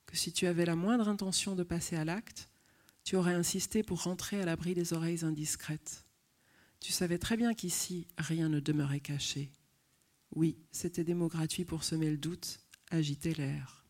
que 0.06 0.16
si 0.16 0.32
tu 0.32 0.46
avais 0.46 0.64
la 0.64 0.76
moindre 0.76 1.08
intention 1.08 1.54
de 1.54 1.64
passer 1.64 1.96
à 1.96 2.04
l'acte, 2.04 2.48
tu 3.02 3.16
aurais 3.16 3.34
insisté 3.34 3.82
pour 3.82 4.04
rentrer 4.04 4.40
à 4.40 4.46
l'abri 4.46 4.74
des 4.74 4.94
oreilles 4.94 5.24
indiscrètes. 5.24 6.06
Tu 6.80 6.92
savais 6.92 7.18
très 7.18 7.36
bien 7.36 7.52
qu'ici, 7.52 8.06
rien 8.16 8.48
ne 8.48 8.60
demeurait 8.60 9.00
caché. 9.00 9.52
Oui, 10.34 10.56
c'était 10.70 11.04
des 11.04 11.14
mots 11.14 11.28
gratuits 11.28 11.64
pour 11.64 11.84
semer 11.84 12.10
le 12.10 12.16
doute, 12.16 12.60
agiter 12.90 13.34
l'air. 13.34 13.84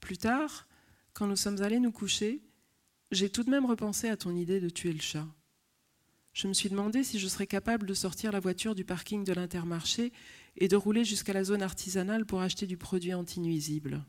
Plus 0.00 0.18
tard, 0.18 0.66
quand 1.14 1.26
nous 1.26 1.36
sommes 1.36 1.62
allés 1.62 1.80
nous 1.80 1.92
coucher, 1.92 2.42
j'ai 3.12 3.30
tout 3.30 3.44
de 3.44 3.50
même 3.50 3.66
repensé 3.66 4.08
à 4.08 4.16
ton 4.16 4.34
idée 4.34 4.60
de 4.60 4.68
tuer 4.68 4.92
le 4.92 5.00
chat. 5.00 5.26
Je 6.36 6.48
me 6.48 6.52
suis 6.52 6.68
demandé 6.68 7.02
si 7.02 7.18
je 7.18 7.28
serais 7.28 7.46
capable 7.46 7.86
de 7.86 7.94
sortir 7.94 8.30
la 8.30 8.40
voiture 8.40 8.74
du 8.74 8.84
parking 8.84 9.24
de 9.24 9.32
l'intermarché 9.32 10.12
et 10.58 10.68
de 10.68 10.76
rouler 10.76 11.02
jusqu'à 11.02 11.32
la 11.32 11.44
zone 11.44 11.62
artisanale 11.62 12.26
pour 12.26 12.42
acheter 12.42 12.66
du 12.66 12.76
produit 12.76 13.14
anti-nuisible. 13.14 14.04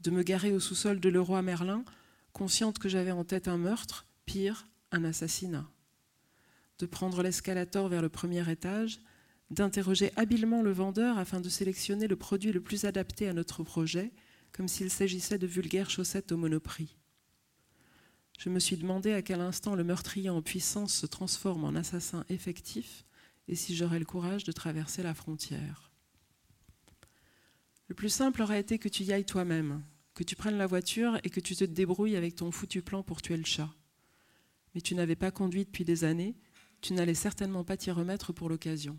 De 0.00 0.10
me 0.10 0.24
garer 0.24 0.50
au 0.50 0.58
sous-sol 0.58 0.98
de 0.98 1.08
Leroy 1.08 1.40
Merlin, 1.42 1.84
consciente 2.32 2.80
que 2.80 2.88
j'avais 2.88 3.12
en 3.12 3.22
tête 3.22 3.46
un 3.46 3.58
meurtre, 3.58 4.08
pire, 4.26 4.66
un 4.90 5.04
assassinat. 5.04 5.70
De 6.80 6.86
prendre 6.86 7.22
l'escalator 7.22 7.86
vers 7.86 8.02
le 8.02 8.08
premier 8.08 8.50
étage, 8.50 8.98
d'interroger 9.50 10.10
habilement 10.16 10.62
le 10.62 10.72
vendeur 10.72 11.16
afin 11.16 11.40
de 11.40 11.48
sélectionner 11.48 12.08
le 12.08 12.16
produit 12.16 12.50
le 12.50 12.60
plus 12.60 12.86
adapté 12.86 13.28
à 13.28 13.34
notre 13.34 13.62
projet, 13.62 14.10
comme 14.50 14.66
s'il 14.66 14.90
s'agissait 14.90 15.38
de 15.38 15.46
vulgaires 15.46 15.90
chaussettes 15.90 16.32
au 16.32 16.36
monoprix. 16.36 16.96
Je 18.40 18.48
me 18.48 18.58
suis 18.58 18.78
demandé 18.78 19.12
à 19.12 19.20
quel 19.20 19.42
instant 19.42 19.74
le 19.74 19.84
meurtrier 19.84 20.30
en 20.30 20.40
puissance 20.40 20.94
se 20.94 21.04
transforme 21.04 21.64
en 21.64 21.74
assassin 21.74 22.24
effectif 22.30 23.04
et 23.48 23.54
si 23.54 23.76
j'aurais 23.76 23.98
le 23.98 24.06
courage 24.06 24.44
de 24.44 24.52
traverser 24.52 25.02
la 25.02 25.12
frontière. 25.12 25.92
Le 27.88 27.94
plus 27.94 28.08
simple 28.08 28.40
aurait 28.40 28.60
été 28.60 28.78
que 28.78 28.88
tu 28.88 29.02
y 29.02 29.12
ailles 29.12 29.26
toi-même, 29.26 29.82
que 30.14 30.24
tu 30.24 30.36
prennes 30.36 30.56
la 30.56 30.66
voiture 30.66 31.18
et 31.22 31.28
que 31.28 31.38
tu 31.38 31.54
te 31.54 31.64
débrouilles 31.64 32.16
avec 32.16 32.34
ton 32.34 32.50
foutu 32.50 32.80
plan 32.80 33.02
pour 33.02 33.20
tuer 33.20 33.36
le 33.36 33.44
chat. 33.44 33.68
Mais 34.74 34.80
tu 34.80 34.94
n'avais 34.94 35.16
pas 35.16 35.30
conduit 35.30 35.66
depuis 35.66 35.84
des 35.84 36.04
années, 36.04 36.34
tu 36.80 36.94
n'allais 36.94 37.12
certainement 37.12 37.62
pas 37.62 37.76
t'y 37.76 37.90
remettre 37.90 38.32
pour 38.32 38.48
l'occasion. 38.48 38.98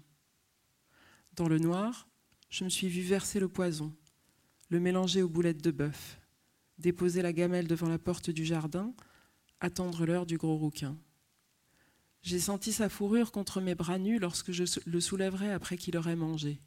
Dans 1.36 1.48
le 1.48 1.58
noir, 1.58 2.08
je 2.52 2.64
me 2.64 2.70
suis 2.70 2.90
vu 2.90 3.02
verser 3.02 3.40
le 3.40 3.50
poison, 3.50 3.92
le 4.70 4.80
mélanger 4.80 5.24
aux 5.24 5.30
boulettes 5.30 5.64
de 5.64 5.72
bœuf, 5.72 6.22
déposer 6.78 7.24
la 7.24 7.34
gamelle 7.34 7.68
devant 7.68 7.90
la 7.90 7.98
porte 7.98 8.30
du 8.30 8.46
jardin, 8.46 8.94
attendre 9.62 10.06
l'heure 10.06 10.25
du 10.25 10.38
gros 10.38 10.58
rouquin. 10.58 10.98
J'ai 12.24 12.39
senti 12.39 12.72
sa 12.72 12.89
fourrure 12.89 13.32
contre 13.32 13.62
mes 13.62 13.75
bras 13.75 13.98
nus 13.98 14.20
lorsque 14.20 14.51
je 14.51 14.63
le 14.86 15.00
soulèverais 15.00 15.51
après 15.51 15.77
qu'il 15.77 15.98
aurait 15.98 16.15
mangé. 16.15 16.60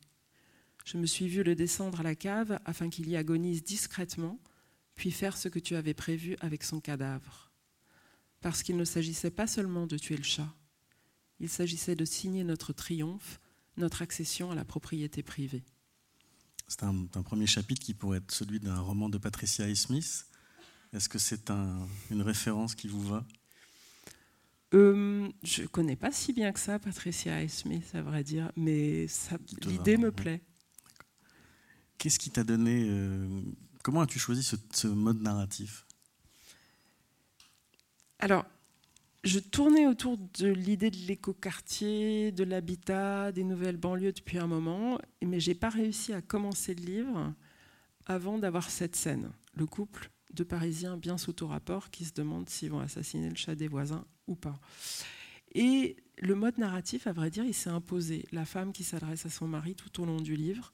Je 0.84 0.96
me 0.96 1.06
suis 1.06 1.28
vu 1.28 1.42
le 1.42 1.54
descendre 1.54 2.00
à 2.00 2.02
la 2.02 2.14
cave 2.14 2.58
afin 2.64 2.88
qu'il 2.88 3.08
y 3.08 3.16
agonise 3.16 3.62
discrètement, 3.62 4.40
puis 4.94 5.10
faire 5.10 5.36
ce 5.36 5.48
que 5.48 5.58
tu 5.58 5.76
avais 5.76 5.94
prévu 5.94 6.36
avec 6.40 6.64
son 6.64 6.80
cadavre. 6.80 7.52
Parce 8.40 8.62
qu'il 8.62 8.76
ne 8.76 8.84
s'agissait 8.84 9.30
pas 9.30 9.46
seulement 9.46 9.86
de 9.86 9.96
tuer 9.96 10.16
le 10.16 10.22
chat, 10.22 10.54
il 11.40 11.48
s'agissait 11.48 11.96
de 11.96 12.04
signer 12.04 12.44
notre 12.44 12.72
triomphe, 12.72 13.40
notre 13.76 14.02
accession 14.02 14.50
à 14.50 14.54
la 14.54 14.64
propriété 14.64 15.22
privée. 15.22 15.64
C'est 16.68 16.82
un, 16.82 17.06
premier 17.22 17.46
chapitre 17.46 17.82
qui 17.82 17.94
pourrait 17.94 18.18
être 18.18 18.32
celui 18.32 18.60
d'un 18.60 18.80
roman 18.80 19.08
de 19.08 19.18
Patricia 19.18 19.66
A. 19.66 19.74
Smith. 19.74 20.26
Est-ce 20.94 21.08
que 21.08 21.18
c'est 21.18 21.50
une 21.50 22.22
référence 22.22 22.76
qui 22.76 22.86
vous 22.86 23.02
va? 23.02 23.26
Euh, 24.74 25.28
Je 25.42 25.62
ne 25.62 25.66
connais 25.66 25.96
pas 25.96 26.12
si 26.12 26.32
bien 26.32 26.52
que 26.52 26.60
ça 26.60 26.78
Patricia. 26.78 27.46
Smith, 27.48 27.90
à 27.94 28.02
vrai 28.02 28.22
dire, 28.22 28.52
mais 28.56 29.06
l'idée 29.62 29.96
me 29.96 30.12
plaît. 30.12 30.40
Qu'est-ce 31.98 32.20
qui 32.20 32.30
t'a 32.30 32.44
donné 32.44 32.86
euh, 32.88 33.28
Comment 33.82 34.02
as-tu 34.02 34.20
choisi 34.20 34.44
ce, 34.44 34.86
mode 34.86 35.20
narratif? 35.20 35.84
Alors, 38.20 38.44
je 39.24 39.40
tournais 39.40 39.88
autour 39.88 40.16
de 40.16 40.46
l'idée 40.46 40.90
de 40.92 41.06
l'écoquartier, 41.08 42.30
de 42.30 42.44
l'habitat, 42.44 43.32
des 43.32 43.42
nouvelles 43.42 43.78
banlieues 43.78 44.12
depuis 44.12 44.38
un 44.38 44.46
moment, 44.46 45.00
mais 45.22 45.40
j'ai 45.40 45.54
pas 45.54 45.70
réussi 45.70 46.12
à 46.12 46.22
commencer 46.22 46.74
le 46.74 46.84
livre 46.84 47.34
avant 48.06 48.38
d'avoir 48.38 48.70
cette 48.70 48.94
scène. 48.94 49.32
Le 49.54 49.66
couple 49.66 50.10
de 50.34 50.44
Parisiens 50.44 50.96
bien 50.96 51.16
rapport 51.40 51.90
qui 51.90 52.04
se 52.04 52.12
demandent 52.12 52.48
s'ils 52.48 52.70
vont 52.70 52.80
assassiner 52.80 53.28
le 53.28 53.36
chat 53.36 53.54
des 53.54 53.68
voisins 53.68 54.04
ou 54.26 54.34
pas. 54.34 54.58
Et 55.54 55.96
le 56.18 56.34
mode 56.34 56.58
narratif, 56.58 57.06
à 57.06 57.12
vrai 57.12 57.30
dire, 57.30 57.44
il 57.44 57.54
s'est 57.54 57.70
imposé. 57.70 58.26
La 58.32 58.44
femme 58.44 58.72
qui 58.72 58.84
s'adresse 58.84 59.26
à 59.26 59.30
son 59.30 59.46
mari 59.46 59.74
tout 59.74 60.02
au 60.02 60.04
long 60.04 60.20
du 60.20 60.36
livre. 60.36 60.72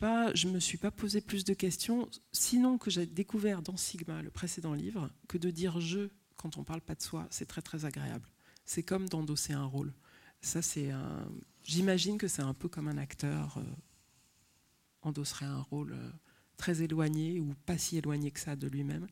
Pas, 0.00 0.34
je 0.34 0.48
ne 0.48 0.54
me 0.54 0.58
suis 0.58 0.78
pas 0.78 0.90
posé 0.90 1.20
plus 1.20 1.44
de 1.44 1.54
questions, 1.54 2.08
sinon 2.32 2.76
que 2.76 2.90
j'ai 2.90 3.06
découvert 3.06 3.62
dans 3.62 3.76
Sigma, 3.76 4.20
le 4.20 4.30
précédent 4.30 4.74
livre, 4.74 5.10
que 5.28 5.38
de 5.38 5.50
dire 5.50 5.80
je 5.80 6.08
quand 6.40 6.56
on 6.56 6.64
parle 6.64 6.80
pas 6.80 6.94
de 6.94 7.02
soi, 7.02 7.28
c'est 7.30 7.46
très 7.46 7.60
très 7.60 7.84
agréable. 7.84 8.26
C'est 8.64 8.82
comme 8.82 9.08
d'endosser 9.08 9.52
un 9.52 9.64
rôle. 9.64 9.92
Ça, 10.40 10.62
c'est 10.62 10.90
un. 10.90 11.30
J'imagine 11.64 12.16
que 12.16 12.28
c'est 12.28 12.42
un 12.42 12.54
peu 12.54 12.68
comme 12.68 12.88
un 12.88 12.96
acteur 12.96 13.58
euh, 13.58 13.62
endosserait 15.02 15.44
un 15.44 15.60
rôle. 15.60 15.92
Euh, 15.92 16.10
très 16.60 16.82
éloigné 16.82 17.40
ou 17.40 17.54
pas 17.66 17.78
si 17.78 17.96
éloigné 17.96 18.30
que 18.30 18.38
ça 18.38 18.54
de 18.54 18.68
lui-même. 18.68 19.06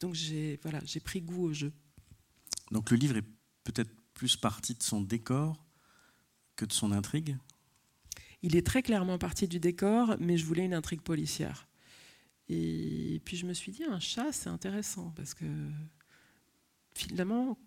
Donc 0.00 0.14
j'ai 0.14 0.58
voilà, 0.62 0.80
j'ai 0.84 1.00
pris 1.00 1.20
goût 1.20 1.44
au 1.44 1.52
jeu. 1.52 1.72
Donc 2.70 2.90
le 2.90 2.96
livre 2.96 3.16
est 3.16 3.28
peut-être 3.64 3.92
plus 4.14 4.36
parti 4.36 4.74
de 4.74 4.82
son 4.82 5.00
décor 5.02 5.66
que 6.56 6.64
de 6.64 6.72
son 6.72 6.92
intrigue? 6.92 7.36
Il 8.42 8.56
est 8.56 8.66
très 8.66 8.82
clairement 8.82 9.18
parti 9.18 9.46
du 9.48 9.60
décor, 9.60 10.16
mais 10.20 10.36
je 10.38 10.44
voulais 10.44 10.64
une 10.64 10.74
intrigue 10.74 11.02
policière. 11.02 11.68
Et 12.48 13.20
puis 13.24 13.36
je 13.36 13.46
me 13.46 13.52
suis 13.52 13.72
dit, 13.72 13.84
un 13.84 13.98
chat, 13.98 14.32
c'est 14.32 14.48
intéressant, 14.48 15.10
parce 15.16 15.34
que 15.34 15.46
finalement, 16.94 17.58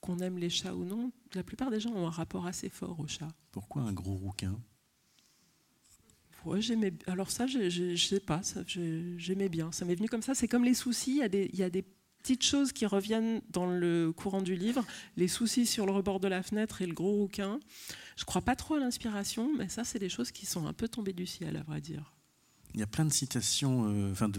qu'on 0.00 0.18
aime 0.20 0.38
les 0.38 0.50
chats 0.50 0.74
ou 0.74 0.84
non, 0.84 1.12
la 1.34 1.42
plupart 1.42 1.70
des 1.70 1.80
gens 1.80 1.90
ont 1.90 2.06
un 2.06 2.10
rapport 2.10 2.46
assez 2.46 2.68
fort 2.68 2.98
au 3.00 3.08
chat. 3.08 3.28
Pourquoi 3.50 3.82
un 3.82 3.92
gros 3.92 4.14
rouquin? 4.14 4.58
J'aimais. 6.58 6.92
Alors 7.06 7.30
ça, 7.30 7.46
je, 7.46 7.58
ne 7.58 7.96
sais 7.96 8.20
pas, 8.20 8.40
j'aimais 8.66 9.48
bien. 9.48 9.72
Ça 9.72 9.84
m'est 9.84 9.94
venu 9.94 10.08
comme 10.08 10.22
ça. 10.22 10.34
C'est 10.34 10.48
comme 10.48 10.64
les 10.64 10.74
soucis. 10.74 11.20
Il 11.32 11.58
y, 11.58 11.62
a 11.62 11.70
des, 11.70 11.84
petites 12.22 12.44
choses 12.44 12.72
qui 12.72 12.84
reviennent 12.84 13.40
dans 13.50 13.66
le 13.66 14.12
courant 14.12 14.42
du 14.42 14.54
livre. 14.54 14.84
Les 15.16 15.28
soucis 15.28 15.66
sur 15.66 15.86
le 15.86 15.92
rebord 15.92 16.20
de 16.20 16.28
la 16.28 16.42
fenêtre 16.42 16.82
et 16.82 16.86
le 16.86 16.94
gros 16.94 17.12
rouquin. 17.12 17.60
Je 18.16 18.24
crois 18.24 18.42
pas 18.42 18.56
trop 18.56 18.74
à 18.74 18.80
l'inspiration, 18.80 19.50
mais 19.56 19.68
ça, 19.68 19.84
c'est 19.84 19.98
des 19.98 20.10
choses 20.10 20.30
qui 20.30 20.44
sont 20.44 20.66
un 20.66 20.72
peu 20.72 20.88
tombées 20.88 21.14
du 21.14 21.26
ciel, 21.26 21.56
à 21.56 21.62
vrai 21.62 21.80
dire. 21.80 22.12
Il 22.74 22.80
y 22.80 22.82
a 22.82 22.86
plein 22.86 23.04
de 23.04 23.12
citations. 23.12 23.86
Euh, 23.88 24.12
enfin, 24.12 24.30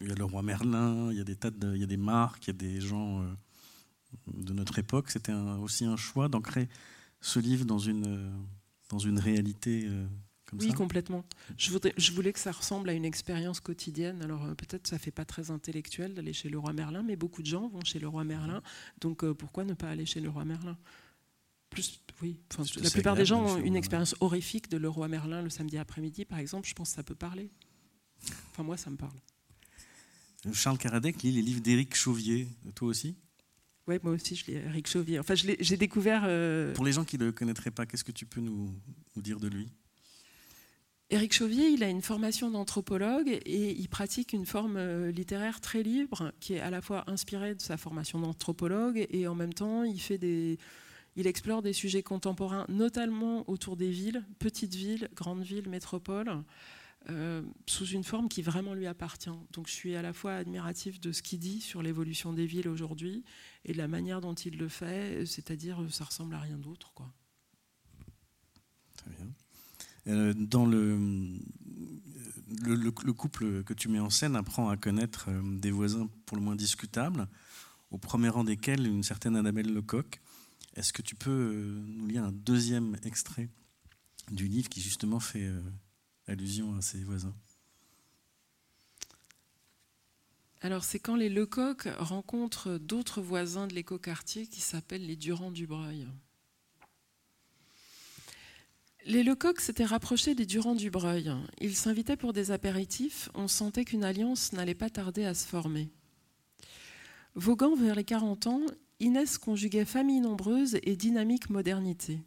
il 0.00 0.08
y 0.08 0.10
a 0.10 0.14
le 0.14 0.24
roi 0.24 0.42
Merlin. 0.42 1.10
Il 1.10 1.16
y 1.16 1.20
a 1.20 1.24
des 1.24 1.36
tas 1.36 1.50
il 1.62 1.78
y 1.78 1.84
a 1.84 1.86
des 1.86 1.96
marques. 1.96 2.46
Il 2.46 2.48
y 2.48 2.50
a 2.50 2.54
des 2.54 2.80
gens 2.80 3.22
euh, 3.22 3.26
de 4.34 4.52
notre 4.52 4.78
époque. 4.78 5.10
C'était 5.10 5.32
aussi 5.32 5.84
un 5.84 5.96
choix 5.96 6.28
d'ancrer 6.28 6.68
ce 7.20 7.38
livre 7.38 7.64
dans 7.64 7.78
une 7.78 8.32
dans 8.88 8.98
une 8.98 9.18
réalité 9.18 9.88
oui, 10.52 10.72
complètement. 10.72 11.24
Je, 11.56 11.70
voudrais, 11.70 11.92
je, 11.96 12.12
voulais 12.12 12.32
que 12.32 12.38
ça 12.38 12.52
ressemble 12.52 12.88
à 12.88 12.92
une 12.92 13.04
expérience 13.04 13.60
quotidienne. 13.60 14.22
Alors 14.22 14.44
euh, 14.44 14.54
peut-être 14.54 14.86
ça 14.86 14.98
fait 14.98 15.10
pas 15.10 15.24
très 15.24 15.50
intellectuel 15.50 16.14
d'aller 16.14 16.32
chez 16.32 16.48
le 16.48 16.58
roi 16.58 16.72
Merlin, 16.72 17.02
mais 17.02 17.16
beaucoup 17.16 17.42
de 17.42 17.46
gens 17.46 17.68
vont 17.68 17.84
chez 17.84 17.98
le 17.98 18.08
roi 18.08 18.24
Merlin. 18.24 18.62
Donc 19.00 19.24
euh, 19.24 19.34
pourquoi 19.34 19.64
ne 19.64 19.74
pas 19.74 19.90
aller 19.90 20.06
chez 20.06 20.20
le 20.20 20.28
roi 20.28 20.44
Merlin? 20.44 20.78
Plus, 21.70 22.00
oui. 22.22 22.38
la 22.80 22.90
plupart 22.90 23.16
des 23.16 23.26
gens 23.26 23.44
ont 23.44 23.58
une 23.58 23.76
expérience 23.76 24.14
horrifique 24.20 24.70
de 24.70 24.76
le 24.76 24.88
roi 24.88 25.08
Merlin 25.08 25.42
le 25.42 25.50
samedi 25.50 25.78
après-midi, 25.78 26.24
par 26.24 26.38
exemple. 26.38 26.68
Je 26.68 26.74
pense 26.74 26.90
que 26.90 26.96
ça 26.96 27.02
peut 27.02 27.16
parler. 27.16 27.50
Enfin 28.52 28.62
moi, 28.62 28.76
ça 28.76 28.90
me 28.90 28.96
parle. 28.96 29.18
Charles 30.52 30.78
Caradec 30.78 31.22
lit 31.22 31.32
les 31.32 31.42
livres 31.42 31.60
d'Éric 31.60 31.96
Chauvier. 31.96 32.48
Toi 32.76 32.88
aussi? 32.88 33.16
Oui, 33.88 33.98
moi 34.02 34.12
aussi, 34.12 34.36
je 34.36 34.46
lis 34.46 34.54
Éric 34.54 34.88
Chauvier. 34.88 35.18
Enfin, 35.18 35.34
j'ai 35.34 35.76
découvert. 35.76 36.22
Euh, 36.24 36.72
Pour 36.74 36.84
les 36.84 36.92
gens 36.92 37.04
qui 37.04 37.18
ne 37.18 37.26
le 37.26 37.32
connaîtraient 37.32 37.70
pas, 37.70 37.84
qu'est-ce 37.84 38.04
que 38.04 38.12
tu 38.12 38.26
peux 38.26 38.40
nous, 38.40 38.72
nous 39.14 39.22
dire 39.22 39.40
de 39.40 39.48
lui? 39.48 39.68
Éric 41.08 41.32
Chauvier, 41.34 41.68
il 41.68 41.84
a 41.84 41.88
une 41.88 42.02
formation 42.02 42.50
d'anthropologue 42.50 43.28
et 43.28 43.70
il 43.70 43.88
pratique 43.88 44.32
une 44.32 44.44
forme 44.44 44.76
euh, 44.76 45.12
littéraire 45.12 45.60
très 45.60 45.84
libre 45.84 46.32
qui 46.40 46.54
est 46.54 46.60
à 46.60 46.70
la 46.70 46.82
fois 46.82 47.04
inspirée 47.08 47.54
de 47.54 47.60
sa 47.60 47.76
formation 47.76 48.18
d'anthropologue 48.18 49.06
et 49.10 49.28
en 49.28 49.36
même 49.36 49.54
temps 49.54 49.84
il 49.84 50.00
fait 50.00 50.18
des 50.18 50.58
il 51.14 51.26
explore 51.26 51.62
des 51.62 51.72
sujets 51.72 52.02
contemporains, 52.02 52.66
notamment 52.68 53.48
autour 53.48 53.76
des 53.76 53.90
villes, 53.90 54.22
petites 54.38 54.74
villes, 54.74 55.08
grandes 55.14 55.42
villes, 55.42 55.66
métropoles, 55.66 56.42
euh, 57.08 57.40
sous 57.66 57.86
une 57.86 58.04
forme 58.04 58.28
qui 58.28 58.42
vraiment 58.42 58.74
lui 58.74 58.86
appartient. 58.86 59.30
Donc 59.52 59.68
je 59.68 59.72
suis 59.72 59.96
à 59.96 60.02
la 60.02 60.12
fois 60.12 60.34
admiratif 60.34 61.00
de 61.00 61.12
ce 61.12 61.22
qu'il 61.22 61.38
dit 61.38 61.62
sur 61.62 61.82
l'évolution 61.82 62.34
des 62.34 62.44
villes 62.44 62.68
aujourd'hui 62.68 63.24
et 63.64 63.72
de 63.72 63.78
la 63.78 63.88
manière 63.88 64.20
dont 64.20 64.34
il 64.34 64.58
le 64.58 64.68
fait, 64.68 65.24
c'est-à-dire 65.24 65.86
ça 65.88 66.04
ressemble 66.04 66.34
à 66.34 66.40
rien 66.40 66.58
d'autre. 66.58 66.92
Quoi. 66.92 67.10
Très 68.98 69.10
bien. 69.10 69.45
Euh, 70.08 70.34
dans 70.36 70.66
le, 70.66 70.98
le, 72.62 73.12
couple 73.12 73.64
que 73.64 73.74
tu 73.74 73.88
mets 73.88 73.98
en 73.98 74.10
scène 74.10 74.36
apprend 74.36 74.68
à 74.68 74.76
connaître 74.76 75.26
euh, 75.28 75.42
des 75.58 75.72
voisins 75.72 76.08
pour 76.26 76.36
le 76.36 76.42
moins 76.42 76.54
discutables, 76.54 77.26
au 77.90 77.98
premier 77.98 78.28
rang 78.28 78.44
desquels 78.44 78.86
une 78.86 79.02
certaine 79.02 79.34
Annabelle 79.36 79.72
Lecoq. 79.72 80.20
Est-ce 80.74 80.92
que 80.92 81.02
tu 81.02 81.16
peux 81.16 81.30
euh, 81.30 81.84
nous 81.86 82.06
lire 82.06 82.22
un 82.22 82.32
deuxième 82.32 82.96
extrait 83.04 83.48
du 84.30 84.46
livre 84.46 84.68
qui 84.68 84.80
justement 84.80 85.20
fait 85.20 85.50
allusion 86.26 86.76
à 86.76 86.82
ces 86.82 87.02
voisins? 87.02 87.34
Alors, 90.62 90.84
c'est 90.84 90.98
quand 90.98 91.14
les 91.14 91.28
Lecoq 91.28 91.88
rencontrent 91.98 92.78
d'autres 92.78 93.20
voisins 93.20 93.68
de 93.68 93.74
l'écoquartier 93.74 94.46
qui 94.46 94.60
s'appellent 94.60 95.06
les 95.06 95.14
Durand-Dubreuil. 95.14 96.08
Les 99.08 99.22
Lecoq 99.22 99.60
s'étaient 99.60 99.84
rapprochés 99.84 100.34
des 100.34 100.46
Durand-Dubreuil. 100.46 101.32
Ils 101.60 101.76
s'invitaient 101.76 102.16
pour 102.16 102.32
des 102.32 102.50
apéritifs. 102.50 103.28
On 103.34 103.46
sentait 103.46 103.84
qu'une 103.84 104.02
alliance 104.02 104.52
n'allait 104.52 104.74
pas 104.74 104.90
tarder 104.90 105.24
à 105.24 105.32
se 105.32 105.46
former. 105.46 105.90
Voguant 107.36 107.76
vers 107.76 107.94
les 107.94 108.02
40 108.02 108.48
ans, 108.48 108.62
Inès 108.98 109.38
conjuguait 109.38 109.84
famille 109.84 110.18
nombreuse 110.18 110.78
et 110.82 110.96
dynamique 110.96 111.50
modernité. 111.50 112.18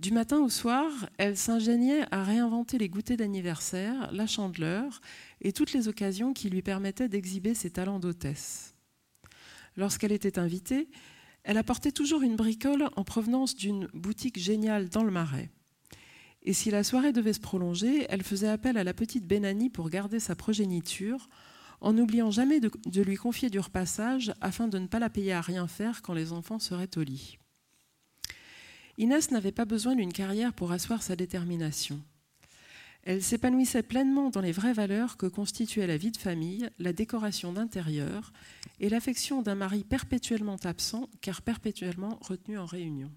Du 0.00 0.10
matin 0.10 0.40
au 0.40 0.48
soir, 0.48 0.90
elle 1.16 1.36
s'ingéniait 1.36 2.06
à 2.10 2.24
réinventer 2.24 2.76
les 2.76 2.88
goûters 2.88 3.16
d'anniversaire, 3.16 4.10
la 4.12 4.26
chandeleur 4.26 5.00
et 5.40 5.52
toutes 5.52 5.72
les 5.72 5.86
occasions 5.86 6.32
qui 6.32 6.50
lui 6.50 6.62
permettaient 6.62 7.08
d'exhiber 7.08 7.54
ses 7.54 7.70
talents 7.70 8.00
d'hôtesse. 8.00 8.74
Lorsqu'elle 9.76 10.12
était 10.12 10.40
invitée, 10.40 10.88
elle 11.44 11.56
apportait 11.56 11.92
toujours 11.92 12.22
une 12.22 12.34
bricole 12.34 12.88
en 12.96 13.04
provenance 13.04 13.54
d'une 13.54 13.86
boutique 13.94 14.40
géniale 14.40 14.88
dans 14.88 15.04
le 15.04 15.12
Marais. 15.12 15.52
Et 16.42 16.52
si 16.52 16.70
la 16.70 16.84
soirée 16.84 17.12
devait 17.12 17.32
se 17.32 17.40
prolonger, 17.40 18.06
elle 18.08 18.22
faisait 18.22 18.48
appel 18.48 18.78
à 18.78 18.84
la 18.84 18.94
petite 18.94 19.26
Benani 19.26 19.70
pour 19.70 19.90
garder 19.90 20.20
sa 20.20 20.36
progéniture, 20.36 21.28
en 21.80 21.92
n'oubliant 21.92 22.30
jamais 22.30 22.60
de, 22.60 23.02
lui 23.02 23.16
confier 23.16 23.50
du 23.50 23.58
repassage 23.58 24.32
afin 24.40 24.68
de 24.68 24.78
ne 24.78 24.86
pas 24.86 24.98
la 24.98 25.10
payer 25.10 25.32
à 25.32 25.40
rien 25.40 25.66
faire 25.68 26.02
quand 26.02 26.14
les 26.14 26.32
enfants 26.32 26.58
seraient 26.58 26.96
au 26.96 27.02
lit. 27.02 27.38
Inès 28.96 29.30
n'avait 29.30 29.52
pas 29.52 29.64
besoin 29.64 29.94
d'une 29.94 30.12
carrière 30.12 30.52
pour 30.52 30.72
asseoir 30.72 31.02
sa 31.02 31.14
détermination. 31.14 32.02
Elle 33.04 33.22
s'épanouissait 33.22 33.84
pleinement 33.84 34.28
dans 34.28 34.40
les 34.40 34.50
vraies 34.52 34.72
valeurs 34.72 35.16
que 35.16 35.26
constituaient 35.26 35.86
la 35.86 35.96
vie 35.96 36.10
de 36.10 36.16
famille, 36.16 36.68
la 36.78 36.92
décoration 36.92 37.52
d'intérieur 37.52 38.32
et 38.80 38.88
l'affection 38.88 39.40
d'un 39.40 39.54
mari 39.54 39.84
perpétuellement 39.84 40.58
absent 40.64 41.08
car 41.20 41.42
perpétuellement 41.42 42.18
retenu 42.20 42.58
en 42.58 42.66
réunion. 42.66 43.10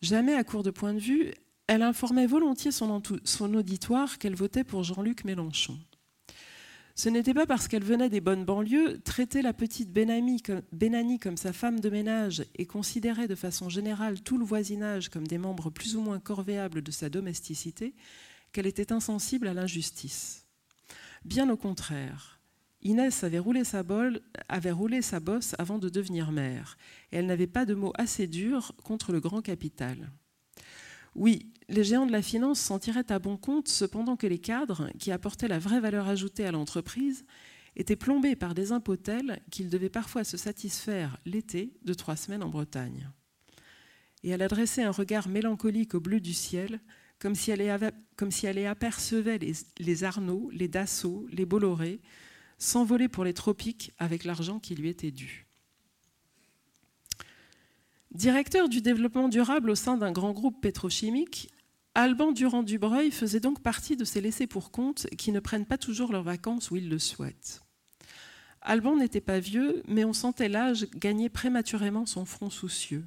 Jamais 0.00 0.34
à 0.34 0.44
court 0.44 0.62
de 0.62 0.70
point 0.70 0.94
de 0.94 1.00
vue, 1.00 1.32
elle 1.66 1.82
informait 1.82 2.26
volontiers 2.26 2.70
son, 2.70 3.02
auditoire 3.54 4.18
qu'elle 4.18 4.36
votait 4.36 4.64
pour 4.64 4.84
Jean-Luc 4.84 5.24
Mélenchon. 5.24 5.78
Ce 6.94 7.08
n'était 7.08 7.34
pas 7.34 7.46
parce 7.46 7.68
qu'elle 7.68 7.84
venait 7.84 8.08
des 8.08 8.20
bonnes 8.20 8.44
banlieues, 8.44 9.00
traiter 9.00 9.42
la 9.42 9.52
petite 9.52 9.92
Benani 9.92 10.42
comme, 10.42 10.62
Benani 10.72 11.18
comme 11.18 11.36
sa 11.36 11.52
femme 11.52 11.78
de 11.78 11.90
ménage 11.90 12.44
et 12.56 12.66
considérer 12.66 13.28
de 13.28 13.36
façon 13.36 13.68
générale 13.68 14.20
tout 14.20 14.38
le 14.38 14.44
voisinage 14.44 15.08
comme 15.08 15.26
des 15.26 15.38
membres 15.38 15.70
plus 15.70 15.94
ou 15.94 16.00
moins 16.00 16.18
corvéables 16.18 16.82
de 16.82 16.90
sa 16.90 17.08
domesticité, 17.08 17.94
qu'elle 18.52 18.66
était 18.66 18.92
insensible 18.92 19.46
à 19.46 19.54
l'injustice. 19.54 20.46
Bien 21.24 21.50
au 21.50 21.56
contraire, 21.56 22.37
Inès 22.82 23.24
avait 23.24 23.38
roulé, 23.38 23.64
sa 23.64 23.82
bosse 23.82 25.54
avant 25.58 25.78
de 25.78 25.88
devenir 25.88 26.30
mère, 26.30 26.76
et 27.10 27.16
elle 27.16 27.26
n'avait 27.26 27.46
pas 27.46 27.64
de 27.64 27.74
mots 27.74 27.92
assez 27.98 28.26
durs 28.26 28.72
contre 28.84 29.12
le 29.12 29.20
grand 29.20 29.42
capital. 29.42 30.10
Oui, 31.14 31.52
les 31.68 31.82
géants 31.82 32.06
de 32.06 32.12
la 32.12 32.22
finance 32.22 32.60
s'en 32.60 32.78
tiraient 32.78 33.10
à 33.10 33.18
bon 33.18 33.36
compte, 33.36 33.68
cependant 33.68 34.16
que 34.16 34.26
les 34.26 34.38
cadres, 34.38 34.90
qui 34.98 35.10
apportaient 35.10 35.48
la 35.48 35.58
vraie 35.58 35.80
valeur 35.80 36.06
ajoutée 36.06 36.46
à 36.46 36.52
l'entreprise, 36.52 37.24
étaient 37.74 37.96
plombés 37.96 38.36
par 38.36 38.54
des 38.54 38.72
impôts 38.72 38.96
tels 38.96 39.40
qu'ils 39.50 39.70
devaient 39.70 39.88
parfois 39.88 40.24
se 40.24 40.36
satisfaire 40.36 41.18
l'été 41.26 41.74
de 41.84 41.94
trois 41.94 42.16
semaines 42.16 42.42
en 42.42 42.48
Bretagne. 42.48 43.10
Et 44.22 44.30
elle 44.30 44.42
adressait 44.42 44.82
un 44.82 44.90
regard 44.90 45.28
mélancolique 45.28 45.94
au 45.94 46.00
bleu 46.00 46.20
du 46.20 46.34
ciel, 46.34 46.80
comme 47.18 47.34
si 47.34 47.50
elle, 47.50 47.68
avait, 47.68 48.66
apercevait 48.66 49.38
les, 49.38 49.52
les 49.78 50.04
Arnaud, 50.04 50.50
les 50.52 50.68
Dassault, 50.68 51.26
les 51.30 51.46
Bolloré, 51.46 52.00
s'envoler 52.58 53.08
pour 53.08 53.24
les 53.24 53.34
tropiques 53.34 53.92
avec 53.98 54.24
l'argent 54.24 54.58
qui 54.58 54.74
lui 54.74 54.88
était 54.88 55.10
dû. 55.10 55.46
Directeur 58.12 58.68
du 58.68 58.80
développement 58.80 59.28
durable 59.28 59.70
au 59.70 59.74
sein 59.74 59.96
d'un 59.96 60.12
grand 60.12 60.32
groupe 60.32 60.60
pétrochimique, 60.60 61.50
Alban 61.94 62.32
Durand-Dubreuil 62.32 63.10
faisait 63.10 63.40
donc 63.40 63.60
partie 63.60 63.96
de 63.96 64.04
ces 64.04 64.20
laissés 64.20 64.46
pour 64.46 64.70
compte 64.70 65.06
qui 65.16 65.32
ne 65.32 65.40
prennent 65.40 65.66
pas 65.66 65.78
toujours 65.78 66.12
leurs 66.12 66.22
vacances 66.22 66.70
où 66.70 66.76
ils 66.76 66.88
le 66.88 66.98
souhaitent. 66.98 67.62
Alban 68.60 68.96
n'était 68.96 69.20
pas 69.20 69.40
vieux, 69.40 69.82
mais 69.86 70.04
on 70.04 70.12
sentait 70.12 70.48
l'âge 70.48 70.86
gagner 70.94 71.28
prématurément 71.28 72.06
son 72.06 72.24
front 72.24 72.50
soucieux. 72.50 73.04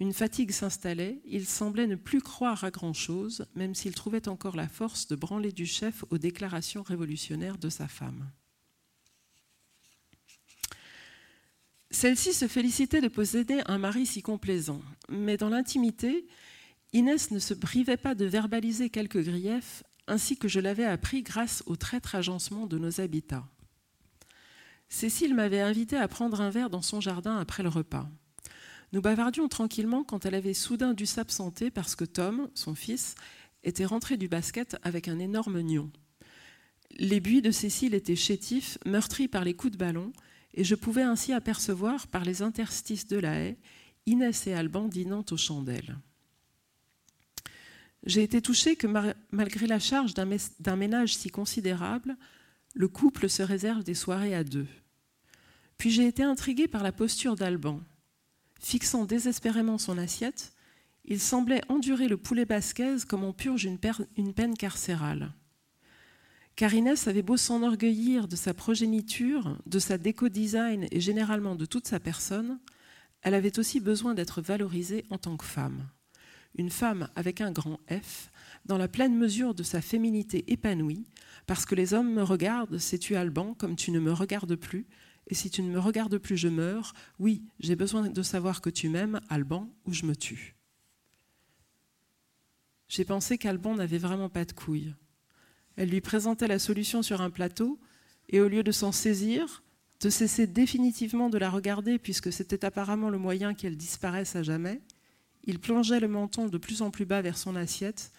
Une 0.00 0.12
fatigue 0.12 0.50
s'installait, 0.50 1.20
il 1.24 1.46
semblait 1.46 1.86
ne 1.86 1.94
plus 1.94 2.20
croire 2.20 2.64
à 2.64 2.70
grand-chose, 2.70 3.46
même 3.54 3.74
s'il 3.74 3.94
trouvait 3.94 4.28
encore 4.28 4.56
la 4.56 4.68
force 4.68 5.06
de 5.06 5.16
branler 5.16 5.52
du 5.52 5.66
chef 5.66 6.04
aux 6.10 6.18
déclarations 6.18 6.82
révolutionnaires 6.82 7.58
de 7.58 7.68
sa 7.68 7.88
femme. 7.88 8.30
Celle-ci 11.92 12.32
se 12.32 12.48
félicitait 12.48 13.02
de 13.02 13.08
posséder 13.08 13.60
un 13.66 13.76
mari 13.76 14.06
si 14.06 14.22
complaisant, 14.22 14.80
mais 15.10 15.36
dans 15.36 15.50
l'intimité, 15.50 16.26
Inès 16.94 17.30
ne 17.30 17.38
se 17.38 17.52
privait 17.52 17.98
pas 17.98 18.14
de 18.14 18.24
verbaliser 18.24 18.88
quelques 18.88 19.22
griefs, 19.22 19.84
ainsi 20.06 20.38
que 20.38 20.48
je 20.48 20.58
l'avais 20.58 20.86
appris 20.86 21.22
grâce 21.22 21.62
au 21.66 21.76
traître 21.76 22.14
agencement 22.14 22.66
de 22.66 22.78
nos 22.78 23.02
habitats. 23.02 23.46
Cécile 24.88 25.34
m'avait 25.34 25.60
invité 25.60 25.96
à 25.96 26.08
prendre 26.08 26.40
un 26.40 26.48
verre 26.48 26.70
dans 26.70 26.82
son 26.82 27.00
jardin 27.00 27.36
après 27.36 27.62
le 27.62 27.68
repas. 27.68 28.08
Nous 28.92 29.02
bavardions 29.02 29.48
tranquillement 29.48 30.02
quand 30.02 30.24
elle 30.24 30.34
avait 30.34 30.54
soudain 30.54 30.94
dû 30.94 31.04
s'absenter 31.04 31.70
parce 31.70 31.94
que 31.94 32.04
Tom, 32.04 32.48
son 32.54 32.74
fils, 32.74 33.16
était 33.64 33.86
rentré 33.86 34.16
du 34.16 34.28
basket 34.28 34.76
avec 34.82 35.08
un 35.08 35.18
énorme 35.18 35.60
nion. 35.60 35.90
Les 36.98 37.20
buis 37.20 37.42
de 37.42 37.50
Cécile 37.50 37.94
étaient 37.94 38.16
chétifs, 38.16 38.78
meurtris 38.86 39.28
par 39.28 39.44
les 39.44 39.54
coups 39.54 39.72
de 39.74 39.78
ballon, 39.78 40.12
et 40.54 40.64
je 40.64 40.74
pouvais 40.74 41.02
ainsi 41.02 41.32
apercevoir 41.32 42.06
par 42.06 42.24
les 42.24 42.42
interstices 42.42 43.06
de 43.06 43.18
la 43.18 43.34
haie 43.40 43.58
Inès 44.06 44.46
et 44.46 44.54
Alban 44.54 44.88
dînant 44.88 45.24
aux 45.30 45.36
chandelles. 45.36 45.96
J'ai 48.04 48.22
été 48.22 48.42
touchée 48.42 48.74
que 48.74 48.88
malgré 49.30 49.66
la 49.66 49.78
charge 49.78 50.14
d'un 50.14 50.76
ménage 50.76 51.16
si 51.16 51.30
considérable, 51.30 52.16
le 52.74 52.88
couple 52.88 53.28
se 53.28 53.42
réserve 53.42 53.84
des 53.84 53.94
soirées 53.94 54.34
à 54.34 54.42
deux. 54.42 54.66
Puis 55.78 55.90
j'ai 55.90 56.06
été 56.06 56.22
intriguée 56.22 56.68
par 56.68 56.82
la 56.82 56.92
posture 56.92 57.36
d'Alban. 57.36 57.80
Fixant 58.60 59.04
désespérément 59.04 59.78
son 59.78 59.98
assiette, 59.98 60.52
il 61.04 61.20
semblait 61.20 61.62
endurer 61.68 62.08
le 62.08 62.16
poulet 62.16 62.44
basquaise 62.44 63.04
comme 63.04 63.24
on 63.24 63.32
purge 63.32 63.64
une, 63.64 63.78
une 64.16 64.34
peine 64.34 64.56
carcérale. 64.56 65.32
Car 66.56 66.74
Inès 66.74 67.08
avait 67.08 67.22
beau 67.22 67.36
s'enorgueillir 67.36 68.28
de 68.28 68.36
sa 68.36 68.52
progéniture, 68.52 69.58
de 69.66 69.78
sa 69.78 69.98
déco-design 69.98 70.86
et 70.90 71.00
généralement 71.00 71.54
de 71.54 71.64
toute 71.64 71.86
sa 71.86 71.98
personne, 71.98 72.58
elle 73.22 73.34
avait 73.34 73.58
aussi 73.58 73.80
besoin 73.80 74.14
d'être 74.14 74.42
valorisée 74.42 75.04
en 75.10 75.18
tant 75.18 75.36
que 75.36 75.44
femme. 75.44 75.88
Une 76.54 76.70
femme 76.70 77.08
avec 77.16 77.40
un 77.40 77.52
grand 77.52 77.80
F, 77.88 78.30
dans 78.66 78.76
la 78.76 78.88
pleine 78.88 79.16
mesure 79.16 79.54
de 79.54 79.62
sa 79.62 79.80
féminité 79.80 80.44
épanouie, 80.52 81.06
parce 81.46 81.64
que 81.64 81.74
les 81.74 81.94
hommes 81.94 82.12
me 82.12 82.22
regardent, 82.22 82.78
sais-tu 82.78 83.16
Alban, 83.16 83.54
comme 83.54 83.74
tu 83.74 83.90
ne 83.90 83.98
me 83.98 84.12
regardes 84.12 84.54
plus, 84.56 84.86
et 85.28 85.34
si 85.34 85.50
tu 85.50 85.62
ne 85.62 85.70
me 85.70 85.78
regardes 85.78 86.18
plus, 86.18 86.36
je 86.36 86.48
meurs. 86.48 86.94
Oui, 87.18 87.42
j'ai 87.60 87.76
besoin 87.76 88.08
de 88.08 88.22
savoir 88.22 88.60
que 88.60 88.70
tu 88.70 88.88
m'aimes, 88.88 89.20
Alban, 89.28 89.70
ou 89.86 89.92
je 89.92 90.04
me 90.04 90.16
tue. 90.16 90.56
J'ai 92.88 93.04
pensé 93.04 93.38
qu'Alban 93.38 93.76
n'avait 93.76 93.98
vraiment 93.98 94.28
pas 94.28 94.44
de 94.44 94.52
couilles. 94.52 94.94
Elle 95.76 95.90
lui 95.90 96.00
présentait 96.00 96.48
la 96.48 96.58
solution 96.58 97.02
sur 97.02 97.20
un 97.20 97.30
plateau, 97.30 97.78
et 98.28 98.40
au 98.40 98.48
lieu 98.48 98.62
de 98.62 98.72
s'en 98.72 98.92
saisir, 98.92 99.62
de 100.00 100.10
cesser 100.10 100.46
définitivement 100.46 101.30
de 101.30 101.38
la 101.38 101.50
regarder, 101.50 101.98
puisque 101.98 102.32
c'était 102.32 102.64
apparemment 102.64 103.10
le 103.10 103.18
moyen 103.18 103.54
qu'elle 103.54 103.76
disparaisse 103.76 104.36
à 104.36 104.42
jamais, 104.42 104.80
il 105.44 105.58
plongeait 105.58 106.00
le 106.00 106.08
menton 106.08 106.48
de 106.48 106.58
plus 106.58 106.82
en 106.82 106.90
plus 106.90 107.04
bas 107.04 107.22
vers 107.22 107.38
son 107.38 107.56
assiette, 107.56 108.12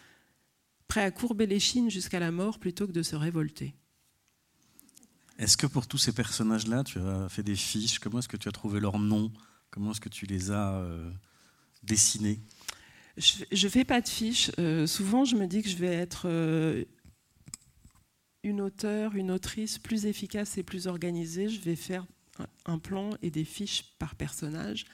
prêt 0.88 1.04
à 1.04 1.12
courber 1.12 1.46
les 1.46 1.60
chines 1.60 1.90
jusqu'à 1.90 2.20
la 2.20 2.32
mort 2.32 2.60
plutôt 2.60 2.88
que 2.88 2.92
de 2.92 3.04
se 3.04 3.16
révolter. 3.16 3.74
Est-ce 5.40 5.58
que 5.58 5.68
pour 5.68 5.88
tous 5.88 5.98
ces 5.98 6.12
personnages-là, 6.12 6.84
tu 6.84 7.00
as 7.00 7.28
fait 7.30 7.44
des 7.44 7.56
fiches 7.56 8.00
Comment 8.00 8.20
est-ce 8.20 8.28
que 8.28 8.38
tu 8.38 8.50
as 8.50 8.52
trouvé 8.52 8.80
leurs 8.80 9.00
noms 9.00 9.32
Comment 9.72 9.92
est-ce 9.92 10.02
que 10.02 10.10
tu 10.10 10.26
les 10.26 10.52
as 10.52 10.76
euh, 10.76 11.12
dessinés? 11.82 12.40
Je 13.18 13.66
ne 13.66 13.70
fais 13.70 13.86
pas 13.86 14.02
de 14.02 14.08
fiches. 14.08 14.52
Euh, 14.60 14.86
souvent, 14.86 15.26
je 15.26 15.36
me 15.36 15.48
dis 15.48 15.64
que 15.64 15.70
je 15.70 15.78
vais 15.78 15.94
être 15.94 16.24
euh, 16.26 16.84
une 18.44 18.62
auteure, 18.62 19.16
une 19.16 19.32
autrice 19.32 19.80
plus 19.80 20.06
efficace 20.06 20.58
et 20.58 20.64
plus 20.64 20.88
organisée, 20.88 21.50
je 21.50 21.62
vais 21.62 21.76
faire 21.76 22.06
un 22.66 22.78
plan 22.78 23.12
et 23.22 23.32
des 23.32 23.46
fiches 23.46 23.96
par 24.00 24.16
personnage. 24.16 24.86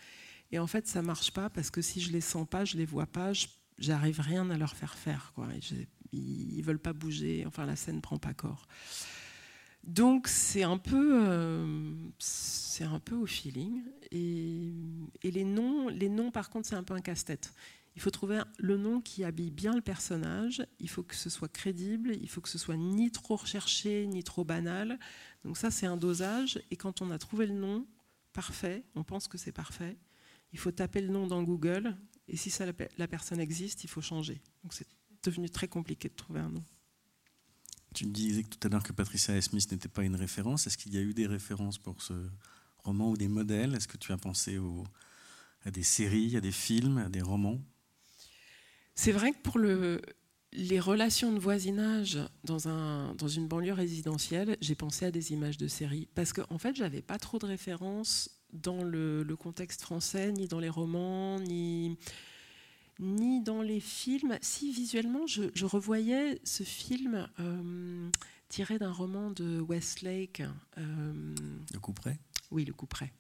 Et 0.52 0.60
en 0.60 0.68
fait, 0.68 0.88
ça 0.88 1.02
marche 1.02 1.32
pas 1.32 1.50
parce 1.50 1.70
que 1.72 1.82
si 1.82 2.02
je 2.02 2.12
les 2.12 2.22
sens 2.22 2.48
pas, 2.48 2.66
je 2.66 2.78
les 2.78 2.86
vois 2.86 3.06
pas, 3.06 3.32
j'arrive 3.78 4.20
rien 4.20 4.50
à 4.50 4.58
leur 4.58 4.76
faire 4.76 4.96
faire. 4.96 5.32
Quoi. 5.36 5.48
Ils 6.12 6.62
veulent 6.62 6.80
pas 6.80 6.94
bouger, 6.94 7.44
enfin 7.46 7.66
la 7.66 7.76
scène 7.76 8.02
prend 8.02 8.18
pas 8.18 8.34
corps. 8.34 8.68
Donc 9.84 10.28
c'est 10.28 10.64
un 10.64 10.78
peu, 10.78 11.22
euh, 11.26 11.94
c'est 12.20 12.84
un 12.84 13.00
peu 13.00 13.16
au 13.16 13.26
feeling. 13.26 13.84
Et, 14.12 14.74
et, 15.24 15.32
les 15.32 15.44
noms, 15.44 15.88
les 15.88 16.10
noms 16.10 16.32
par 16.32 16.50
contre, 16.50 16.68
c'est 16.68 16.76
un 16.76 16.84
peu 16.84 16.94
un 16.94 17.02
casse-tête. 17.02 17.54
Il 17.96 18.02
faut 18.02 18.12
trouver 18.12 18.42
le 18.58 18.78
nom 18.78 19.02
qui 19.02 19.24
habille 19.24 19.52
bien 19.52 19.76
le 19.76 19.82
personnage, 19.82 20.66
il 20.80 20.90
faut 20.90 21.04
que 21.04 21.16
ce 21.16 21.30
soit 21.30 21.50
crédible, 21.50 22.16
il 22.22 22.30
faut 22.30 22.40
que 22.40 22.50
ce 22.50 22.58
soit 22.58 22.78
ni 22.78 23.12
trop 23.12 23.36
recherché, 23.36 24.08
ni 24.08 24.24
trop 24.24 24.46
banal. 24.46 24.98
Donc 25.44 25.58
ça, 25.58 25.70
c'est 25.70 25.86
un 25.86 25.98
dosage. 25.98 26.62
Et 26.72 26.78
quand 26.78 27.02
on 27.02 27.12
a 27.12 27.18
trouvé 27.18 27.46
le 27.46 27.56
nom 27.56 27.86
parfait, 28.32 28.86
on 28.96 29.04
pense 29.04 29.28
que 29.28 29.38
c'est 29.38 29.52
parfait, 29.52 29.98
il 30.54 30.60
faut 30.60 30.72
taper 30.72 31.02
le 31.02 31.10
nom 31.10 31.28
dans 31.28 31.44
Google. 31.44 31.98
Et 32.28 32.38
si 32.38 32.50
ça, 32.50 32.66
la 32.98 33.08
personne 33.08 33.40
existe, 33.40 33.84
il 33.84 33.90
faut 33.90 34.02
changer. 34.02 34.42
Donc 34.64 34.74
c'est 34.74 34.88
devenu 35.24 35.50
très 35.50 35.68
compliqué 35.68 36.10
de 36.10 36.16
trouver 36.16 36.40
un 36.40 36.50
nom. 36.50 36.64
Tu 37.94 38.06
disais 38.06 38.44
tout 38.44 38.60
à 38.68 38.70
l'heure 38.70 38.84
que 38.84 38.94
Patricia 38.94 39.40
Smith 39.42 39.70
n'était 39.72 39.90
pas 39.90 40.04
une 40.04 40.16
référence. 40.16 40.68
Est-ce 40.68 40.78
qu'il 40.78 40.94
y 40.94 40.98
a 40.98 41.02
eu 41.02 41.14
des 41.14 41.26
références 41.26 41.80
pour 41.80 42.02
ce 42.02 42.14
roman 42.78 43.10
ou 43.10 43.18
des 43.18 43.28
modèles? 43.28 43.76
Est-ce 43.76 43.88
que 43.88 43.98
tu 43.98 44.12
as 44.12 44.18
pensé 44.18 44.60
à 45.66 45.72
des 45.72 45.84
séries, 45.84 46.38
à 46.38 46.42
des 46.42 46.52
films, 46.52 47.00
à 47.00 47.10
des 47.10 47.22
romans? 47.22 47.60
C'est 49.02 49.14
vrai 49.14 49.32
que 49.32 49.38
pour 49.38 49.60
le, 49.60 50.02
les 50.52 50.78
relations 50.78 51.32
de 51.32 51.40
voisinage 51.40 52.20
dans, 52.44 52.68
un, 52.68 53.16
dans 53.16 53.30
une 53.30 53.48
banlieue 53.48 53.72
résidentielle, 53.72 54.58
j'ai 54.60 54.76
pensé 54.76 55.06
à 55.06 55.12
des 55.12 55.32
images 55.32 55.58
de 55.58 55.70
séries. 55.70 56.10
Parce 56.16 56.34
qu'en 56.34 56.44
en 56.50 56.58
fait, 56.58 56.76
je 56.76 56.84
n'avais 56.84 57.02
pas 57.02 57.18
trop 57.18 57.40
de 57.40 57.46
références 57.46 58.30
dans 58.52 58.84
le, 58.84 59.24
le, 59.24 59.36
contexte 59.38 59.84
français, 59.84 60.34
ni 60.34 60.50
dans 60.50 60.60
les 60.60 60.68
romans, 60.68 61.40
ni 61.40 61.98
ni 63.00 63.42
dans 63.42 63.62
les 63.62 63.80
films. 63.80 64.38
Si 64.42 64.74
visuellement, 64.74 65.26
je, 65.28 65.66
revoyais 65.66 66.42
ce 66.44 66.64
film 66.64 67.30
euh, 67.40 68.10
tiré 68.50 68.80
d'un 68.80 68.92
roman 68.92 69.32
de 69.32 69.62
Westlake. 69.62 70.44
Euh, 70.78 71.36
le 71.74 71.80
coup 71.80 71.94
près? 71.94 72.20
Oui, 72.52 72.66
le 72.66 72.74
coup 72.74 72.86
près. 72.86 73.14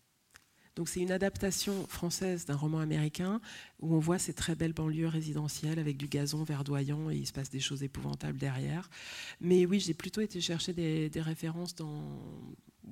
Donc 0.75 0.89
c'est 0.89 1.01
une 1.01 1.11
adaptation 1.11 1.85
française 1.87 2.45
d'un 2.45 2.55
roman 2.55 2.79
américain 2.79 3.41
où 3.79 3.93
on 3.95 3.99
voit 3.99 4.19
ces 4.19 4.33
très 4.33 4.55
belles 4.55 4.73
banlieues 4.73 5.07
résidentielles 5.07 5.79
avec 5.79 5.97
du 5.97 6.07
gazon 6.07 6.43
verdoyant 6.43 7.09
et 7.09 7.17
il 7.17 7.27
se 7.27 7.33
passe 7.33 7.49
des 7.49 7.59
choses 7.59 7.83
épouvantables 7.83 8.37
derrière. 8.37 8.89
Mais 9.41 9.65
oui, 9.65 9.79
j'ai 9.79 9.93
plutôt 9.93 10.21
été 10.21 10.39
chercher 10.41 10.73
des, 10.73 11.09
des 11.09 11.21
références 11.21 11.75
dans 11.75 12.19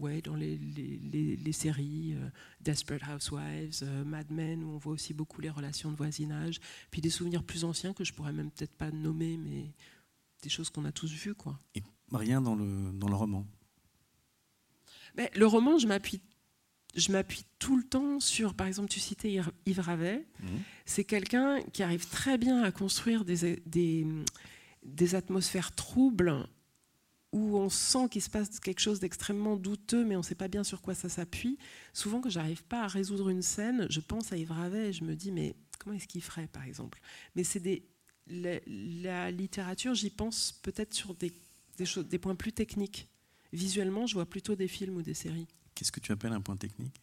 ouais, 0.01 0.21
dans 0.21 0.35
les, 0.35 0.57
les, 0.57 1.51
séries 1.51 2.13
euh, 2.15 2.29
Desperate 2.61 3.01
Housewives, 3.09 3.79
euh, 3.83 4.03
Mad 4.03 4.29
Men, 4.31 4.63
où 4.63 4.71
on 4.71 4.77
voit 4.77 4.93
aussi 4.93 5.13
beaucoup 5.13 5.41
les 5.41 5.49
relations 5.49 5.91
de 5.91 5.95
voisinage, 5.95 6.59
puis 6.91 7.01
des 7.01 7.09
souvenirs 7.09 7.43
plus 7.43 7.63
anciens 7.63 7.93
que 7.93 8.03
je 8.03 8.13
pourrais 8.13 8.33
même 8.33 8.51
peut-être 8.51 8.75
pas 8.75 8.91
nommer, 8.91 9.37
mais 9.37 9.73
des 10.43 10.49
choses 10.49 10.69
qu'on 10.69 10.85
a 10.85 10.91
tous 10.91 11.11
vues. 11.11 11.35
Quoi. 11.35 11.59
Et 11.75 11.83
rien 12.11 12.41
dans 12.41 12.55
le, 12.55 12.91
dans 12.93 13.07
le 13.07 13.15
roman? 13.15 13.45
Mais 15.15 15.31
Le 15.35 15.47
roman, 15.47 15.77
je 15.77 15.87
m'appuie 15.87 16.21
je 16.97 17.11
m'appuie 17.11 17.45
tout 17.59 17.77
le 17.77 17.83
temps 17.83 18.19
sur, 18.19 18.53
par 18.53 18.67
exemple, 18.67 18.89
tu 18.89 18.99
citais 18.99 19.39
Yves 19.65 19.79
Ravet, 19.79 20.25
mmh. 20.39 20.47
c'est 20.85 21.03
quelqu'un 21.03 21.61
qui 21.71 21.83
arrive 21.83 22.07
très 22.07 22.37
bien 22.37 22.63
à 22.63 22.71
construire 22.71 23.23
des, 23.23 23.61
des, 23.65 24.05
des 24.83 25.15
atmosphères 25.15 25.73
troubles 25.73 26.47
où 27.31 27.57
on 27.57 27.69
sent 27.69 28.09
qu'il 28.09 28.21
se 28.21 28.29
passe 28.29 28.59
quelque 28.59 28.79
chose 28.79 28.99
d'extrêmement 28.99 29.57
douteux, 29.57 30.03
mais 30.03 30.15
on 30.15 30.19
ne 30.19 30.23
sait 30.23 30.35
pas 30.35 30.47
bien 30.47 30.63
sur 30.63 30.81
quoi 30.81 30.95
ça 30.95 31.09
s'appuie. 31.09 31.57
Souvent, 31.93 32.21
quand 32.21 32.29
j'arrive 32.29 32.63
pas 32.63 32.83
à 32.83 32.87
résoudre 32.87 33.29
une 33.29 33.41
scène, 33.41 33.85
je 33.89 33.99
pense 33.99 34.31
à 34.31 34.37
Yves 34.37 34.51
Ravet 34.51 34.89
et 34.89 34.93
je 34.93 35.03
me 35.03 35.15
dis, 35.15 35.31
mais 35.31 35.55
comment 35.77 35.95
est-ce 35.95 36.07
qu'il 36.07 36.23
ferait, 36.23 36.47
par 36.47 36.63
exemple? 36.63 36.99
Mais 37.35 37.43
c'est 37.43 37.59
des 37.59 37.85
la, 38.29 39.31
littérature, 39.31 39.93
j'y 39.93 40.09
pense 40.09 40.59
peut-être 40.61 40.93
sur 40.93 41.13
des, 41.13 41.31
des, 41.77 41.85
choses, 41.85 42.07
des 42.07 42.17
points 42.17 42.35
plus 42.35 42.53
techniques. 42.53 43.07
Visuellement, 43.53 44.05
je 44.05 44.13
vois 44.13 44.25
plutôt 44.25 44.55
des 44.55 44.67
films 44.67 44.97
ou 44.97 45.01
des 45.01 45.13
séries. 45.13 45.47
Qu'est-ce 45.77 45.91
que 45.91 45.99
tu 45.99 46.11
appelles 46.11 46.33
un 46.33 46.41
point 46.41 46.57
technique? 46.57 46.99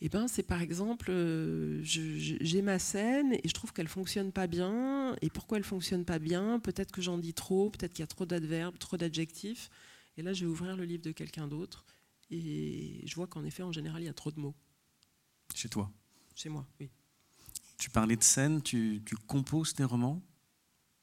Eh 0.00 0.08
ben, 0.08 0.28
c'est 0.28 0.44
par 0.44 0.60
exemple, 0.60 1.06
euh, 1.10 1.80
j'ai 1.82 2.62
ma 2.62 2.78
scène 2.78 3.32
et 3.32 3.48
je 3.48 3.52
trouve 3.52 3.72
qu'elle 3.72 3.88
fonctionne 3.88 4.30
pas 4.30 4.46
bien. 4.46 5.16
Et 5.22 5.28
pourquoi 5.28 5.58
elle 5.58 5.64
fonctionne 5.64 6.04
pas 6.04 6.20
bien? 6.20 6.60
Peut-être 6.60 6.92
que 6.92 7.02
j'en 7.02 7.18
dis 7.18 7.34
trop, 7.34 7.68
peut-être 7.70 7.92
qu'il 7.92 8.02
y 8.02 8.04
a 8.04 8.06
trop 8.06 8.24
d'adverbes, 8.24 8.78
trop 8.78 8.96
d'adjectifs. 8.96 9.70
Et 10.16 10.22
là, 10.22 10.32
je 10.32 10.44
vais 10.44 10.50
ouvrir 10.50 10.76
le 10.76 10.84
livre 10.84 11.02
de 11.02 11.10
quelqu'un 11.10 11.48
d'autre 11.48 11.84
et 12.30 13.02
je 13.04 13.14
vois 13.16 13.26
qu'en 13.26 13.44
effet, 13.44 13.64
en 13.64 13.72
général, 13.72 14.02
il 14.02 14.06
y 14.06 14.08
a 14.08 14.14
trop 14.14 14.30
de 14.30 14.38
mots. 14.38 14.54
Chez 15.52 15.68
toi? 15.68 15.90
Chez 16.36 16.48
moi, 16.48 16.64
oui. 16.78 16.90
Tu 17.76 17.90
parlais 17.90 18.16
de 18.16 18.22
scène, 18.22 18.62
tu, 18.62 19.02
tu 19.04 19.16
composes 19.16 19.74
tes 19.74 19.84
romans? 19.84 20.22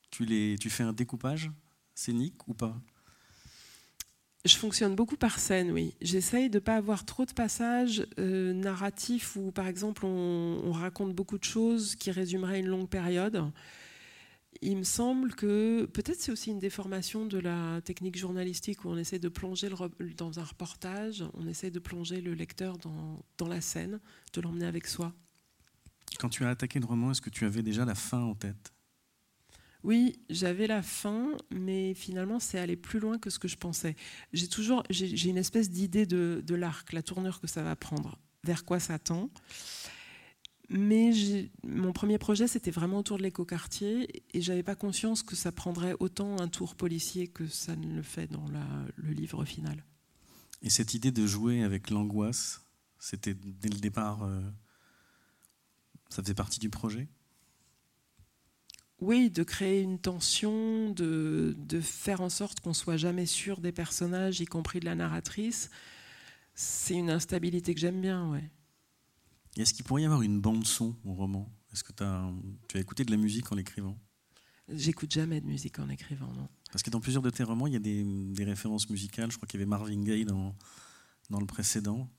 Tu, 0.10 0.24
les, 0.24 0.56
tu 0.58 0.70
fais 0.70 0.84
un 0.84 0.94
découpage 0.94 1.52
scénique 1.96 2.48
ou 2.48 2.54
pas? 2.54 2.80
Je 4.46 4.58
fonctionne 4.58 4.96
beaucoup 4.96 5.16
par 5.16 5.40
scène, 5.40 5.72
oui. 5.72 5.96
J'essaye 6.02 6.50
de 6.50 6.58
ne 6.58 6.60
pas 6.60 6.76
avoir 6.76 7.06
trop 7.06 7.26
de 7.26 7.32
passages 7.32 8.06
euh, 8.20 8.54
narratifs 8.54 9.36
où, 9.38 9.52
par 9.52 9.68
exemple, 9.68 10.06
on, 10.06 10.72
raconte 10.74 11.16
beaucoup 11.16 11.38
de 11.38 11.44
choses 11.44 11.96
qui 11.96 12.12
résumeraient 12.12 12.60
une 12.60 12.68
longue 12.68 12.90
période. 12.90 13.52
Il 14.62 14.78
me 14.78 14.84
semble 14.84 15.34
que 15.34 15.86
peut-être 15.86 16.20
c'est 16.20 16.32
aussi 16.32 16.52
une 16.52 16.60
déformation 16.60 17.26
de 17.26 17.38
la 17.38 17.80
technique 17.82 18.18
journalistique 18.18 18.84
où 18.84 18.90
on 18.90 18.98
essaie 18.98 19.20
de 19.20 19.30
plonger 19.30 19.70
dans 20.18 20.40
un 20.40 20.44
reportage, 20.44 21.24
on 21.34 21.48
essaie 21.48 21.72
de 21.72 21.80
plonger 21.80 22.22
le 22.22 22.34
lecteur 22.34 22.78
dans 22.78 23.48
la 23.48 23.62
scène, 23.62 24.00
de 24.34 24.42
l'emmener 24.42 24.66
avec 24.66 24.88
soi. 24.88 25.14
Quand 26.20 26.30
tu 26.30 26.44
as 26.44 26.50
attaqué 26.50 26.80
le 26.80 26.86
roman, 26.86 27.12
est-ce 27.12 27.22
que 27.22 27.30
tu 27.30 27.46
avais 27.46 27.64
déjà 27.64 27.86
la 27.86 27.96
fin 27.96 28.22
en 28.22 28.36
tête? 28.36 28.73
Oui, 29.84 30.16
j'avais 30.30 30.68
la 30.68 30.82
fin, 30.82 31.32
mais 31.52 31.94
finalement, 31.94 32.40
c'est 32.40 32.58
aller 32.58 32.78
plus 32.78 33.00
loin 33.00 33.18
que 33.18 33.30
ce 33.30 33.40
que 33.40 33.48
je 33.48 33.58
pensais. 33.58 33.96
J'ai 34.32 34.48
toujours, 34.48 34.84
j'ai 34.90 35.30
une 35.30 35.38
espèce 35.38 35.70
d'idée 35.70 36.06
de, 36.06 36.56
l'arc, 36.56 36.94
la 36.94 37.04
tournure 37.04 37.42
que 37.42 37.48
ça 37.48 37.64
va 37.64 37.76
prendre, 37.76 38.18
vers 38.44 38.64
quoi 38.64 38.80
ça 38.80 38.98
tend. 38.98 39.30
Mais 40.70 41.12
mon 41.64 41.92
premier 41.92 42.18
projet, 42.18 42.48
c'était 42.48 42.72
vraiment 42.72 43.00
autour 43.00 43.18
de 43.18 43.24
l'écoquartier, 43.24 44.24
et 44.34 44.42
j'avais 44.42 44.64
pas 44.64 44.76
conscience 44.76 45.22
que 45.22 45.36
ça 45.36 45.52
prendrait 45.52 45.96
autant 46.00 46.40
un 46.40 46.48
tour 46.48 46.76
policier 46.76 47.28
que 47.28 47.48
ça 47.48 47.76
ne 47.76 47.94
le 47.94 48.02
fait 48.02 48.28
dans 48.28 48.46
le 48.96 49.12
livre 49.12 49.44
final. 49.44 49.84
Et 50.62 50.70
cette 50.70 50.94
idée 50.94 51.12
de 51.12 51.28
jouer 51.28 51.62
avec 51.62 51.90
l'angoisse, 51.90 52.62
c'était 52.98 53.34
dès 53.34 53.68
le 53.68 53.80
départ, 53.80 54.24
euh, 54.24 54.42
ça 56.08 56.24
faisait 56.24 56.34
partie 56.34 56.62
du 56.62 56.70
projet? 56.70 57.10
Oui, 59.04 59.30
de 59.30 59.44
créer 59.44 59.82
une 59.82 60.00
tension, 60.00 60.90
de, 60.92 61.54
faire 61.82 62.22
en 62.22 62.30
sorte 62.30 62.62
qu'on 62.62 62.74
soit 62.74 62.96
jamais 62.96 63.26
sûr 63.26 63.60
des 63.60 63.74
personnages, 63.74 64.40
y 64.40 64.46
compris 64.46 64.80
de 64.80 64.86
la 64.86 64.96
narratrice, 64.96 65.70
c'est 66.56 66.94
une 66.94 67.10
instabilité 67.10 67.74
que 67.74 67.82
j'aime 67.82 68.00
bien, 68.00 68.30
ouais. 68.30 68.50
Est-ce 69.58 69.74
qu'il 69.74 69.84
pourrait 69.84 70.04
y 70.04 70.06
avoir 70.06 70.22
une 70.22 70.40
bande 70.40 70.66
son 70.66 70.96
au 71.04 71.14
roman? 71.14 71.52
Est-ce 71.74 71.84
que 71.84 71.92
as, 72.02 72.32
tu 72.70 72.78
as 72.78 72.80
écouté 72.80 73.04
de 73.04 73.12
la 73.12 73.18
musique 73.18 73.52
en 73.52 73.56
l'écrivant? 73.56 74.00
J'écoute 74.70 75.12
jamais 75.12 75.42
de 75.42 75.46
musique 75.46 75.80
en 75.80 75.90
écrivant, 75.90 76.32
non. 76.34 76.48
Parce 76.72 76.82
que 76.82 76.90
dans 76.90 77.02
plusieurs 77.02 77.22
de 77.22 77.30
tes 77.30 77.44
romans, 77.44 77.68
il 77.68 77.74
y 77.74 77.76
a 77.76 77.80
des, 77.80 78.44
références 78.46 78.90
musicales. 78.90 79.32
Je 79.32 79.36
crois 79.36 79.48
qu'il 79.48 79.60
y 79.60 79.64
avait 79.64 79.70
Marvin 79.70 80.02
Gaye 80.02 80.24
dans, 80.24 80.56
dans 81.30 81.42
le 81.42 81.46
précédent. 81.46 82.10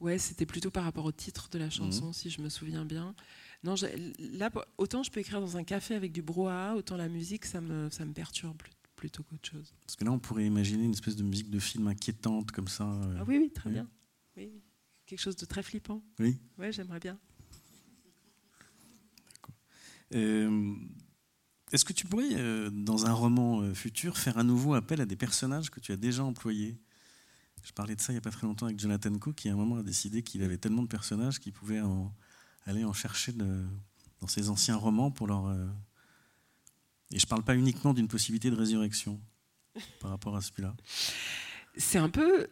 Ouais, 0.00 0.18
c'était 0.18 0.46
plutôt 0.46 0.70
par 0.70 0.84
rapport 0.84 1.04
au 1.04 1.12
titre 1.12 1.48
de 1.50 1.58
la 1.58 1.70
chanson, 1.70 2.10
mmh. 2.10 2.14
si 2.14 2.30
je 2.30 2.40
me 2.40 2.48
souviens 2.48 2.84
bien. 2.84 3.14
Non, 3.64 3.74
là, 4.18 4.50
autant 4.76 5.02
je 5.02 5.10
peux 5.10 5.20
écrire 5.20 5.40
dans 5.40 5.56
un 5.56 5.64
café 5.64 5.94
avec 5.94 6.12
du 6.12 6.22
brouhaha, 6.22 6.76
autant 6.76 6.96
la 6.96 7.08
musique, 7.08 7.44
ça 7.44 7.60
me, 7.60 7.90
ça 7.90 8.04
me 8.04 8.12
perturbe 8.12 8.62
plutôt 8.94 9.22
qu'autre 9.22 9.48
chose. 9.48 9.74
Parce 9.84 9.96
que 9.96 10.04
là, 10.04 10.12
on 10.12 10.18
pourrait 10.18 10.46
imaginer 10.46 10.84
une 10.84 10.92
espèce 10.92 11.16
de 11.16 11.22
musique 11.22 11.50
de 11.50 11.58
film 11.58 11.86
inquiétante 11.88 12.52
comme 12.52 12.68
ça. 12.68 12.84
Euh, 12.84 13.18
ah 13.20 13.24
oui, 13.26 13.38
oui, 13.38 13.50
très 13.50 13.70
bien. 13.70 13.88
Oui, 14.36 14.52
Quelque 15.06 15.20
chose 15.20 15.36
de 15.36 15.46
très 15.46 15.62
flippant. 15.62 16.02
Oui. 16.18 16.36
Oui, 16.58 16.72
j'aimerais 16.72 17.00
bien. 17.00 17.18
Euh, 20.14 20.74
est-ce 21.72 21.84
que 21.84 21.92
tu 21.92 22.06
pourrais, 22.06 22.34
euh, 22.34 22.70
dans 22.70 23.06
un 23.06 23.12
roman 23.12 23.74
futur, 23.74 24.18
faire 24.18 24.38
à 24.38 24.42
nouveau 24.44 24.74
appel 24.74 25.00
à 25.00 25.06
des 25.06 25.16
personnages 25.16 25.70
que 25.70 25.80
tu 25.80 25.92
as 25.92 25.96
déjà 25.96 26.24
employés? 26.24 26.78
Je 27.64 27.72
parlais 27.72 27.96
de 27.96 28.00
ça 28.00 28.12
il 28.12 28.16
n'y 28.16 28.18
a 28.18 28.22
pas 28.22 28.30
très 28.30 28.46
longtemps 28.46 28.66
avec 28.66 28.78
Jonathan 28.78 29.16
Coe, 29.18 29.32
qui 29.32 29.48
à 29.48 29.52
un 29.52 29.56
moment 29.56 29.76
a 29.76 29.82
décidé 29.82 30.22
qu'il 30.22 30.42
avait 30.42 30.58
tellement 30.58 30.82
de 30.82 30.88
personnages 30.88 31.38
qu'il 31.40 31.52
pouvait 31.52 31.80
en 31.80 32.14
aller 32.68 32.84
en 32.84 32.92
chercher 32.92 33.32
dans 33.32 34.28
ses 34.28 34.50
anciens 34.50 34.76
romans 34.76 35.10
pour 35.10 35.26
leur. 35.26 35.46
Euh, 35.46 35.66
et 37.10 37.18
je 37.18 37.24
ne 37.24 37.28
parle 37.28 37.42
pas 37.42 37.56
uniquement 37.56 37.94
d'une 37.94 38.08
possibilité 38.08 38.50
de 38.50 38.56
résurrection 38.56 39.18
par 40.00 40.10
rapport 40.10 40.36
à 40.36 40.42
celui-là. 40.42 40.74
C'est 41.76 41.98
un 41.98 42.10
peu. 42.10 42.48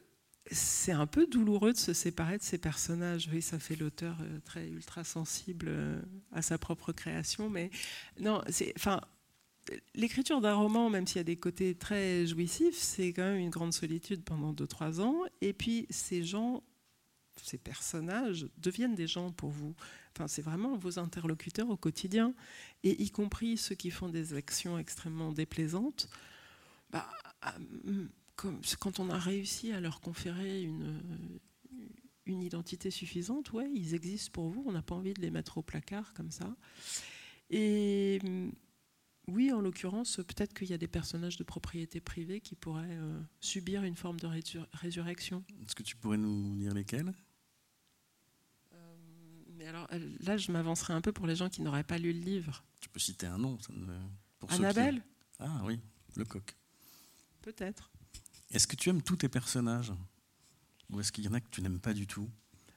C'est 0.53 0.93
un 0.93 1.09
peu 1.09 1.27
douloureux 1.27 1.73
de 1.73 1.77
se 1.77 1.93
séparer 1.93 2.39
de 2.39 2.43
ces 2.45 2.57
personnages. 2.57 3.29
Oui, 3.33 3.43
ça 3.43 3.59
fait 3.59 3.75
l'auteur 3.75 4.17
euh, 4.21 4.39
très 4.45 4.69
ultra 4.69 5.03
sensible 5.03 5.67
euh, 5.69 6.01
à 6.31 6.41
sa 6.41 6.57
propre 6.57 6.93
création, 6.93 7.51
mais 7.51 7.69
non, 8.21 8.43
c'est, 8.49 8.73
enfin, 8.77 9.01
l'écriture 9.97 10.41
d'un 10.41 10.55
roman, 10.55 10.89
même 10.89 11.05
s'il 11.09 11.17
y 11.17 11.21
a 11.21 11.25
des 11.25 11.37
côtés 11.37 11.75
très 11.75 12.29
jouissifs, 12.29 12.77
c'est 12.77 13.13
quand 13.13 13.25
même 13.25 13.39
une 13.39 13.51
grande 13.51 13.73
solitude 13.73 14.23
pendant 14.23 14.53
2-3 14.53 15.01
ans. 15.01 15.17
Et 15.41 15.53
puis, 15.53 15.89
ces 15.91 16.23
gens, 16.23 16.63
ces 17.43 17.59
personnages 17.59 18.47
deviennent 18.59 18.95
des 18.95 19.09
gens 19.09 19.33
pour 19.33 19.51
vous 19.51 19.75
c'est 20.27 20.43
vraiment 20.43 20.77
vos 20.77 20.99
interlocuteurs 20.99 21.71
au 21.71 21.77
quotidien, 21.77 22.35
et 22.83 23.03
y 23.03 23.11
compris 23.11 23.57
ceux 23.57 23.75
qui 23.75 23.91
font 23.91 24.09
des 24.09 24.35
actions 24.35 24.79
extrêmement 24.79 25.33
déplaisantes. 25.33 26.09
Bah, 26.91 27.09
quand 28.37 29.01
on 29.01 29.11
a 29.11 29.19
réussi 29.19 29.73
à 29.73 29.81
leur 29.81 30.01
conférer 30.01 30.63
une, 30.63 31.01
une 32.27 32.43
identité 32.43 32.91
suffisante, 32.91 33.53
ouais, 33.53 33.71
ils 33.75 33.95
existent 33.95 34.33
pour 34.33 34.49
vous. 34.49 34.65
On 34.67 34.73
n'a 34.73 34.83
pas 34.83 34.95
envie 34.95 35.15
de 35.15 35.23
les 35.23 35.31
mettre 35.31 35.59
au 35.59 35.63
placard 35.63 36.13
comme 36.15 36.31
ça. 36.31 36.57
Et 37.51 38.21
mm, 38.23 38.51
oui, 39.29 39.53
en 39.53 39.61
l'occurrence, 39.61 40.17
peut-être 40.17 40.55
qu'il 40.55 40.69
y 40.69 40.75
a 40.75 40.79
des 40.79 40.89
personnages 40.89 41.37
de 41.37 41.45
propriété 41.45 42.01
privée 42.01 42.41
qui 42.41 42.55
pourraient 42.55 42.87
euh, 42.91 43.21
subir 43.41 43.85
une 43.85 43.97
forme 43.97 44.21
de 44.21 44.29
résurrection. 44.73 45.45
Est-ce 45.63 45.75
que 45.75 45.83
tu 45.83 45.97
pourrais 45.97 46.19
nous 46.19 46.57
dire 46.57 46.75
lesquels? 46.75 47.09
euh, 47.09 47.26
Alors 49.67 49.89
là, 50.21 50.37
je 50.37 50.53
m'avancerai 50.53 50.93
un 50.93 51.01
peu 51.01 51.13
pour 51.13 51.27
les 51.27 51.37
gens 51.37 51.49
qui 51.49 51.63
n'auraient 51.63 51.85
pas 51.85 51.99
lu 51.99 52.13
le 52.13 52.21
livre. 52.21 52.63
Tu 52.81 52.89
peux 52.89 53.01
citer 53.01 53.27
un 53.27 53.39
nom. 53.39 53.59
Pour 54.39 54.53
Annabelle 54.53 55.03
Ah 55.39 55.63
oui, 55.65 55.81
le 56.17 56.25
coq. 56.25 56.55
Peut-être. 57.43 57.91
Est-ce 58.53 58.67
que 58.67 58.77
tu 58.77 58.91
aimes 58.91 59.03
tous 59.03 59.17
tes 59.17 59.29
personnages? 59.29 59.93
Ou 60.91 61.01
est-ce 61.01 61.11
qu'il 61.11 61.25
y 61.25 61.29
en 61.29 61.35
a 61.35 61.41
que 61.41 61.51
tu 61.51 61.63
n'aimes 61.63 61.81
pas 61.81 61.95
du 61.95 62.07
tout? 62.07 62.29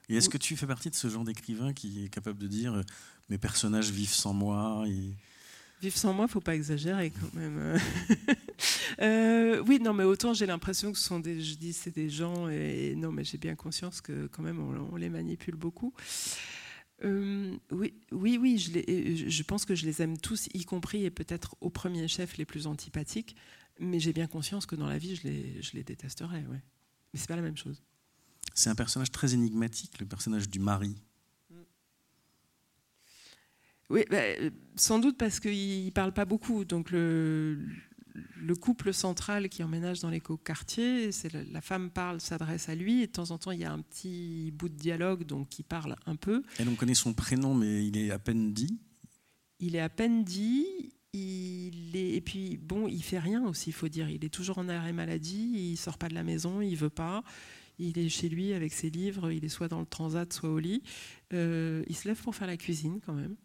Et 0.08 0.16
est-ce 0.16 0.28
que 0.28 0.38
tu 0.38 0.56
fais 0.56 0.66
partie 0.66 0.90
de 0.90 0.96
ce 0.96 1.08
genre 1.08 1.24
d'écrivain 1.24 1.72
qui 1.72 2.04
est 2.04 2.08
capable 2.08 2.38
de 2.38 2.48
dire 2.48 2.74
euh, 2.74 2.82
mes 3.28 3.38
personnages 3.38 3.90
vivent 3.90 4.12
sans 4.12 4.32
moi 4.32 4.84
et... 4.88 5.14
Vivre 5.80 5.96
sans 5.96 6.12
moi, 6.12 6.28
faut 6.28 6.40
pas 6.40 6.54
exagérer 6.54 7.10
quand 7.10 7.32
même. 7.34 7.78
Euh, 9.00 9.62
oui, 9.66 9.78
non, 9.80 9.94
mais 9.94 10.04
autant 10.04 10.34
j'ai 10.34 10.44
l'impression 10.44 10.92
que 10.92 10.98
ce 10.98 11.04
sont 11.04 11.20
des, 11.20 11.40
je 11.40 11.54
dis, 11.54 11.72
c'est 11.72 11.94
des 11.94 12.10
gens, 12.10 12.48
et 12.48 12.94
non, 12.96 13.10
mais 13.10 13.24
j'ai 13.24 13.38
bien 13.38 13.54
conscience 13.54 14.00
que 14.00 14.26
quand 14.26 14.42
même 14.42 14.60
on, 14.60 14.96
les 14.96 15.08
manipule 15.08 15.54
beaucoup. 15.54 15.94
Euh, 17.02 17.56
oui, 17.70 17.94
oui, 18.12 18.38
oui, 18.40 18.58
je, 18.58 18.72
les, 18.72 19.30
je 19.30 19.42
pense 19.42 19.64
que 19.64 19.74
je 19.74 19.86
les 19.86 20.02
aime 20.02 20.18
tous, 20.18 20.48
y 20.52 20.64
compris 20.64 21.04
et 21.04 21.10
peut-être 21.10 21.56
au 21.60 21.70
premier 21.70 22.08
chef 22.08 22.36
les 22.36 22.44
plus 22.44 22.66
antipathiques. 22.66 23.36
Mais 23.78 23.98
j'ai 23.98 24.12
bien 24.12 24.26
conscience 24.26 24.66
que 24.66 24.76
dans 24.76 24.86
la 24.86 24.98
vie, 24.98 25.16
je 25.16 25.22
les, 25.22 25.62
je 25.62 25.72
les 25.72 25.82
détesterais. 25.82 26.44
Ouais. 26.46 26.62
Mais 27.12 27.18
c'est 27.18 27.28
pas 27.28 27.36
la 27.36 27.42
même 27.42 27.56
chose. 27.56 27.82
C'est 28.54 28.68
un 28.68 28.74
personnage 28.74 29.10
très 29.10 29.32
énigmatique, 29.32 29.98
le 30.00 30.06
personnage 30.06 30.50
du 30.50 30.58
mari. 30.58 30.94
Oui, 33.90 34.04
bah, 34.08 34.22
sans 34.76 35.00
doute 35.00 35.18
parce 35.18 35.40
qu'il 35.40 35.86
ne 35.86 35.90
parle 35.90 36.12
pas 36.12 36.24
beaucoup. 36.24 36.64
Donc 36.64 36.90
le, 36.92 37.58
le, 38.14 38.54
couple 38.54 38.92
central 38.92 39.48
qui 39.48 39.62
emménage 39.62 40.00
dans 40.00 40.10
l'éco-quartier, 40.10 41.12
c'est 41.12 41.32
la, 41.32 41.60
femme 41.60 41.90
parle, 41.90 42.20
s'adresse 42.20 42.68
à 42.68 42.74
lui, 42.74 43.02
et 43.02 43.06
de 43.06 43.12
temps 43.12 43.30
en 43.30 43.38
temps 43.38 43.50
il 43.50 43.60
y 43.60 43.64
a 43.64 43.72
un 43.72 43.80
petit 43.80 44.52
bout 44.52 44.68
de 44.68 44.74
dialogue 44.74 45.24
donc 45.24 45.48
qui 45.48 45.62
parle 45.62 45.96
un 46.06 46.16
peu. 46.16 46.42
Elle 46.58 46.68
on 46.68 46.74
connaît 46.74 46.94
son 46.94 47.12
prénom, 47.12 47.54
mais 47.54 47.86
il 47.86 47.96
est 47.96 48.10
à 48.10 48.18
peine 48.18 48.52
dit. 48.52 48.78
Il 49.58 49.76
est 49.76 49.80
à 49.80 49.88
peine 49.88 50.24
dit. 50.24 50.66
Il 51.12 51.96
est, 51.96 52.14
et 52.14 52.20
puis 52.20 52.56
bon, 52.56 52.86
il 52.86 53.02
fait 53.02 53.18
rien 53.18 53.44
aussi, 53.44 53.70
il 53.70 53.72
faut 53.72 53.88
dire. 53.88 54.08
Il 54.08 54.24
est 54.24 54.28
toujours 54.28 54.58
en 54.58 54.68
arrêt 54.68 54.92
maladie, 54.92 55.72
il 55.72 55.76
sort 55.76 55.98
pas 55.98 56.08
de 56.08 56.14
la 56.14 56.22
maison, 56.22 56.60
il 56.60 56.76
veut 56.76 56.90
pas. 56.90 57.24
Il 57.78 57.98
est 57.98 58.08
chez 58.08 58.28
lui 58.28 58.52
avec 58.52 58.72
ses 58.72 58.90
livres, 58.90 59.32
il 59.32 59.44
est 59.44 59.48
soit 59.48 59.68
dans 59.68 59.80
le 59.80 59.86
transat, 59.86 60.30
soit 60.32 60.50
au 60.50 60.58
lit. 60.58 60.82
Euh, 61.32 61.82
il 61.88 61.96
se 61.96 62.06
lève 62.06 62.20
pour 62.20 62.34
faire 62.34 62.46
la 62.46 62.56
cuisine 62.56 63.00
quand 63.04 63.14
même. 63.14 63.36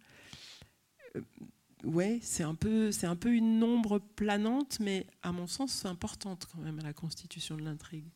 Ouais, 1.83 2.19
c'est 2.21 2.43
un, 2.43 2.55
peu, 2.55 2.91
c'est 2.91 3.05
un 3.05 3.15
peu 3.15 3.33
une 3.33 3.61
ombre 3.61 3.99
planante, 3.99 4.79
mais 4.79 5.05
à 5.21 5.31
mon 5.31 5.45
sens, 5.45 5.85
importante 5.85 6.47
quand 6.51 6.59
même 6.59 6.79
à 6.79 6.83
la 6.83 6.93
constitution 6.93 7.57
de 7.57 7.63
l'intrigue. 7.63 8.07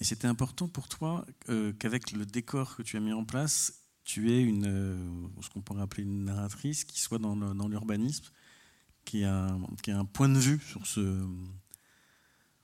Et 0.00 0.04
c'était 0.04 0.26
important 0.26 0.66
pour 0.68 0.88
toi 0.88 1.24
euh, 1.48 1.72
qu'avec 1.74 2.12
le 2.12 2.26
décor 2.26 2.76
que 2.76 2.82
tu 2.82 2.96
as 2.96 3.00
mis 3.00 3.12
en 3.12 3.24
place, 3.24 3.82
tu 4.04 4.32
aies 4.32 4.42
une, 4.42 4.66
euh, 4.66 5.28
ce 5.40 5.50
qu'on 5.50 5.60
pourrait 5.60 5.82
appeler 5.82 6.02
une 6.02 6.24
narratrice 6.24 6.84
qui 6.84 7.00
soit 7.00 7.18
dans, 7.18 7.36
dans 7.36 7.68
l'urbanisme, 7.68 8.24
qui 9.04 9.24
a, 9.24 9.56
qui 9.82 9.90
a 9.90 9.98
un 9.98 10.04
point 10.04 10.28
de 10.28 10.38
vue 10.38 10.60
sur 10.60 10.86
ce... 10.86 11.24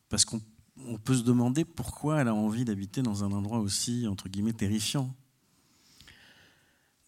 Parce 0.09 0.25
qu'on 0.25 0.41
on 0.87 0.99
peut 0.99 1.15
se 1.15 1.23
demander 1.23 1.65
pourquoi 1.65 2.21
elle 2.21 2.29
a 2.29 2.35
envie 2.35 2.65
d'habiter 2.65 3.03
dans 3.03 3.25
un 3.25 3.33
endroit 3.33 3.59
aussi, 3.59 4.07
entre 4.07 4.29
guillemets, 4.29 4.53
terrifiant. 4.53 5.15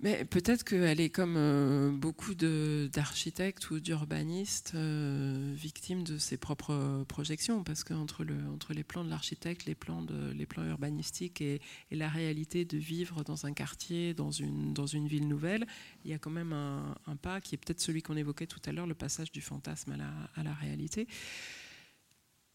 Mais 0.02 0.24
peut-être 0.24 0.64
qu'elle 0.64 0.98
est 0.98 1.10
comme 1.10 1.34
euh, 1.36 1.90
beaucoup 1.90 2.34
d'architectes 2.34 3.70
ou 3.70 3.80
d'urbanistes 3.80 4.72
euh, 4.74 5.52
victime 5.54 6.04
de 6.04 6.16
ses 6.16 6.38
propres 6.38 7.04
projections, 7.06 7.62
parce 7.62 7.84
qu'entre 7.84 8.24
entre 8.50 8.72
les 8.72 8.82
plans 8.82 9.04
de 9.04 9.10
l'architecte, 9.10 9.66
les, 9.66 9.74
plans 9.74 10.06
les 10.34 10.46
plans 10.46 10.64
urbanistiques 10.64 11.42
et, 11.42 11.60
la 11.90 12.08
réalité 12.08 12.64
de 12.64 12.78
vivre 12.78 13.24
dans 13.24 13.44
un 13.44 13.52
quartier, 13.52 14.14
dans 14.14 14.30
une, 14.30 14.72
dans 14.72 14.86
une 14.86 15.06
ville 15.06 15.28
nouvelle, 15.28 15.66
il 16.06 16.10
y 16.10 16.14
a 16.14 16.18
quand 16.18 16.30
même 16.30 16.54
un, 16.54 17.16
pas 17.20 17.42
qui 17.42 17.54
est 17.54 17.58
peut-être 17.58 17.80
celui 17.80 18.00
qu'on 18.00 18.16
évoquait 18.16 18.46
tout 18.46 18.60
à 18.64 18.72
l'heure, 18.72 18.86
le 18.86 18.94
passage 18.94 19.30
du 19.32 19.42
fantasme 19.42 19.96
à 20.34 20.42
la 20.42 20.54
réalité. 20.54 21.06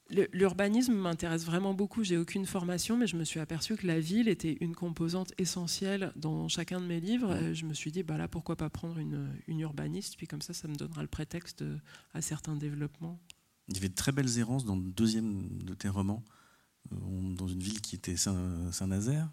L'urbanisme 0.10 0.94
m'intéresse 0.94 1.46
vraiment 1.46 1.74
beaucoup. 1.74 2.04
J'ai 2.04 2.18
aucune 2.18 2.46
formation, 2.46 2.96
mais 2.96 3.08
je 3.08 3.16
me 3.16 3.24
suis 3.24 3.40
aperçu 3.40 3.76
que 3.76 3.88
la 3.88 4.00
ville 4.00 4.28
était 4.28 4.58
une 4.62 4.76
composante 4.76 5.34
essentielle 5.40 6.14
dans 6.16 6.48
chacun 6.48 6.80
de 6.80 6.86
mes 6.86 7.00
livres. 7.00 7.54
je 7.54 7.66
me 7.66 7.74
suis 7.74 7.92
dit, 7.92 8.04
bah 8.04 8.18
là, 8.18 8.28
pourquoi 8.28 8.56
pas 8.56 8.70
prendre 8.70 9.00
une, 9.00 9.30
urbaniste? 9.48 10.16
Puis 10.16 10.28
comme 10.28 10.42
ça, 10.42 10.54
ça 10.54 10.68
me 10.68 10.76
donnera 10.76 11.02
le 11.02 11.08
prétexte 11.08 11.64
à 12.14 12.22
certains 12.22 12.56
développements. 12.56 13.20
Il 13.68 13.76
y 13.76 13.78
avait 13.78 13.90
de 13.90 13.96
très 13.96 14.12
belles 14.12 14.38
errances 14.38 14.66
dans 14.66 14.76
le 14.76 14.92
deuxième 14.92 15.62
de 15.64 15.74
tes 15.74 15.90
romans, 15.90 16.24
euh, 16.92 17.34
dans 17.34 17.48
une 17.48 17.62
ville 17.62 17.82
qui 17.82 17.96
était 17.96 18.16
Saint-Nazaire. 18.16 19.30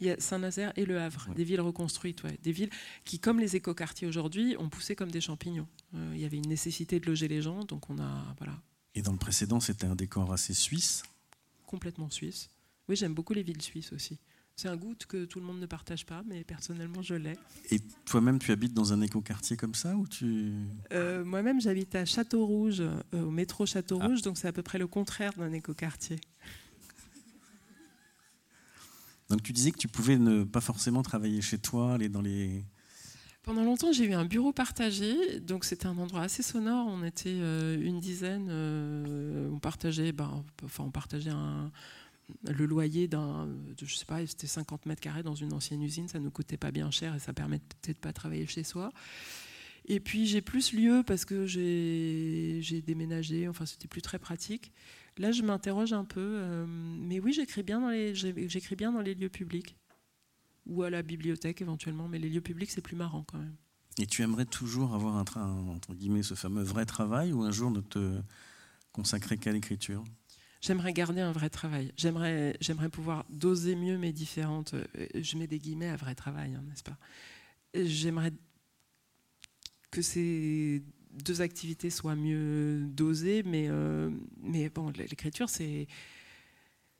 Il 0.00 0.06
y 0.06 0.10
a 0.10 0.18
Saint-Nazaire 0.18 0.72
et 0.76 0.84
Le 0.84 1.00
Havre, 1.00 1.32
des 1.34 1.44
villes 1.44 1.60
reconstruites, 1.60 2.22
ouais. 2.24 2.38
des 2.42 2.52
villes 2.52 2.70
qui, 3.04 3.18
comme 3.18 3.38
les 3.38 3.56
écoquartiers 3.56 4.08
aujourd'hui, 4.08 4.56
ont 4.58 4.68
poussé 4.68 4.96
comme 4.96 5.10
des 5.10 5.20
champignons. 5.20 5.68
Euh, 5.94 6.12
il 6.14 6.20
y 6.20 6.24
avait 6.24 6.38
une 6.38 6.48
nécessité 6.48 6.98
de 6.98 7.06
loger 7.06 7.28
les 7.28 7.40
gens, 7.40 7.64
donc 7.64 7.88
on 7.88 7.98
a 7.98 8.34
voilà, 8.38 8.60
et 8.94 9.02
dans 9.02 9.12
le 9.12 9.18
précédent, 9.18 9.60
c'était 9.60 9.86
un 9.86 9.94
décor 9.94 10.32
assez 10.32 10.54
suisse 10.54 11.02
Complètement 11.66 12.10
suisse. 12.10 12.50
Oui, 12.88 12.96
j'aime 12.96 13.14
beaucoup 13.14 13.32
les 13.32 13.42
villes 13.42 13.62
suisses 13.62 13.92
aussi. 13.92 14.18
C'est 14.54 14.68
un 14.68 14.76
goût 14.76 14.94
que 15.08 15.24
tout 15.24 15.40
le 15.40 15.46
monde 15.46 15.60
ne 15.60 15.66
partage 15.66 16.04
pas, 16.04 16.22
mais 16.26 16.44
personnellement, 16.44 17.00
je 17.00 17.14
l'ai. 17.14 17.38
Et 17.70 17.80
toi-même, 18.04 18.38
tu 18.38 18.52
habites 18.52 18.74
dans 18.74 18.92
un 18.92 19.00
écoquartier 19.00 19.56
comme 19.56 19.74
ça 19.74 19.96
ou 19.96 20.06
tu... 20.06 20.52
Euh, 20.92 21.24
moi-même, 21.24 21.60
j'habite 21.60 21.94
à 21.94 22.04
Château-Rouge, 22.04 22.80
euh, 22.80 23.00
au 23.12 23.30
métro 23.30 23.64
Château-Rouge, 23.64 24.18
ah. 24.20 24.24
donc 24.24 24.36
c'est 24.36 24.48
à 24.48 24.52
peu 24.52 24.62
près 24.62 24.78
le 24.78 24.86
contraire 24.86 25.32
d'un 25.38 25.52
écoquartier. 25.52 26.16
Donc 29.30 29.42
tu 29.42 29.54
disais 29.54 29.70
que 29.70 29.78
tu 29.78 29.88
pouvais 29.88 30.18
ne 30.18 30.44
pas 30.44 30.60
forcément 30.60 31.02
travailler 31.02 31.40
chez 31.40 31.56
toi, 31.56 31.94
aller 31.94 32.10
dans 32.10 32.20
les 32.20 32.62
pendant 33.42 33.64
longtemps, 33.64 33.92
j'ai 33.92 34.04
eu 34.04 34.12
un 34.12 34.24
bureau 34.24 34.52
partagé, 34.52 35.40
donc 35.40 35.64
c'était 35.64 35.86
un 35.86 35.98
endroit 35.98 36.22
assez 36.22 36.42
sonore. 36.42 36.86
On 36.86 37.02
était 37.02 37.28
euh, 37.28 37.80
une 37.80 37.98
dizaine, 37.98 38.46
euh, 38.48 39.50
on 39.52 39.58
partageait, 39.58 40.12
ben, 40.12 40.44
enfin, 40.64 40.84
on 40.84 40.90
partageait 40.90 41.32
le 42.48 42.66
loyer 42.66 43.08
d'un, 43.08 43.48
je 43.80 43.94
sais 43.94 44.04
pas, 44.04 44.24
c'était 44.26 44.46
50 44.46 44.86
mètres 44.86 45.00
carrés 45.00 45.24
dans 45.24 45.34
une 45.34 45.52
ancienne 45.52 45.82
usine. 45.82 46.08
Ça 46.08 46.20
nous 46.20 46.30
coûtait 46.30 46.56
pas 46.56 46.70
bien 46.70 46.90
cher 46.90 47.14
et 47.14 47.18
ça 47.18 47.32
permettait 47.32 47.94
de 47.94 47.98
pas 47.98 48.12
travailler 48.12 48.46
chez 48.46 48.62
soi. 48.62 48.92
Et 49.86 49.98
puis 49.98 50.26
j'ai 50.26 50.40
plus 50.40 50.72
lieu 50.72 51.02
parce 51.04 51.24
que 51.24 51.44
j'ai 51.46 52.82
déménagé. 52.86 53.48
Enfin, 53.48 53.66
c'était 53.66 53.88
plus 53.88 54.02
très 54.02 54.18
pratique. 54.20 54.72
Là, 55.18 55.32
je 55.32 55.42
m'interroge 55.42 55.92
un 55.92 56.04
peu, 56.04 56.20
euh, 56.20 56.64
mais 56.66 57.20
oui, 57.20 57.32
j'écris 57.32 57.62
bien 57.62 57.92
j'écris 58.14 58.76
bien 58.76 58.92
dans 58.92 59.02
les 59.02 59.14
lieux 59.14 59.28
publics 59.28 59.76
ou 60.66 60.82
à 60.82 60.90
la 60.90 61.02
bibliothèque 61.02 61.60
éventuellement, 61.60 62.08
mais 62.08 62.18
les 62.18 62.28
lieux 62.28 62.40
publics, 62.40 62.70
c'est 62.70 62.80
plus 62.80 62.96
marrant 62.96 63.24
quand 63.24 63.38
même. 63.38 63.56
Et 63.98 64.06
tu 64.06 64.22
aimerais 64.22 64.46
toujours 64.46 64.94
avoir 64.94 65.16
un, 65.16 65.24
train, 65.24 65.50
entre 65.68 65.94
guillemets, 65.94 66.22
ce 66.22 66.34
fameux 66.34 66.62
vrai 66.62 66.86
travail 66.86 67.32
ou 67.32 67.42
un 67.42 67.50
jour 67.50 67.70
ne 67.70 67.80
te 67.80 68.20
consacrer 68.92 69.36
qu'à 69.36 69.52
l'écriture? 69.52 70.04
J'aimerais 70.60 70.92
garder 70.92 71.20
un 71.20 71.32
vrai 71.32 71.50
travail. 71.50 71.92
J'aimerais, 71.96 72.56
j'aimerais 72.60 72.88
pouvoir 72.88 73.26
doser 73.28 73.74
mieux 73.74 73.98
mes 73.98 74.12
différentes. 74.12 74.74
Euh, 74.74 74.84
je 75.14 75.36
mets 75.36 75.48
des 75.48 75.58
guillemets 75.58 75.88
à 75.88 75.96
vrai 75.96 76.14
travail, 76.14 76.54
hein, 76.54 76.62
n'est-ce 76.68 76.84
pas? 76.84 76.96
J'aimerais 77.74 78.32
que 79.90 80.02
ces 80.02 80.82
deux 81.12 81.42
activités 81.42 81.90
soient 81.90 82.14
mieux 82.14 82.86
dosées, 82.86 83.42
mais, 83.42 83.66
euh, 83.68 84.10
mais 84.40 84.70
bon, 84.70 84.90
l'écriture, 84.90 85.50
c'est 85.50 85.86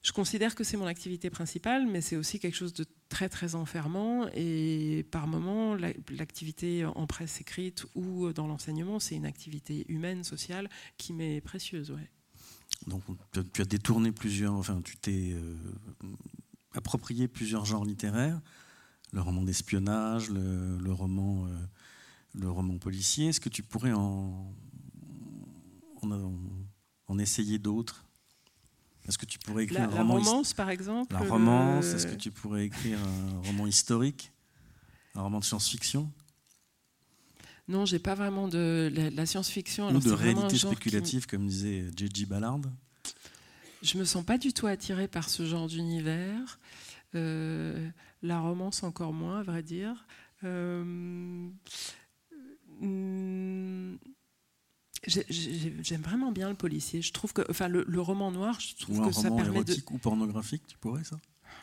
je 0.03 0.11
considère 0.11 0.57
que 0.57 0.65
c'est 0.65 0.77
mon 0.77 0.87
activité 0.87 1.31
principale, 1.31 1.87
mais 1.87 2.01
c'est 2.01 2.17
aussi 2.17 2.41
quelque 2.41 2.57
chose 2.57 2.73
de 2.75 2.85
très 3.13 3.29
très 3.29 3.55
enfermant. 3.55 4.27
Et 4.35 5.05
par 5.11 5.27
moment, 5.27 5.77
l'activité 5.77 6.87
en 6.87 7.07
presse 7.07 7.43
écrite 7.43 7.85
ou 7.95 8.33
dans 8.33 8.47
l'enseignement, 8.47 8.99
c'est 8.99 9.15
une 9.15 9.27
activité 9.27 9.85
humaine, 9.89 10.25
sociale, 10.25 10.71
qui 10.97 11.13
m'est 11.13 11.43
précieuse. 11.43 11.91
Ouais. 11.91 12.11
Donc 12.87 13.03
tu 13.53 13.61
as 13.61 13.67
détourné 13.67 14.13
plusieurs, 14.13 14.55
enfin 14.55 14.81
tu 14.83 14.97
t'es 14.97 15.35
euh, 15.35 15.57
approprié 16.75 17.29
plusieurs 17.29 17.67
genres 17.67 17.85
littéraires, 17.85 18.41
le 19.13 19.21
roman 19.21 19.43
d'espionnage, 19.43 20.31
le, 20.31 20.93
roman, 20.93 21.47
euh, 21.47 21.51
le 22.33 22.51
roman 22.51 22.79
policier. 22.79 23.27
Est-ce 23.29 23.41
que 23.41 23.51
tu 23.51 23.63
pourrais 23.63 23.93
en, 23.93 24.55
en 26.01 27.19
essayer 27.19 27.59
d'autres? 27.59 28.07
Est-ce 29.09 29.19
que 29.19 29.27
tu 29.27 29.39
pourrais 29.39 29.65
écrire 29.65 29.81
la, 29.81 29.87
un 29.87 29.99
roman 29.99 30.15
romance, 30.15 30.53
par 30.53 30.71
exemple 30.71 31.13
La 31.13 31.21
romance. 31.21 31.95
Est-ce 31.95 32.07
que 32.07 32.15
tu 32.15 32.31
pourrais 32.31 32.67
écrire 32.67 32.99
un 32.99 33.47
roman 33.47 33.67
historique, 33.67 34.33
un 35.15 35.23
roman 35.23 35.41
de 35.41 35.45
science-fiction? 35.45 36.11
Non, 37.69 37.85
j'ai 37.85 37.99
pas 37.99 38.15
vraiment 38.15 38.49
de 38.49 38.93
la, 39.15 39.27
science-fiction. 39.27 39.91
Ou 39.91 39.99
de 39.99 40.11
réalité 40.11 40.59
spéculative, 40.59 41.27
comme 41.27 41.47
disait 41.47 41.85
J.J. 41.97 42.27
Ballard? 42.27 42.61
Je 43.83 43.99
me 43.99 44.05
sens 44.05 44.25
pas 44.25 44.39
du 44.39 44.53
tout 44.53 44.67
attirée 44.67 45.09
par 45.09 45.29
ce 45.29 45.45
genre 45.47 45.67
d'univers. 45.67 46.59
la 47.15 48.41
romance 48.41 48.83
encore 48.83 49.13
moins, 49.13 49.41
à 49.41 49.43
vrai 49.43 49.63
dire. 49.63 50.07
Hmm, 52.83 53.97
j'aime 55.07 56.03
vraiment 56.03 56.33
bien 56.33 56.49
le 56.49 56.55
policier. 56.55 57.03
Je 57.03 57.13
trouve 57.13 57.33
que, 57.33 57.43
enfin, 57.51 57.69
le, 57.69 58.01
roman 58.01 58.31
noir, 58.31 58.61
je 58.61 58.77
trouve 58.77 58.99
ou 58.99 59.03
un 59.03 59.09
que 59.09 59.15
roman 59.15 59.23
ça 59.23 59.43
permet 59.43 59.57
érotique 59.57 59.91
ou 59.91 59.99
pornographique, 59.99 60.63
tu 60.67 60.79
pourrais 60.79 61.05
ça? 61.05 61.19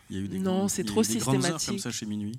Il 0.10 0.16
y 0.18 0.20
a 0.20 0.24
eu 0.24 0.28
des 0.28 0.40
Non, 0.40 0.68
c'est 0.68 0.84
trop 0.84 1.04
systématique. 1.04 1.68
comme 1.68 1.80
ça 1.80 1.92
chez 1.92 2.06
Minuit. 2.06 2.38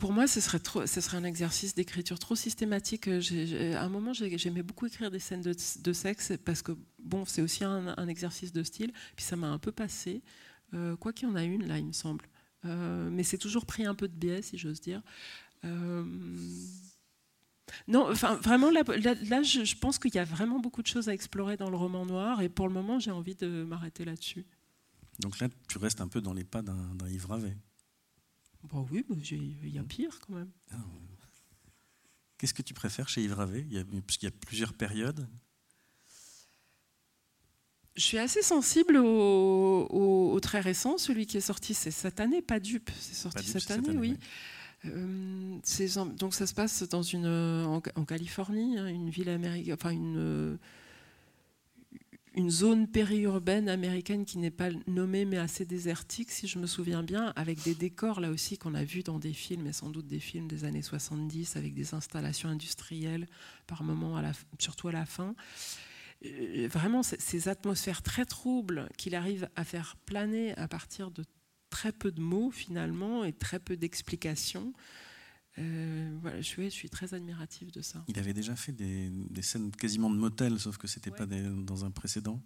Pour 0.00 0.12
moi, 0.12 0.26
ce 0.26 0.40
serait, 0.40 0.60
trop, 0.60 0.86
ce 0.86 1.00
serait 1.02 1.18
un 1.18 1.24
exercice 1.24 1.74
d'écriture 1.74 2.18
trop 2.18 2.34
systématique. 2.34 3.06
à 3.06 3.82
un 3.82 3.88
moment, 3.90 4.12
j'aimais 4.14 4.62
beaucoup 4.62 4.86
écrire 4.86 5.10
des 5.10 5.18
scènes 5.18 5.42
de, 5.42 5.92
sexe 5.92 6.32
parce 6.44 6.62
que 6.62 6.72
bon, 6.98 7.24
c'est 7.26 7.42
aussi 7.42 7.64
un, 7.64 8.08
exercice 8.08 8.52
de 8.52 8.62
style. 8.62 8.92
Puis 9.14 9.24
ça 9.24 9.36
m'a 9.36 9.48
un 9.48 9.58
peu 9.58 9.72
passé. 9.72 10.22
Euh, 10.72 10.96
quoi 10.96 11.12
qu'il 11.12 11.28
y 11.28 11.30
en 11.30 11.34
a 11.34 11.44
une 11.44 11.66
là, 11.66 11.76
il 11.78 11.86
me 11.86 11.92
semble. 11.92 12.24
Euh, 12.64 13.10
mais 13.10 13.24
c'est 13.24 13.38
toujours 13.38 13.66
pris 13.66 13.84
un 13.84 13.94
peu 13.94 14.08
de 14.08 14.14
biais, 14.14 14.40
si 14.40 14.56
j'ose 14.56 14.80
dire. 14.80 15.02
Euh, 15.64 16.04
non, 17.88 18.10
enfin, 18.10 18.36
vraiment, 18.36 18.70
là, 18.70 18.82
je, 19.42 19.76
pense 19.76 19.98
qu'il 19.98 20.14
y 20.14 20.18
a 20.18 20.24
vraiment 20.24 20.58
beaucoup 20.58 20.82
de 20.82 20.86
choses 20.86 21.08
à 21.08 21.14
explorer 21.14 21.56
dans 21.56 21.70
le 21.70 21.76
roman 21.76 22.06
noir, 22.06 22.42
et 22.42 22.48
pour 22.48 22.68
le 22.68 22.74
moment, 22.74 22.98
j'ai 22.98 23.10
envie 23.10 23.34
de 23.34 23.64
m'arrêter 23.64 24.04
là-dessus. 24.04 24.44
Donc 25.18 25.38
là, 25.38 25.48
tu 25.68 25.78
restes 25.78 26.00
un 26.00 26.08
peu 26.08 26.20
dans 26.20 26.32
les 26.32 26.44
pas 26.44 26.62
d'un 26.62 26.96
Yves 27.08 27.26
Ravet. 27.26 27.56
Bon, 28.64 28.86
oui, 28.90 29.04
il 29.10 29.74
y 29.74 29.78
a 29.78 29.82
pire 29.82 30.18
quand 30.20 30.34
même. 30.34 30.50
Ah, 30.70 30.76
qu'est-ce 32.38 32.54
que 32.54 32.62
tu 32.62 32.74
préfères 32.74 33.08
chez 33.08 33.22
Yves 33.22 33.34
Ravet? 33.34 33.66
Il 33.68 33.72
y, 33.72 33.78
a, 33.78 33.84
y 34.22 34.26
a 34.26 34.30
plusieurs 34.30 34.74
périodes. 34.74 35.26
Je 37.96 38.02
suis 38.02 38.18
assez 38.18 38.42
sensible 38.42 38.96
au, 38.96 40.38
très 40.40 40.60
récent, 40.60 40.96
celui 40.96 41.26
qui 41.26 41.36
est 41.36 41.42
sorti, 41.42 41.74
c'est 41.74 41.90
cette 41.90 42.20
année, 42.20 42.40
pas 42.40 42.60
dupe, 42.60 42.90
c'est 42.98 43.14
sorti 43.14 43.44
cette, 43.44 43.70
année, 43.70 43.96
oui. 43.96 44.16
Donc 44.84 46.34
ça 46.34 46.46
se 46.46 46.54
passe 46.54 46.88
dans 46.88 47.02
une, 47.02 47.26
en, 47.26 48.04
Californie, 48.04 48.78
hein, 48.78 48.86
une 48.86 49.10
ville 49.10 49.28
américaine, 49.28 49.74
enfin 49.74 49.90
une, 49.90 50.58
une 52.34 52.50
zone 52.50 52.86
périurbaine 52.86 53.68
américaine 53.68 54.24
qui 54.24 54.38
n'est 54.38 54.50
pas 54.50 54.70
nommée 54.86 55.24
mais 55.24 55.36
assez 55.36 55.64
désertique, 55.64 56.30
si 56.30 56.46
je 56.46 56.58
me 56.58 56.66
souviens 56.66 57.02
bien, 57.02 57.32
avec 57.36 57.62
des 57.62 57.74
décors 57.74 58.20
là 58.20 58.30
aussi 58.30 58.56
qu'on 58.56 58.74
a 58.74 58.84
vus 58.84 59.02
dans 59.02 59.18
des 59.18 59.32
films, 59.32 59.66
et 59.66 59.72
sans 59.72 59.90
doute 59.90 60.06
des 60.06 60.20
films 60.20 60.48
des 60.48 60.64
années 60.64 60.82
70, 60.82 61.56
avec 61.56 61.74
des 61.74 61.94
installations 61.94 62.48
industrielles 62.48 63.26
par 63.66 63.82
moments, 63.82 64.16
à 64.16 64.22
la, 64.22 64.32
surtout 64.58 64.88
à 64.88 64.92
la 64.92 65.06
fin. 65.06 65.34
Euh, 66.24 66.68
vraiment, 66.70 67.02
ces 67.02 67.48
atmosphères 67.48 68.02
très 68.02 68.26
troubles 68.26 68.88
qu'il 68.96 69.14
arrive 69.14 69.48
à 69.56 69.64
faire 69.64 69.96
planer 70.06 70.56
à 70.56 70.68
partir 70.68 71.10
de 71.10 71.24
très 71.70 71.92
peu 71.92 72.10
de 72.10 72.20
mots 72.20 72.50
finalement 72.50 73.24
et 73.24 73.32
très 73.32 73.58
peu 73.58 73.76
d'explications. 73.76 74.72
Euh, 75.58 76.16
voilà, 76.22 76.40
je, 76.40 76.68
suis, 76.68 76.90
très 76.90 77.14
admiratif 77.14 77.72
de 77.72 77.82
ça. 77.82 78.04
Il 78.08 78.18
avait 78.18 78.32
déjà 78.32 78.54
fait 78.54 78.72
des, 78.72 79.10
scènes 79.42 79.70
quasiment 79.72 80.10
de 80.10 80.16
motel, 80.16 80.58
sauf 80.58 80.76
que 80.76 80.86
c'était 80.86 81.10
n'était 81.10 81.26
pas 81.26 81.26
dans 81.26 81.84
un 81.84 81.90
précédent. 81.90 82.40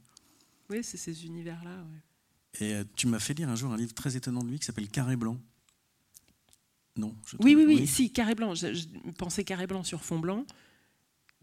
Oui, 0.70 0.82
c'est 0.82 0.96
ces 0.96 1.26
univers-là. 1.26 1.84
Et 2.60 2.74
euh, 2.74 2.84
tu 2.96 3.06
m'as 3.06 3.18
fait 3.18 3.34
lire 3.34 3.48
un 3.48 3.56
jour 3.56 3.72
un 3.72 3.76
livre 3.76 3.92
très 3.92 4.16
étonnant 4.16 4.42
de 4.42 4.48
lui 4.48 4.58
qui 4.58 4.64
s'appelle 4.64 4.88
Carré 4.88 5.16
blanc. 5.16 5.38
Non. 6.96 7.14
oui, 7.40 7.56
oui, 7.56 7.64
oui, 7.66 7.86
si, 7.86 8.12
Carré 8.12 8.34
blanc. 8.34 8.54
Je, 8.54 8.86
pensais 9.18 9.44
Carré 9.44 9.66
blanc 9.66 9.82
sur 9.82 10.02
fond 10.02 10.20
blanc, 10.20 10.46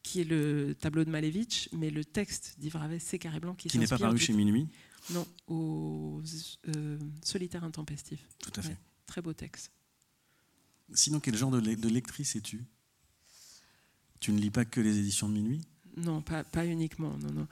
qui 0.01 0.21
est 0.21 0.25
le 0.25 0.75
tableau 0.79 1.03
de 1.03 1.09
Malevich, 1.09 1.69
mais 1.73 1.89
le 1.89 2.05
texte 2.05 2.55
d'Yves 2.57 2.77
Ravet, 2.77 2.99
c'est 2.99 3.19
Carré 3.19 3.39
blanc 3.39 3.53
qui, 3.53 3.67
qui 3.67 3.77
n'est 3.77 3.87
pas 3.87 3.97
paru 3.97 4.17
chez 4.17 4.33
Minuit. 4.33 4.69
Non, 5.09 5.27
au 5.47 6.21
euh, 6.67 6.99
Solitaire 7.23 7.63
intempestif. 7.63 8.27
Tout 8.39 8.51
à 8.55 8.61
fait. 8.61 8.77
très 9.05 9.21
beau 9.21 9.33
texte. 9.33 9.71
Sinon, 10.93 11.19
quel 11.19 11.35
genre 11.35 11.51
de, 11.51 11.89
lectrice 11.89 12.35
es-tu? 12.35 12.63
Tu 14.19 14.31
ne 14.31 14.39
lis 14.39 14.51
pas 14.51 14.65
que 14.65 14.81
les 14.81 14.99
éditions 14.99 15.27
de 15.29 15.33
minuit? 15.33 15.61
Non, 15.97 16.21
pas, 16.21 16.65
uniquement. 16.65 17.17
Non, 17.17 17.31
non. 17.31 17.47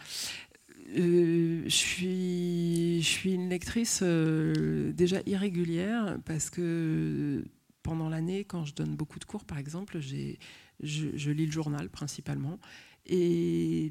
Euh, 0.97 1.63
je, 1.65 1.69
suis, 1.69 3.01
je 3.01 3.07
suis 3.07 3.33
une 3.33 3.49
lectrice 3.49 3.99
euh, 4.01 4.91
déjà 4.93 5.21
irrégulière 5.25 6.17
parce 6.25 6.49
que 6.49 7.43
pendant 7.83 8.09
l'année, 8.09 8.43
quand 8.43 8.65
je 8.65 8.73
donne 8.73 8.95
beaucoup 8.95 9.19
de 9.19 9.25
cours, 9.25 9.45
par 9.45 9.57
exemple, 9.57 9.99
je, 9.99 10.35
je, 10.81 11.31
lis 11.31 11.45
le 11.45 11.51
journal 11.51 11.89
principalement. 11.89 12.59
Et 13.05 13.89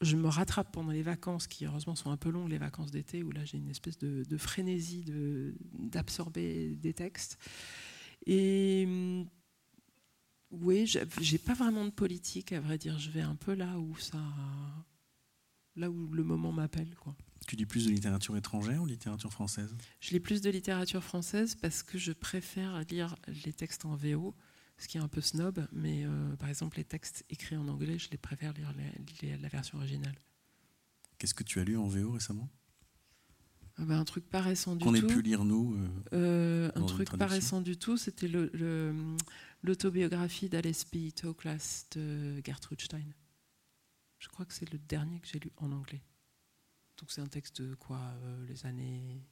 je 0.00 0.16
me 0.16 0.28
rattrape 0.28 0.72
pendant 0.72 0.92
les 0.92 1.02
vacances, 1.02 1.46
qui 1.46 1.66
heureusement 1.66 1.94
sont 1.94 2.10
un 2.10 2.16
peu 2.16 2.30
longues, 2.30 2.50
les 2.50 2.58
vacances 2.58 2.90
d'été, 2.90 3.22
où 3.22 3.30
là 3.30 3.44
j'ai 3.44 3.58
une 3.58 3.70
espèce 3.70 3.98
de, 3.98 4.24
de 4.28 4.36
frénésie 4.36 5.04
d'absorber 5.72 6.76
des 6.76 6.92
textes. 6.92 7.38
Et 8.26 8.86
mm, 8.86 9.24
oui, 10.50 10.86
j'ai 11.20 11.38
pas 11.38 11.54
vraiment 11.54 11.84
de 11.84 11.90
politique, 11.90 12.52
à 12.52 12.60
vrai 12.60 12.78
dire. 12.78 12.98
Je 12.98 13.10
vais 13.10 13.22
un 13.22 13.34
peu 13.36 13.54
là 13.54 13.78
où 13.78 13.96
ça, 13.96 14.22
là 15.76 15.90
où 15.90 16.12
le 16.12 16.22
moment 16.22 16.52
m'appelle, 16.52 16.94
quoi. 16.96 17.16
Tu 17.46 17.56
lis 17.56 17.66
plus 17.66 17.84
de 17.86 17.90
littérature 17.90 18.36
étrangère 18.36 18.82
ou 18.82 18.86
littérature 18.86 19.30
française? 19.30 19.74
Je 20.00 20.10
lis 20.10 20.20
plus 20.20 20.40
de 20.40 20.48
littérature 20.48 21.04
française 21.04 21.54
parce 21.54 21.82
que 21.82 21.98
je 21.98 22.12
préfère 22.12 22.80
lire 22.88 23.16
les 23.44 23.52
textes 23.52 23.84
en 23.84 23.96
VO 23.96 24.34
ce 24.78 24.88
qui 24.88 24.98
est 24.98 25.00
un 25.00 25.08
peu 25.08 25.20
snob, 25.20 25.66
mais 25.72 26.04
euh, 26.04 26.36
par 26.36 26.48
exemple 26.48 26.76
les 26.76 26.84
textes 26.84 27.24
écrits 27.30 27.56
en 27.56 27.68
anglais, 27.68 27.98
je 27.98 28.10
les 28.10 28.18
préfère 28.18 28.52
lire 28.52 28.72
la 29.40 29.48
version 29.48 29.78
originale. 29.78 30.16
Qu'est-ce 31.18 31.34
que 31.34 31.44
tu 31.44 31.60
as 31.60 31.64
lu 31.64 31.76
en 31.76 31.86
VO 31.86 32.12
récemment? 32.12 32.50
Ah 33.76 33.84
ben, 33.84 33.98
Un 33.98 34.04
truc 34.04 34.28
pas 34.28 34.40
récent 34.40 34.76
du 34.76 34.84
tout. 34.84 34.90
Qu'on 34.90 34.94
ait 34.94 35.02
pu 35.02 35.22
lire 35.22 35.44
nous. 35.44 35.74
Euh, 35.76 35.88
euh, 36.12 36.70
un 36.74 36.86
truc 36.86 37.10
pas 37.16 37.26
récent 37.26 37.60
du 37.60 37.76
tout, 37.76 37.96
c'était 37.96 38.28
l'autobiographie 39.62 40.48
d'Alice 40.48 40.84
P. 40.84 41.12
Toklas 41.12 41.86
de 41.92 42.40
Gertrude 42.44 42.80
Stein. 42.80 43.06
Je 44.18 44.28
crois 44.28 44.46
que 44.46 44.54
c'est 44.54 44.70
le 44.70 44.78
dernier 44.78 45.20
que 45.20 45.28
j'ai 45.28 45.38
lu 45.38 45.50
en 45.56 45.72
anglais. 45.72 46.02
Donc 46.98 47.10
c'est 47.10 47.20
un 47.20 47.26
texte 47.26 47.60
de 47.62 47.74
quoi 47.74 48.14
Les 48.48 48.64
années 48.66 49.26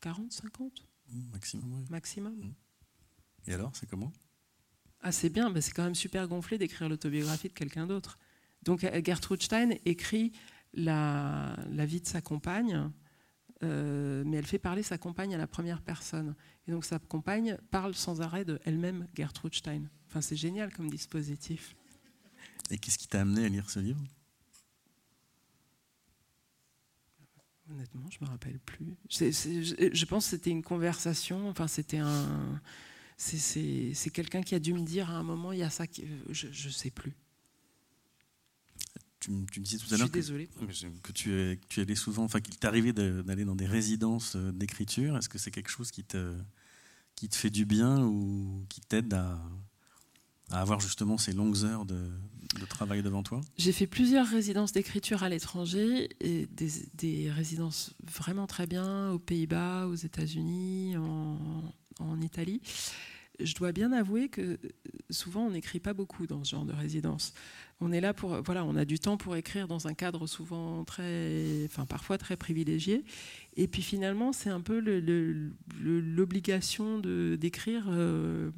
40, 0.00 0.32
50 0.32 0.86
Maximum, 1.32 1.74
oui. 1.74 1.84
Maximum. 1.90 2.34
Mmh. 2.34 2.54
Et 3.46 3.54
alors, 3.54 3.70
c'est 3.74 3.88
comment? 3.88 4.12
Ah, 5.00 5.12
c'est 5.12 5.28
bien, 5.28 5.52
c'est 5.60 5.72
quand 5.72 5.84
même 5.84 5.94
super 5.94 6.26
gonflé 6.28 6.56
d'écrire 6.56 6.88
l'autobiographie 6.88 7.48
de 7.48 7.52
quelqu'un 7.52 7.86
d'autre. 7.86 8.18
Donc 8.62 8.86
Gertrude 9.04 9.42
Stein 9.42 9.72
écrit 9.84 10.32
la, 10.72 11.56
vie 11.70 12.00
de 12.00 12.06
sa 12.06 12.22
compagne, 12.22 12.90
euh, 13.62 14.24
mais 14.24 14.38
elle 14.38 14.46
fait 14.46 14.58
parler 14.58 14.82
sa 14.82 14.96
compagne 14.96 15.34
à 15.34 15.38
la 15.38 15.46
première 15.46 15.82
personne. 15.82 16.34
Et 16.66 16.72
donc 16.72 16.86
sa 16.86 16.98
compagne 16.98 17.58
parle 17.70 17.94
sans 17.94 18.22
arrêt 18.22 18.46
de 18.46 18.58
elle-même 18.64 19.06
Gertrude 19.14 19.54
Stein. 19.54 19.82
Enfin, 20.08 20.22
c'est 20.22 20.36
génial 20.36 20.72
comme 20.72 20.88
dispositif. 20.88 21.76
Et 22.70 22.78
qu'est-ce 22.78 22.96
qui 22.96 23.08
t'a 23.08 23.20
amené 23.20 23.44
à 23.44 23.48
lire 23.50 23.68
ce 23.68 23.80
livre? 23.80 24.02
Honnêtement, 27.70 28.08
je 28.10 28.24
me 28.24 28.30
rappelle 28.30 28.58
plus. 28.58 28.96
je 29.10 30.04
pense 30.06 30.24
que 30.24 30.30
c'était 30.30 30.50
une 30.50 30.62
conversation. 30.62 31.48
Enfin, 31.50 31.66
c'était 31.66 31.98
un 31.98 32.60
c'est 33.16 34.10
quelqu'un 34.12 34.42
qui 34.42 34.54
a 34.54 34.58
dû 34.58 34.74
me 34.74 34.82
dire 34.82 35.10
à 35.10 35.14
un 35.14 35.22
moment, 35.22 35.52
il 35.52 35.60
y 35.60 35.62
a 35.62 35.70
ça, 35.70 35.86
qui, 35.86 36.04
je 36.30 36.46
ne 36.46 36.72
sais 36.72 36.90
plus. 36.90 37.14
Tu, 39.20 39.30
tu, 39.50 39.60
disais 39.60 39.78
tout 39.78 39.94
à 39.94 39.96
l'heure 39.96 40.10
que, 40.10 40.18
que, 41.00 41.12
tu, 41.12 41.58
tu 41.70 41.80
allais 41.80 41.94
souvent, 41.94 42.24
enfin 42.24 42.40
qu'il 42.40 42.58
t'arrivait 42.58 42.92
d'aller 42.92 43.46
dans 43.46 43.56
des 43.56 43.64
résidences 43.64 44.36
euh, 44.36 44.52
d'écriture. 44.52 45.16
Est-ce 45.16 45.30
que 45.30 45.38
c'est 45.38 45.50
quelque 45.50 45.70
chose 45.70 45.90
qui 45.90 46.04
te, 46.04 46.36
qui 47.14 47.30
te 47.30 47.34
fait 47.34 47.48
du 47.48 47.64
bien 47.64 48.04
ou 48.04 48.66
qui 48.68 48.82
t'aide 48.82 49.14
à, 49.14 49.40
à, 50.50 50.60
avoir 50.60 50.80
justement 50.80 51.16
ces 51.16 51.32
longues 51.32 51.64
heures 51.64 51.86
de, 51.86 52.10
de 52.60 52.66
travail 52.66 53.02
devant 53.02 53.22
toi? 53.22 53.40
J'ai 53.56 53.72
fait 53.72 53.86
plusieurs 53.86 54.26
résidences 54.26 54.72
d'écriture 54.72 55.22
à 55.22 55.30
l'étranger 55.30 56.10
et 56.20 56.46
des, 56.46 56.70
des, 56.92 57.30
résidences 57.30 57.94
vraiment 58.02 58.46
très 58.46 58.66
bien 58.66 59.10
aux 59.10 59.18
Pays-Bas, 59.18 59.86
aux 59.86 59.94
États-Unis, 59.94 60.98
en, 60.98 61.38
en 62.00 62.20
Italie. 62.20 62.60
Je 63.40 63.54
dois 63.54 63.72
bien 63.72 63.90
avouer 63.90 64.28
que 64.28 64.60
souvent 65.10 65.46
on 65.46 65.50
n'écrit 65.50 65.80
pas 65.80 65.92
beaucoup 65.92 66.28
dans 66.28 66.44
ce 66.44 66.50
genre 66.50 66.64
de 66.64 66.72
résidence. 66.72 67.34
On 67.80 67.90
est 67.90 68.00
là 68.00 68.14
pour, 68.14 68.40
voilà, 68.42 68.64
on 68.64 68.76
a 68.76 68.84
du 68.84 69.00
temps 69.00 69.16
pour 69.16 69.34
écrire 69.34 69.66
dans 69.66 69.88
un 69.88 69.94
cadre 69.94 70.28
souvent 70.28 70.84
très, 70.84 71.64
enfin 71.64 71.84
parfois 71.84 72.16
très 72.16 72.36
privilégié. 72.36 73.04
Et 73.56 73.66
puis 73.66 73.82
finalement, 73.82 74.32
c'est 74.32 74.50
un 74.50 74.60
peu 74.60 74.78
l'obligation 75.80 77.00
de 77.00 77.36
d'écrire. 77.40 77.86
Euh, 77.88 78.52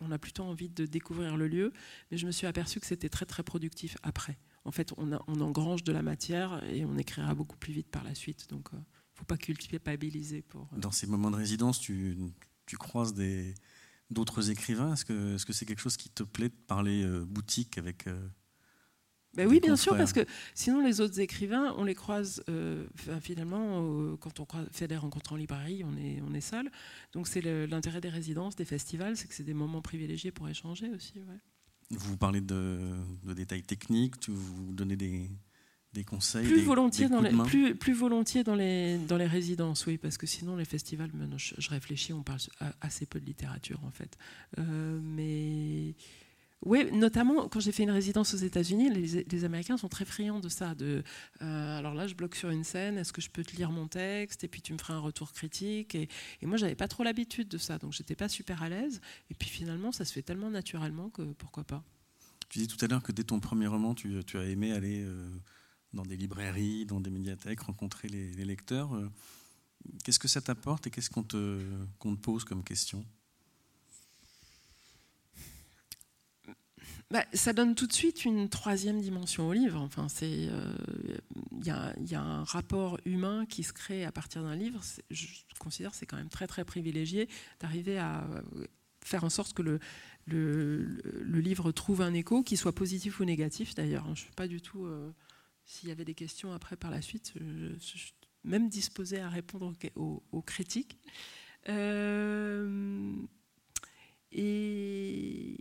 on 0.00 0.12
a 0.12 0.18
plutôt 0.18 0.44
envie 0.44 0.68
de 0.68 0.86
découvrir 0.86 1.36
le 1.36 1.48
lieu, 1.48 1.72
mais 2.10 2.16
je 2.16 2.26
me 2.26 2.32
suis 2.32 2.46
aperçu 2.46 2.78
que 2.80 2.86
c'était 2.86 3.08
très 3.08 3.26
très 3.26 3.42
productif 3.42 3.96
après. 4.02 4.38
En 4.64 4.70
fait, 4.70 4.92
on, 4.96 5.10
on, 5.26 5.40
engrange 5.40 5.82
de 5.84 5.92
la 5.92 6.02
matière 6.02 6.62
et 6.70 6.84
on 6.84 6.98
écrira 6.98 7.34
beaucoup 7.34 7.56
plus 7.56 7.72
vite 7.72 7.88
par 7.88 8.04
la 8.04 8.14
suite. 8.14 8.48
Donc, 8.50 8.68
euh, 8.74 8.76
faut 9.18 9.24
pas 9.24 9.36
culpabiliser 9.36 10.42
pour. 10.42 10.68
Euh, 10.72 10.78
Dans 10.78 10.90
ces 10.92 11.06
moments 11.06 11.30
de 11.30 11.36
résidence, 11.36 11.80
tu, 11.80 12.16
tu 12.66 12.76
croises 12.76 13.14
des 13.14 13.54
d'autres 14.10 14.50
écrivains 14.50 14.94
Est-ce 14.94 15.04
que 15.04 15.36
c'est 15.36 15.48
-ce 15.50 15.52
c'est 15.52 15.66
quelque 15.66 15.80
chose 15.80 15.96
qui 15.96 16.08
te 16.10 16.22
plaît 16.22 16.48
de 16.48 16.54
parler 16.66 17.02
euh, 17.02 17.24
boutique 17.24 17.78
avec 17.78 18.06
euh, 18.06 18.28
Ben 19.34 19.46
oui, 19.46 19.60
bien 19.60 19.76
sûr, 19.76 19.96
parce 19.96 20.12
que 20.12 20.24
sinon 20.54 20.80
les 20.84 21.00
autres 21.00 21.20
écrivains, 21.20 21.74
on 21.76 21.84
les 21.84 21.94
croise 21.94 22.42
euh, 22.48 22.86
finalement 23.20 24.16
quand 24.16 24.40
on 24.40 24.46
fait 24.70 24.88
des 24.88 24.96
rencontres 24.96 25.32
en 25.34 25.36
librairie, 25.36 25.84
on 25.84 25.96
est, 25.96 26.22
on 26.22 26.32
est 26.34 26.40
seul. 26.40 26.70
Donc 27.12 27.28
c'est 27.28 27.42
l'intérêt 27.66 28.00
des 28.00 28.08
résidences, 28.08 28.56
des 28.56 28.64
festivals, 28.64 29.16
c'est 29.16 29.28
que 29.28 29.34
c'est 29.34 29.44
des 29.44 29.54
moments 29.54 29.82
privilégiés 29.82 30.32
pour 30.32 30.48
échanger 30.48 30.90
aussi. 30.90 31.20
Vous 31.90 32.16
parlez 32.16 32.40
de, 32.40 32.94
détails 33.34 33.62
techniques, 33.62 34.28
vous 34.28 34.72
donnez 34.74 34.96
des, 34.96 35.30
des 35.92 36.04
conseils 36.04 36.46
plus 36.46 36.62
volontiers 36.62 37.08
dans 37.08 37.20
les, 37.20 37.30
plus, 37.30 37.74
plus, 37.74 37.94
volontiers 37.94 38.44
dans 38.44 38.54
les, 38.54 38.98
dans 38.98 39.16
les 39.16 39.26
résidences, 39.26 39.86
oui, 39.86 39.96
parce 39.96 40.18
que 40.18 40.26
sinon 40.26 40.56
les 40.56 40.64
festivals, 40.66 41.10
je, 41.36 41.54
je 41.56 41.70
réfléchis, 41.70 42.12
on 42.12 42.22
parle 42.22 42.40
assez 42.80 43.06
peu 43.06 43.20
de 43.20 43.24
littérature 43.24 43.80
en 43.84 43.90
fait. 43.90 44.16
Euh, 44.58 45.00
mais 45.02 45.94
oui, 46.64 46.90
notamment 46.92 47.48
quand 47.48 47.60
j'ai 47.60 47.70
fait 47.70 47.84
une 47.84 47.90
résidence 47.90 48.34
aux 48.34 48.38
États-Unis, 48.38 48.90
les, 48.90 49.44
Américains 49.44 49.76
sont 49.76 49.88
très 49.88 50.04
friands 50.04 50.40
de 50.40 50.48
ça. 50.48 50.74
De, 50.74 51.04
euh, 51.40 51.78
alors 51.78 51.94
là, 51.94 52.06
je 52.06 52.14
bloque 52.14 52.34
sur 52.34 52.50
une 52.50 52.64
scène, 52.64 52.98
est-ce 52.98 53.12
que 53.12 53.20
je 53.20 53.30
peux 53.30 53.44
te 53.44 53.54
lire 53.56 53.70
mon 53.70 53.86
texte 53.86 54.42
Et 54.42 54.48
puis 54.48 54.60
tu 54.60 54.72
me 54.72 54.78
feras 54.78 54.94
un 54.94 55.00
retour 55.00 55.32
critique. 55.32 55.94
Et, 55.94 56.08
et 56.42 56.46
moi, 56.46 56.56
j'avais 56.56 56.74
pas 56.74 56.88
trop 56.88 57.04
l'habitude 57.04 57.48
de 57.48 57.58
ça, 57.58 57.78
donc 57.78 57.92
j'étais 57.92 58.16
pas 58.16 58.28
super 58.28 58.62
à 58.62 58.68
l'aise. 58.68 59.00
Et 59.30 59.34
puis 59.34 59.48
finalement, 59.48 59.92
ça 59.92 60.04
se 60.04 60.12
fait 60.12 60.22
tellement 60.22 60.50
naturellement 60.50 61.10
que 61.10 61.22
pourquoi 61.22 61.62
pas. 61.62 61.84
Tu 62.48 62.58
dis 62.58 62.66
tout 62.66 62.82
à 62.84 62.88
l'heure 62.88 63.02
que 63.02 63.12
dès 63.12 63.24
ton 63.24 63.40
premier 63.40 63.66
roman, 63.66 63.94
tu, 63.94 64.18
as 64.34 64.44
aimé 64.44 64.72
aller 64.72 65.02
euh, 65.04 65.28
dans 65.92 66.04
des 66.04 66.16
librairies, 66.16 66.86
dans 66.86 67.00
des 67.00 67.10
médiathèques, 67.10 67.60
rencontrer 67.60 68.08
les, 68.08 68.44
lecteurs. 68.44 68.94
Euh, 68.94 69.10
qu'est-ce 70.04 70.18
que 70.18 70.28
ça 70.28 70.40
t'apporte 70.40 70.86
et 70.86 70.90
qu'est-ce 70.90 71.10
qu'on 71.10 71.22
te, 71.22 71.60
qu'on 71.98 72.14
te 72.14 72.20
pose 72.20 72.44
comme 72.44 72.62
question? 72.62 73.04
Bah, 77.10 77.24
ça 77.32 77.54
donne 77.54 77.74
tout 77.74 77.86
de 77.86 77.92
suite 77.92 78.26
une 78.26 78.50
troisième 78.50 79.00
dimension 79.00 79.48
au 79.48 79.54
livre. 79.54 79.80
Enfin, 79.80 80.08
c'est 80.08 80.30
il 80.30 80.50
euh, 80.52 81.92
y, 82.06 82.14
a 82.14 82.20
un 82.20 82.44
rapport 82.44 83.00
humain 83.06 83.46
qui 83.46 83.62
se 83.62 83.72
crée 83.72 84.04
à 84.04 84.12
partir 84.12 84.42
d'un 84.42 84.54
livre. 84.54 84.82
Je 85.10 85.26
considère 85.58 85.94
c'est 85.94 86.04
quand 86.04 86.18
même 86.18 86.28
très 86.28 86.46
très 86.46 86.66
privilégié 86.66 87.28
d'arriver 87.60 87.96
à 87.96 88.24
euh, 88.24 88.66
faire 89.02 89.24
en 89.24 89.30
sorte 89.30 89.54
que 89.54 89.62
le, 89.62 89.80
le, 90.26 91.40
livre 91.40 91.72
trouve 91.72 92.02
un 92.02 92.12
écho, 92.12 92.42
qu'il 92.42 92.58
soit 92.58 92.74
positif 92.74 93.20
ou 93.20 93.24
négatif 93.24 93.74
d'ailleurs. 93.74 94.04
Je 94.04 94.10
ne 94.10 94.16
suis 94.16 94.32
pas 94.32 94.46
du 94.46 94.60
tout. 94.60 94.84
Euh, 94.84 95.10
s'il 95.68 95.88
y 95.88 95.92
avait 95.92 96.04
des 96.04 96.14
questions 96.14 96.52
après 96.52 96.76
par 96.76 96.90
la 96.90 97.00
suite, 97.02 97.32
je, 97.36 97.76
suis 97.78 98.14
même 98.44 98.68
disposée 98.68 99.20
à 99.20 99.28
répondre 99.28 99.72
aux, 99.94 100.22
aux 100.32 100.42
critiques. 100.42 100.98
et 104.32 105.56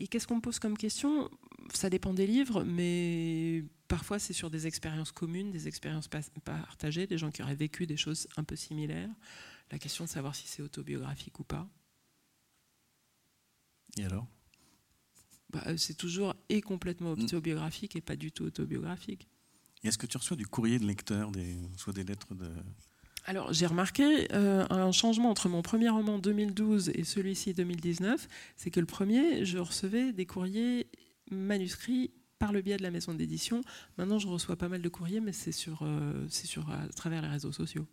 et 0.00 0.06
qu'est-ce 0.06 0.26
qu'on 0.26 0.36
me 0.36 0.40
pose 0.40 0.58
comme 0.58 0.76
question? 0.76 1.30
Ça 1.74 1.90
dépend 1.90 2.14
des 2.14 2.26
livres, 2.26 2.64
mais 2.64 3.64
parfois 3.88 4.18
c'est 4.18 4.32
sur 4.32 4.50
des 4.50 4.66
expériences 4.66 5.12
communes, 5.12 5.50
des 5.50 5.66
expériences 5.66 6.08
partagées, 6.44 7.06
des 7.06 7.18
gens 7.18 7.30
qui 7.30 7.42
auraient 7.42 7.54
vécu 7.54 7.86
des 7.86 7.96
choses 7.96 8.28
un 8.36 8.44
peu 8.44 8.56
similaires. 8.56 9.10
La 9.70 9.78
question 9.78 10.04
de 10.04 10.08
savoir 10.08 10.34
si 10.34 10.46
c'est 10.46 10.62
autobiographique 10.62 11.38
ou 11.40 11.44
pas. 11.44 11.68
Et 13.98 14.04
alors? 14.04 14.26
Bah, 15.50 15.62
euh, 15.66 15.76
C'est 15.76 15.94
toujours 15.94 16.34
et 16.48 16.62
complètement 16.62 17.16
mm. 17.16 17.24
autobiographique 17.24 17.96
et 17.96 18.00
pas 18.00 18.16
du 18.16 18.32
tout 18.32 18.44
autobiographique. 18.44 19.28
Est-ce 19.84 19.98
que 19.98 20.06
tu 20.06 20.16
reçois 20.16 20.36
du 20.36 20.46
courrier 20.46 20.78
de 20.78 20.86
lecteur, 20.86 21.30
des, 21.30 21.56
soit 21.76 21.92
des 21.92 22.04
lettres 22.04 22.34
de, 22.34 22.50
alors 23.28 23.52
j'ai 23.52 23.66
remarqué 23.66 24.32
euh, 24.32 24.66
un 24.70 24.90
changement 24.90 25.28
entre 25.28 25.50
mon 25.50 25.60
premier 25.60 25.90
roman 25.90 26.18
2012 26.18 26.92
et 26.94 27.04
celui-ci 27.04 27.52
2019, 27.52 28.26
c'est 28.56 28.70
que 28.70 28.80
le 28.80 28.86
premier, 28.86 29.44
je 29.44 29.58
recevais 29.58 30.14
des 30.14 30.24
courriers 30.24 30.86
manuscrits 31.30 32.10
par 32.38 32.52
le 32.52 32.62
biais 32.62 32.78
de 32.78 32.82
la 32.82 32.90
maison 32.90 33.12
d'édition. 33.12 33.60
Maintenant, 33.98 34.18
je 34.18 34.28
reçois 34.28 34.56
pas 34.56 34.70
mal 34.70 34.80
de 34.80 34.88
courriers, 34.88 35.20
mais 35.20 35.34
c'est 35.34 35.52
sur, 35.52 35.82
euh, 35.82 36.26
c'est 36.30 36.46
sur 36.46 36.70
à 36.70 36.88
travers 36.88 37.20
les 37.20 37.28
réseaux 37.28 37.52
sociaux. 37.52 37.86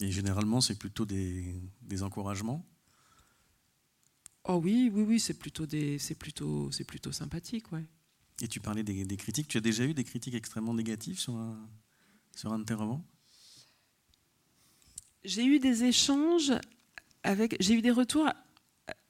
Et 0.00 0.10
généralement, 0.10 0.62
c'est 0.62 0.78
plutôt 0.78 1.04
des, 1.04 1.54
des, 1.82 2.02
encouragements? 2.02 2.66
Oh 4.44 4.60
oui, 4.64 4.90
oui, 4.94 5.02
oui, 5.02 5.20
c'est 5.20 5.38
plutôt 5.38 5.66
des, 5.66 5.98
c'est 5.98 6.14
plutôt, 6.14 6.70
c'est 6.72 6.84
plutôt 6.84 7.12
sympathique, 7.12 7.70
ouais. 7.72 7.84
Et 8.42 8.48
tu 8.48 8.58
parlais 8.58 8.82
des, 8.82 9.16
critiques. 9.16 9.46
Tu 9.46 9.56
as 9.56 9.60
déjà 9.60 9.84
eu 9.84 9.94
des 9.94 10.02
critiques 10.02 10.34
extrêmement 10.34 10.74
négatives 10.74 11.18
sur 11.18 11.36
un, 11.36 11.70
sur 12.34 12.52
un 12.52 12.58
de 12.58 12.64
tes 12.64 12.74
romans? 12.74 13.06
J'ai 15.24 15.44
eu 15.44 15.60
des 15.60 15.84
échanges 15.84 16.52
avec. 17.22 17.56
J'ai 17.60 17.74
eu 17.74 17.82
des 17.82 17.92
retours 17.92 18.28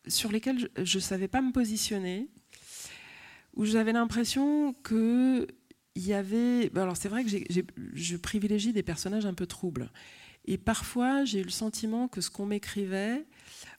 sur 0.07 0.31
lesquels 0.31 0.69
je 0.77 0.99
ne 0.99 1.03
savais 1.03 1.29
pas 1.29 1.41
me 1.41 1.51
positionner, 1.51 2.29
où 3.55 3.65
j'avais 3.65 3.95
l'impression 3.95 4.75
que 4.83 5.49
il 5.95 6.07
y 6.07 6.13
avait. 6.13 6.71
Alors 6.77 6.99
c'est 6.99 7.09
vrai 7.09 7.25
que 7.25 7.31
je 7.95 8.17
privilégie 8.19 8.75
des 8.75 8.83
personnages 8.83 9.25
un 9.25 9.35
peu 9.35 9.47
troubles. 9.47 9.91
Et 10.45 10.59
parfois, 10.59 11.25
j'ai 11.25 11.41
eu 11.41 11.45
le 11.45 11.51
sentiment 11.51 12.07
que 12.07 12.21
ce 12.21 12.29
qu'on 12.29 12.45
m'écrivait 12.45 13.25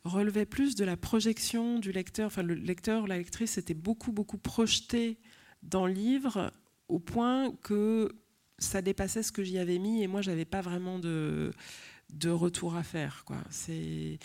relevait 0.03 0.45
plus 0.47 0.73
de 0.73 0.83
la 0.83 0.97
projection 0.97 1.77
du 1.77 1.91
lecteur. 1.91 2.25
Enfin, 2.25 2.41
le 2.41 2.55
lecteur, 2.55 3.05
la 3.05 3.17
lectrice 3.17 3.59
était 3.59 3.75
beaucoup, 3.75 4.11
beaucoup 4.11 4.39
projeté 4.39 5.19
dans 5.63 5.87
le 5.87 5.93
livre 5.93 6.51
au 6.87 6.99
point 6.99 7.51
que 7.63 8.09
ça 8.59 8.81
dépassait 8.81 9.23
ce 9.23 9.31
que 9.31 9.43
j'y 9.43 9.57
avais 9.57 9.79
mis 9.79 10.03
et 10.03 10.07
moi, 10.07 10.21
j'avais 10.21 10.45
pas 10.45 10.61
vraiment 10.61 10.99
de 10.99 11.51
retour 12.25 12.75
à 12.75 12.83
faire. 12.83 13.25
C'est 13.49 14.19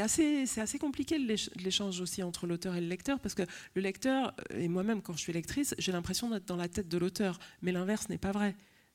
assez, 0.00 0.78
compliqué 0.78 1.18
l'échange 1.56 2.00
aussi 2.00 2.22
entre 2.22 2.46
l'auteur 2.46 2.74
et 2.74 2.80
le 2.80 2.88
lecteur, 2.88 3.20
parce 3.20 3.34
que 3.34 3.42
le 3.74 3.82
lecteur, 3.82 4.34
et 4.50 4.68
moi-même 4.68 5.02
quand 5.02 5.14
je 5.14 5.20
suis 5.20 5.32
lectrice, 5.32 5.74
j'ai 5.78 5.92
l'impression 5.92 6.30
d'être 6.30 6.46
dans 6.46 6.56
la 6.56 6.68
tête 6.68 6.88
de 6.88 6.98
l'auteur, 6.98 7.38
mais 7.62 7.72
l'inverse 7.72 8.08
n'est 8.08 8.18
pas 8.18 8.32
vrai. 8.32 8.54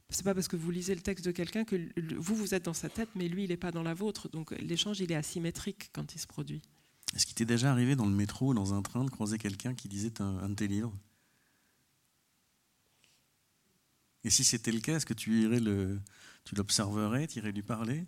C'est 0.10 0.26
pas 0.26 0.36
parce 0.36 0.50
que 0.50 0.58
vous 0.58 0.72
lisez 0.72 0.94
le 0.94 1.00
texte 1.00 1.24
de 1.26 1.32
quelqu'un 1.32 1.64
que 1.64 1.78
vous, 2.18 2.36
vous 2.36 2.54
êtes 2.54 2.66
dans 2.66 2.74
sa 2.74 2.90
tête, 2.90 3.08
mais 3.16 3.30
lui, 3.30 3.46
il 3.46 3.50
n'est 3.50 3.58
pas 3.58 3.72
dans 3.72 3.84
la 3.84 3.94
vôtre. 3.94 4.30
Donc 4.30 4.52
l'échange, 4.60 5.00
il 5.00 5.10
est 5.10 5.16
asymétrique 5.16 5.90
quand 5.94 6.14
il 6.14 6.20
se 6.20 6.28
produit. 6.28 6.62
Est-ce 7.16 7.26
qu'il 7.26 7.36
t'est 7.36 7.46
déjà 7.46 7.72
arrivé 7.72 7.96
dans 7.96 8.06
le 8.06 8.12
métro, 8.12 8.54
dans 8.54 8.74
un 8.74 8.82
train, 8.82 9.06
de 9.06 9.10
croiser 9.10 9.38
quelqu'un 9.38 9.74
qui 9.74 9.88
disait 9.88 10.22
un, 10.22 10.38
un 10.40 10.50
de 10.50 10.56
tes 10.56 10.68
livres? 10.68 10.94
Et 14.24 14.30
si 14.30 14.44
c'était 14.44 14.72
le 14.72 14.80
cas, 14.80 14.98
est-ce 14.98 15.06
que 15.06 15.14
tu 15.14 15.42
irais 15.44 15.60
le, 15.60 16.00
tu 16.46 16.56
l'observerais, 16.56 17.28
tu 17.28 17.40
irais 17.40 17.52
lui 17.52 17.64
parler? 17.64 18.06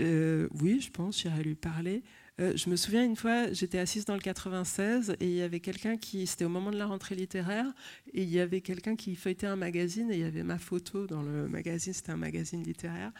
Euh, 0.00 0.48
Oui, 0.52 0.80
je 0.80 0.90
pense, 0.90 1.20
j'irais 1.20 1.42
lui 1.42 1.54
parler. 1.54 2.02
Euh, 2.38 2.54
je 2.54 2.68
me 2.68 2.76
souviens 2.76 3.04
une 3.04 3.16
fois, 3.16 3.50
j'étais 3.52 3.78
assise 3.78 4.04
dans 4.04 4.14
le 4.14 4.20
96 4.20 5.16
et 5.20 5.26
il 5.26 5.34
y 5.34 5.40
avait 5.42 5.60
quelqu'un 5.60 5.96
qui, 5.96 6.26
c'était 6.26 6.44
au 6.44 6.50
moment 6.50 6.70
de 6.70 6.76
la 6.76 6.86
rentrée 6.86 7.14
littéraire, 7.14 7.66
et 8.12 8.22
il 8.22 8.28
y 8.28 8.40
avait 8.40 8.60
quelqu'un 8.60 8.94
qui 8.94 9.16
feuilletait 9.16 9.46
un 9.46 9.56
magazine 9.56 10.10
et 10.10 10.16
il 10.16 10.20
y 10.20 10.24
avait 10.24 10.42
ma 10.42 10.58
photo 10.58 11.06
dans 11.06 11.22
le 11.22 11.48
magazine, 11.48 11.94
c'était 11.94 12.12
un 12.12 12.18
magazine 12.18 12.62
littéraire, 12.62 13.10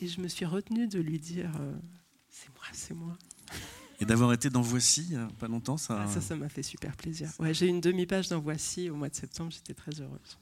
et 0.00 0.08
je 0.08 0.20
me 0.20 0.26
suis 0.26 0.44
retenue 0.44 0.88
de 0.88 0.98
lui 0.98 1.20
dire 1.20 1.52
euh, 1.60 1.72
c'est 2.28 2.48
moi, 2.54 2.64
c'est 2.72 2.94
moi. 2.94 3.16
Et 4.00 4.04
d'avoir 4.04 4.32
été 4.32 4.50
dans 4.50 4.62
Voici 4.62 5.14
pas 5.38 5.48
longtemps, 5.48 5.76
ça. 5.76 6.02
Ah, 6.02 6.08
ça, 6.08 6.20
ça 6.20 6.36
m'a 6.36 6.48
fait 6.48 6.62
super 6.62 6.96
plaisir. 6.96 7.30
Ouais, 7.38 7.54
j'ai 7.54 7.66
eu 7.66 7.70
une 7.70 7.80
demi-page 7.80 8.28
dans 8.28 8.40
Voici 8.40 8.90
au 8.90 8.96
mois 8.96 9.08
de 9.08 9.14
septembre, 9.14 9.52
j'étais 9.52 9.74
très 9.74 9.92
heureuse. 10.00 10.38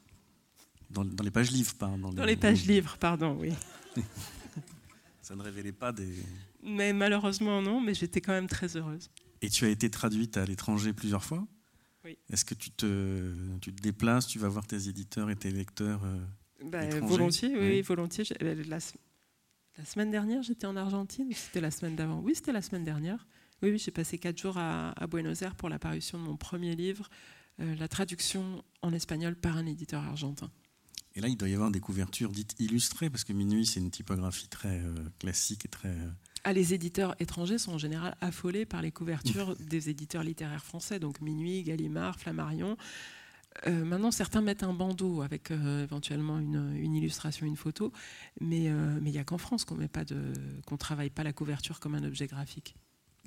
Dans, 0.93 1.05
les 1.23 1.31
pages 1.31 1.51
livres, 1.51 1.75
pardon. 1.75 2.13
Dans, 2.13 2.25
les, 2.25 2.37
pages 2.37 2.67
livres, 2.67 2.99
pardon, 2.99 3.37
oui. 3.41 3.53
Ça 5.23 5.35
ne 5.35 5.43
révélait 5.43 5.73
pas 5.73 5.91
des. 5.91 6.15
Mais 6.63 6.93
malheureusement, 6.93 7.63
non, 7.63 7.81
mais 7.81 7.95
j'étais 7.95 8.21
quand 8.21 8.33
même 8.33 8.47
très 8.47 8.77
heureuse. 8.77 9.11
Et 9.41 9.49
tu 9.49 9.65
as 9.65 9.69
été 9.69 9.89
traduite 9.91 10.37
à 10.37 10.45
l'étranger 10.45 10.93
plusieurs 10.93 11.25
fois? 11.25 11.47
Oui. 12.05 12.19
Est-ce 12.31 12.45
que 12.45 12.55
tu 12.55 12.71
te, 12.71 13.33
tu 13.61 13.73
te 13.73 13.81
déplaces, 13.81 14.27
tu 14.27 14.39
vas 14.39 14.49
voir 14.49 14.67
tes 14.67 14.89
éditeurs 14.89 15.31
et 15.31 15.37
tes 15.37 15.51
lecteurs 15.51 16.03
euh, 16.05 16.19
bah, 16.65 16.87
Volontiers, 17.01 17.57
oui, 17.57 17.81
volontiers. 17.81 18.25
Euh, 18.43 18.63
la, 18.67 18.79
la, 19.79 19.85
semaine 19.85 20.11
dernière, 20.11 20.43
j'étais 20.43 20.67
en 20.67 20.77
Argentine, 20.77 21.33
c'était 21.33 21.61
la 21.61 21.71
semaine 21.71 21.97
d'avant 21.97 22.21
Oui, 22.21 22.35
c'était 22.35 22.53
la 22.53 22.63
semaine 22.63 22.85
dernière. 22.85 23.27
Oui, 23.63 23.71
oui 23.71 23.79
j'ai 23.79 23.91
passé 23.91 24.19
quatre 24.19 24.39
jours 24.39 24.59
à, 24.59 24.95
Buenos 25.09 25.43
Aires 25.43 25.55
pour 25.55 25.69
la 25.69 25.79
parution 25.79 26.19
de 26.19 26.25
mon 26.25 26.37
premier 26.37 26.75
livre, 26.75 27.09
euh, 27.61 27.75
la 27.77 27.89
traduction 27.89 28.65
en 28.83 28.93
espagnol 28.93 29.37
par 29.37 29.57
un 29.57 29.67
éditeur 29.67 30.03
argentin. 30.03 30.51
Et 31.15 31.21
là, 31.21 31.29
il 31.29 31.37
doit 31.37 31.49
y 31.49 31.55
avoir 31.55 31.71
des 31.71 31.81
couvertures 31.81 32.31
dites 32.31 32.55
illustrées, 32.59 33.11
parce 33.11 33.25
que 33.25 33.33
Minuit, 33.33 33.67
c'est 33.67 33.81
une 33.81 33.91
typographie 33.91 34.49
très 34.49 34.81
euh, 34.81 34.95
classique 35.19 35.65
et 35.67 35.69
très... 35.69 35.91
Euh, 35.91 36.11
ah, 36.45 36.53
les 36.53 36.75
éditeurs 36.75 37.15
étrangers 37.21 37.59
sont 37.59 37.73
en 37.73 37.79
général 37.79 38.17
affolés 38.21 38.65
par 38.65 38.83
les 38.83 38.91
couvertures 38.91 39.57
des 39.61 39.91
éditeurs 39.91 40.25
littéraires 40.25 40.65
français, 40.65 40.99
donc 40.99 41.21
Minuit, 41.21 41.63
Gallimard, 41.63 42.19
Flammarion. 42.19 42.77
Euh, 43.67 43.85
maintenant, 43.85 44.11
certains 44.11 44.41
mettent 44.41 44.63
un 44.63 44.73
bandeau 44.73 45.21
avec 45.21 45.51
éventuellement 45.51 46.39
une, 46.39 46.95
illustration, 46.97 47.47
une 47.47 47.57
photo, 47.57 47.93
mais 48.41 48.65
il 48.65 49.03
n'y 49.13 49.19
a 49.19 49.25
qu'en 49.25 49.39
France 49.39 49.67
qu'on 49.67 49.77
ne 49.77 50.77
travaille 50.79 51.11
pas 51.11 51.23
la 51.23 51.35
couverture 51.35 51.79
comme 51.79 51.95
un 51.95 52.03
objet 52.03 52.27
graphique. 52.27 52.75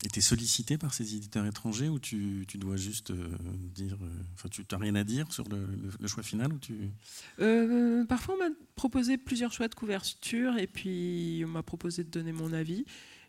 Et 0.04 0.10
tu 0.10 0.20
es 0.20 0.22
sollicité 0.22 0.78
par 0.78 0.94
ces 0.94 1.16
éditeurs 1.16 1.46
étrangers 1.46 1.88
ou 1.88 2.00
tu, 2.00 2.44
tu 2.48 2.58
dois 2.58 2.76
juste 2.76 3.12
euh, 3.12 3.30
dire. 3.74 3.98
Euh, 4.02 4.10
enfin, 4.34 4.50
tu 4.50 4.66
n'as 4.70 4.78
rien 4.78 4.96
à 4.96 5.06
dire 5.06 5.32
sur 5.32 5.48
le, 5.48 5.68
le, 6.00 6.08
choix 6.08 6.22
final 6.22 6.52
ou 6.52 6.60
tu... 6.60 6.92
Euh, 7.40 8.04
parfois, 8.06 8.36
on 8.36 8.38
m'a 8.38 8.54
proposé 8.76 9.18
plusieurs 9.18 9.54
choix 9.54 9.70
de 9.70 9.76
couverture 9.76 10.58
et 10.58 10.68
puis 10.68 11.44
on 11.46 11.50
m'a 11.50 11.64
proposé 11.64 12.04
de 12.04 12.10
donner 12.10 12.34
mon 12.34 12.52
avis. 12.52 12.86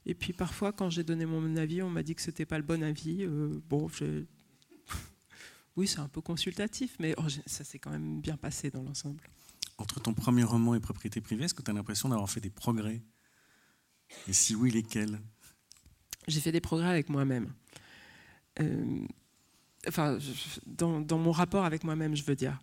Et 0.06 0.14
puis 0.14 0.32
parfois, 0.32 0.72
quand 0.72 0.90
j'ai 0.90 1.04
donné 1.04 1.24
mon 1.24 1.56
avis, 1.56 1.82
on 1.82 1.90
m'a 1.90 2.02
dit 2.02 2.14
que 2.14 2.22
ce 2.22 2.30
n'était 2.30 2.46
pas 2.46 2.58
le 2.58 2.64
bon 2.64 2.82
avis. 2.82 3.26
bon, 3.68 3.88
Oui, 5.76 5.86
c'est 5.86 6.00
un 6.00 6.08
peu 6.08 6.20
consultatif, 6.20 6.96
mais 6.98 7.14
oh, 7.16 7.28
ça 7.46 7.62
s'est 7.64 7.78
quand 7.78 7.90
même 7.90 8.20
bien 8.20 8.36
passé 8.36 8.70
dans 8.70 8.82
l'ensemble. 8.82 9.22
Entre 9.78 10.00
ton 10.00 10.14
premier 10.14 10.42
roman 10.42 10.74
et 10.74 10.80
Propriété 10.80 11.20
privée, 11.20 11.44
est-ce 11.44 11.54
que 11.54 11.62
tu 11.62 11.70
as 11.70 11.74
l'impression 11.74 12.08
d'avoir 12.08 12.28
fait 12.28 12.40
des 12.40 12.50
progrès? 12.50 13.02
Et 14.28 14.32
si 14.32 14.54
oui, 14.54 14.70
lesquels? 14.70 15.20
J'ai 16.26 16.40
fait 16.40 16.52
des 16.52 16.60
progrès 16.60 16.88
avec 16.88 17.08
moi-même. 17.08 17.52
Euh, 18.60 19.06
enfin, 19.88 20.18
dans, 20.66 21.18
mon 21.18 21.32
rapport 21.32 21.64
avec 21.64 21.84
moi-même, 21.84 22.16
je 22.16 22.24
veux 22.24 22.36
dire. 22.36 22.60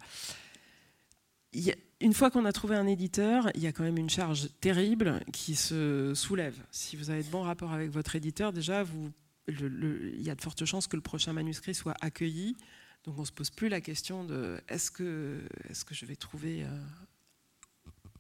Une 2.01 2.14
fois 2.14 2.32
qu'on 2.32 2.45
a 2.45 2.51
trouvé 2.51 2.76
un 2.76 2.88
éditeur, 2.88 3.49
il 3.55 3.61
y 3.61 3.68
a 3.68 3.72
quand 3.72 3.84
même 3.84 3.97
une 3.97 4.09
charge 4.09 4.49
terrible 4.59 5.22
qui 5.32 5.55
se 5.55 6.14
soulève. 6.16 6.57
Si 6.72 6.95
vous 6.95 7.09
avez 7.09 7.24
de 7.24 7.30
bons 7.30 7.43
rapports 7.43 7.72
avec 7.72 7.91
votre 7.91 8.16
éditeur, 8.16 8.51
déjà, 8.51 8.84
il 9.47 10.22
y 10.22 10.30
a 10.30 10.36
de 10.36 10.41
fortes 10.41 10.66
chances 10.66 10.88
que 10.88 10.95
le 10.95 11.01
prochain 11.01 11.32
manuscrit 11.32 11.76
soit 11.76 11.95
accueilli 12.01 12.55
donc 13.03 13.18
on 13.18 13.22
ne 13.22 13.26
se 13.26 13.32
pose 13.32 13.49
plus 13.49 13.70
la 13.70 13.82
question 13.82 14.24
de 14.24 14.61
est-ce 14.70 14.89
que, 14.89 15.41
est 15.70 15.84
que 15.84 15.93
je 15.93 16.05
vais 16.05 16.16
trouver, 16.16 16.64
euh, 16.64 16.68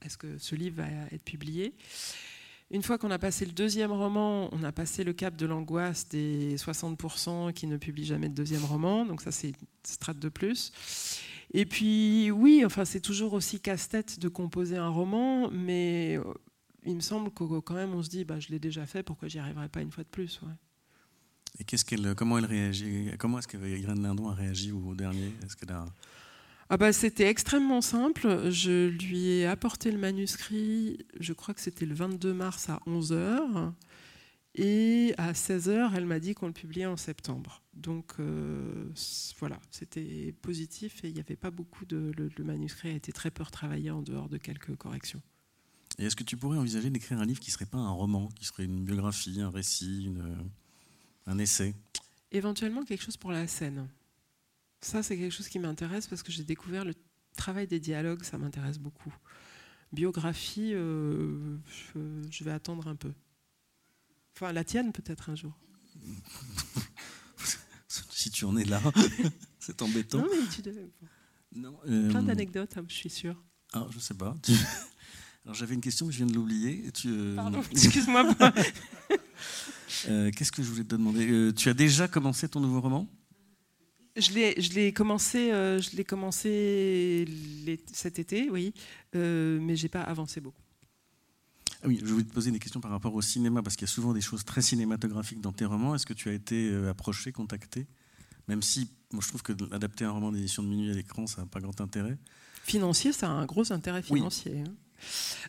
est-ce 0.01 0.17
que 0.17 0.37
ce 0.37 0.55
livre 0.55 0.83
va 0.83 0.89
être 1.11 1.23
publié? 1.23 1.73
Une 2.73 2.81
fois 2.81 2.97
qu'on 2.97 3.11
a 3.11 3.19
passé 3.19 3.45
le 3.45 3.51
deuxième 3.51 3.91
roman, 3.91 4.49
on 4.51 4.63
a 4.63 4.71
passé 4.71 5.03
le 5.03 5.13
cap 5.13 5.35
de 5.35 5.45
l'angoisse 5.45 6.09
des 6.09 6.55
60% 6.55 7.53
qui 7.53 7.67
ne 7.67 7.77
publient 7.77 8.03
jamais 8.03 8.29
de 8.29 8.33
deuxième 8.33 8.65
roman, 8.65 9.05
donc 9.05 9.21
ça 9.21 9.31
c'est 9.31 9.49
une 9.49 9.67
strate 9.83 10.17
de 10.17 10.27
plus. 10.27 10.71
Et 11.53 11.67
puis 11.67 12.31
oui, 12.31 12.63
enfin 12.65 12.83
c'est 12.83 12.99
toujours 12.99 13.33
aussi 13.33 13.59
casse-tête 13.59 14.19
de 14.19 14.27
composer 14.27 14.75
un 14.75 14.89
roman, 14.89 15.51
mais 15.51 16.17
euh, 16.17 16.23
il 16.83 16.95
me 16.95 17.01
semble 17.01 17.29
que 17.29 17.43
quand 17.59 17.75
même 17.75 17.93
on 17.93 18.01
se 18.01 18.09
dit 18.09 18.25
bah, 18.25 18.39
je 18.39 18.49
l'ai 18.49 18.59
déjà 18.59 18.87
fait, 18.87 19.03
pourquoi 19.03 19.27
j'y 19.27 19.37
arriverai 19.37 19.69
pas 19.69 19.81
une 19.81 19.91
fois 19.91 20.03
de 20.03 20.09
plus 20.09 20.41
et 21.59 21.63
comment 23.19 23.37
est-ce 23.37 23.47
que 23.47 23.57
Irène 23.57 24.01
Lindon 24.01 24.29
a 24.29 24.33
réagi 24.33 24.71
au 24.71 24.95
dernier? 24.95 25.31
Ah 26.69 26.77
bah, 26.77 26.93
C'était 26.93 27.27
extrêmement 27.27 27.81
simple. 27.81 28.49
Je 28.49 28.87
lui 28.87 29.27
ai 29.29 29.45
apporté 29.45 29.91
le 29.91 29.97
manuscrit, 29.97 31.05
je 31.19 31.33
crois 31.33 31.53
que 31.53 31.61
c'était 31.61 31.85
le 31.85 31.95
22 31.95 32.33
mars 32.33 32.69
à 32.69 32.79
11h. 32.87 33.73
Et 34.55 35.15
à 35.17 35.33
16h, 35.33 35.93
elle 35.95 36.05
m'a 36.05 36.19
dit 36.19 36.35
qu'on 36.35 36.45
le 36.45 36.53
publiait 36.53 36.85
en 36.85 36.97
septembre. 36.97 37.63
Donc 37.73 38.13
euh, 38.19 38.85
voilà, 39.39 39.59
c'était 39.71 40.33
positif 40.43 41.03
et 41.03 41.07
il 41.07 41.13
n'y 41.15 41.19
avait 41.19 41.35
pas 41.35 41.49
beaucoup 41.49 41.85
de. 41.85 42.11
Le, 42.15 42.29
le, 42.37 42.43
manuscrit 42.43 42.89
a 42.89 42.93
été 42.93 43.11
très 43.11 43.31
peu 43.31 43.41
retravaillé 43.41 43.89
en 43.89 44.03
dehors 44.03 44.29
de 44.29 44.37
quelques 44.37 44.75
corrections. 44.75 45.21
Et 45.97 46.05
est-ce 46.05 46.15
que 46.15 46.23
tu 46.23 46.37
pourrais 46.37 46.59
envisager 46.59 46.91
d'écrire 46.91 47.19
un 47.19 47.25
livre 47.25 47.39
qui 47.39 47.49
ne 47.49 47.53
serait 47.53 47.65
pas 47.65 47.79
un 47.79 47.91
roman, 47.91 48.27
qui 48.29 48.45
serait 48.45 48.65
une 48.65 48.83
biographie, 48.83 49.41
un 49.41 49.49
récit, 49.49 50.05
une, 50.05 50.37
un 51.25 51.39
essai? 51.39 51.73
Éventuellement 52.31 52.83
quelque 52.83 53.03
chose 53.03 53.17
pour 53.17 53.31
la 53.31 53.47
scène. 53.47 53.87
Ça, 54.83 55.01
c'est 55.01 55.17
quelque 55.17 55.31
chose 55.31 55.47
qui 55.47 55.59
m'intéresse 55.59 56.07
parce 56.07 56.23
que 56.23 56.31
j'ai 56.31 56.43
découvert 56.43 56.83
le 56.83 56.93
travail 57.37 57.67
des 57.67 57.79
dialogues, 57.79 58.23
ça 58.23 58.37
m'intéresse 58.37 58.77
beaucoup. 58.77 59.13
Biographie, 59.93 60.71
euh, 60.73 61.57
je, 62.29 62.43
vais 62.43 62.51
attendre 62.51 62.87
un 62.87 62.95
peu. 62.95 63.13
Enfin, 64.35 64.51
la 64.51 64.63
tienne 64.63 64.91
peut-être 64.91 65.29
un 65.29 65.35
jour. 65.35 65.57
si 67.87 68.29
tu 68.29 68.43
en 68.43 68.57
es 68.57 68.65
là, 68.65 68.81
c'est 69.59 69.81
embêtant. 69.81 70.17
Non, 70.17 70.27
mais 70.29 70.49
tu 70.53 70.61
devais. 70.61 70.89
Non, 71.55 71.79
euh, 71.87 72.09
Plein 72.09 72.23
d'anecdotes, 72.23 72.75
hein, 72.77 72.85
je 72.87 72.93
suis 72.93 73.09
sûr. 73.09 73.41
Ah, 73.71 73.87
je 73.89 73.99
sais 73.99 74.15
pas. 74.15 74.35
Alors 75.45 75.55
j'avais 75.55 75.75
une 75.75 75.81
question, 75.81 76.07
mais 76.07 76.11
je 76.11 76.17
viens 76.17 76.27
de 76.27 76.33
l'oublier. 76.33 76.91
Tu, 76.91 77.07
euh, 77.09 77.35
Pardon, 77.35 77.61
excuse-moi. 77.71 78.35
Euh, 80.09 80.31
qu'est-ce 80.31 80.51
que 80.51 80.61
je 80.61 80.69
voulais 80.69 80.83
te 80.83 80.95
demander? 80.95 81.29
Euh, 81.29 81.53
Tu 81.53 81.69
as 81.69 81.73
déjà 81.73 82.07
commencé 82.07 82.49
ton 82.49 82.59
nouveau 82.59 82.81
roman? 82.81 83.07
Je 84.15 84.31
l'ai, 84.33 84.61
je 84.61 84.91
commencé, 84.91 85.51
euh, 85.51 85.79
je 85.81 85.95
l'ai 85.95 86.03
commencé 86.03 87.27
cet 87.91 88.19
été, 88.19 88.49
oui, 88.49 88.73
mais 89.13 89.75
j'ai 89.75 89.89
pas 89.89 90.01
avancé 90.01 90.41
beaucoup. 90.41 90.61
Ah 91.81 91.87
oui, 91.87 91.99
je 92.01 92.11
voulais 92.11 92.23
te 92.23 92.33
poser 92.33 92.51
des 92.51 92.59
questions 92.59 92.79
par 92.79 92.91
rapport 92.91 93.13
au 93.13 93.21
cinéma, 93.21 93.61
parce 93.61 93.75
qu'il 93.75 93.87
y 93.87 93.91
a 93.91 93.93
souvent 93.93 94.13
des 94.13 94.21
choses 94.21 94.45
très 94.45 94.61
cinématographiques 94.61 95.41
dans 95.41 95.51
tes 95.51 95.65
romans. 95.65 95.95
Est-ce 95.95 96.05
que 96.05 96.13
tu 96.13 96.29
as 96.29 96.33
été 96.33 96.73
approché, 96.87 97.31
contacté? 97.31 97.87
Même 98.47 98.61
si, 98.61 98.89
moi, 99.11 99.21
je 99.21 99.27
trouve 99.27 99.41
que 99.41 99.53
d'adapter 99.53 100.05
un 100.05 100.11
roman 100.11 100.31
d'édition 100.31 100.63
de 100.63 100.67
minuit 100.67 100.91
à 100.91 100.93
l'écran, 100.93 101.27
ça 101.27 101.41
n'a 101.41 101.47
pas 101.47 101.59
grand 101.59 101.79
intérêt. 101.81 102.17
Financier, 102.63 103.11
ça 103.11 103.27
a 103.27 103.31
un 103.31 103.45
gros 103.45 103.73
intérêt 103.73 104.01
financier. 104.01 104.61
Hein. 104.61 104.73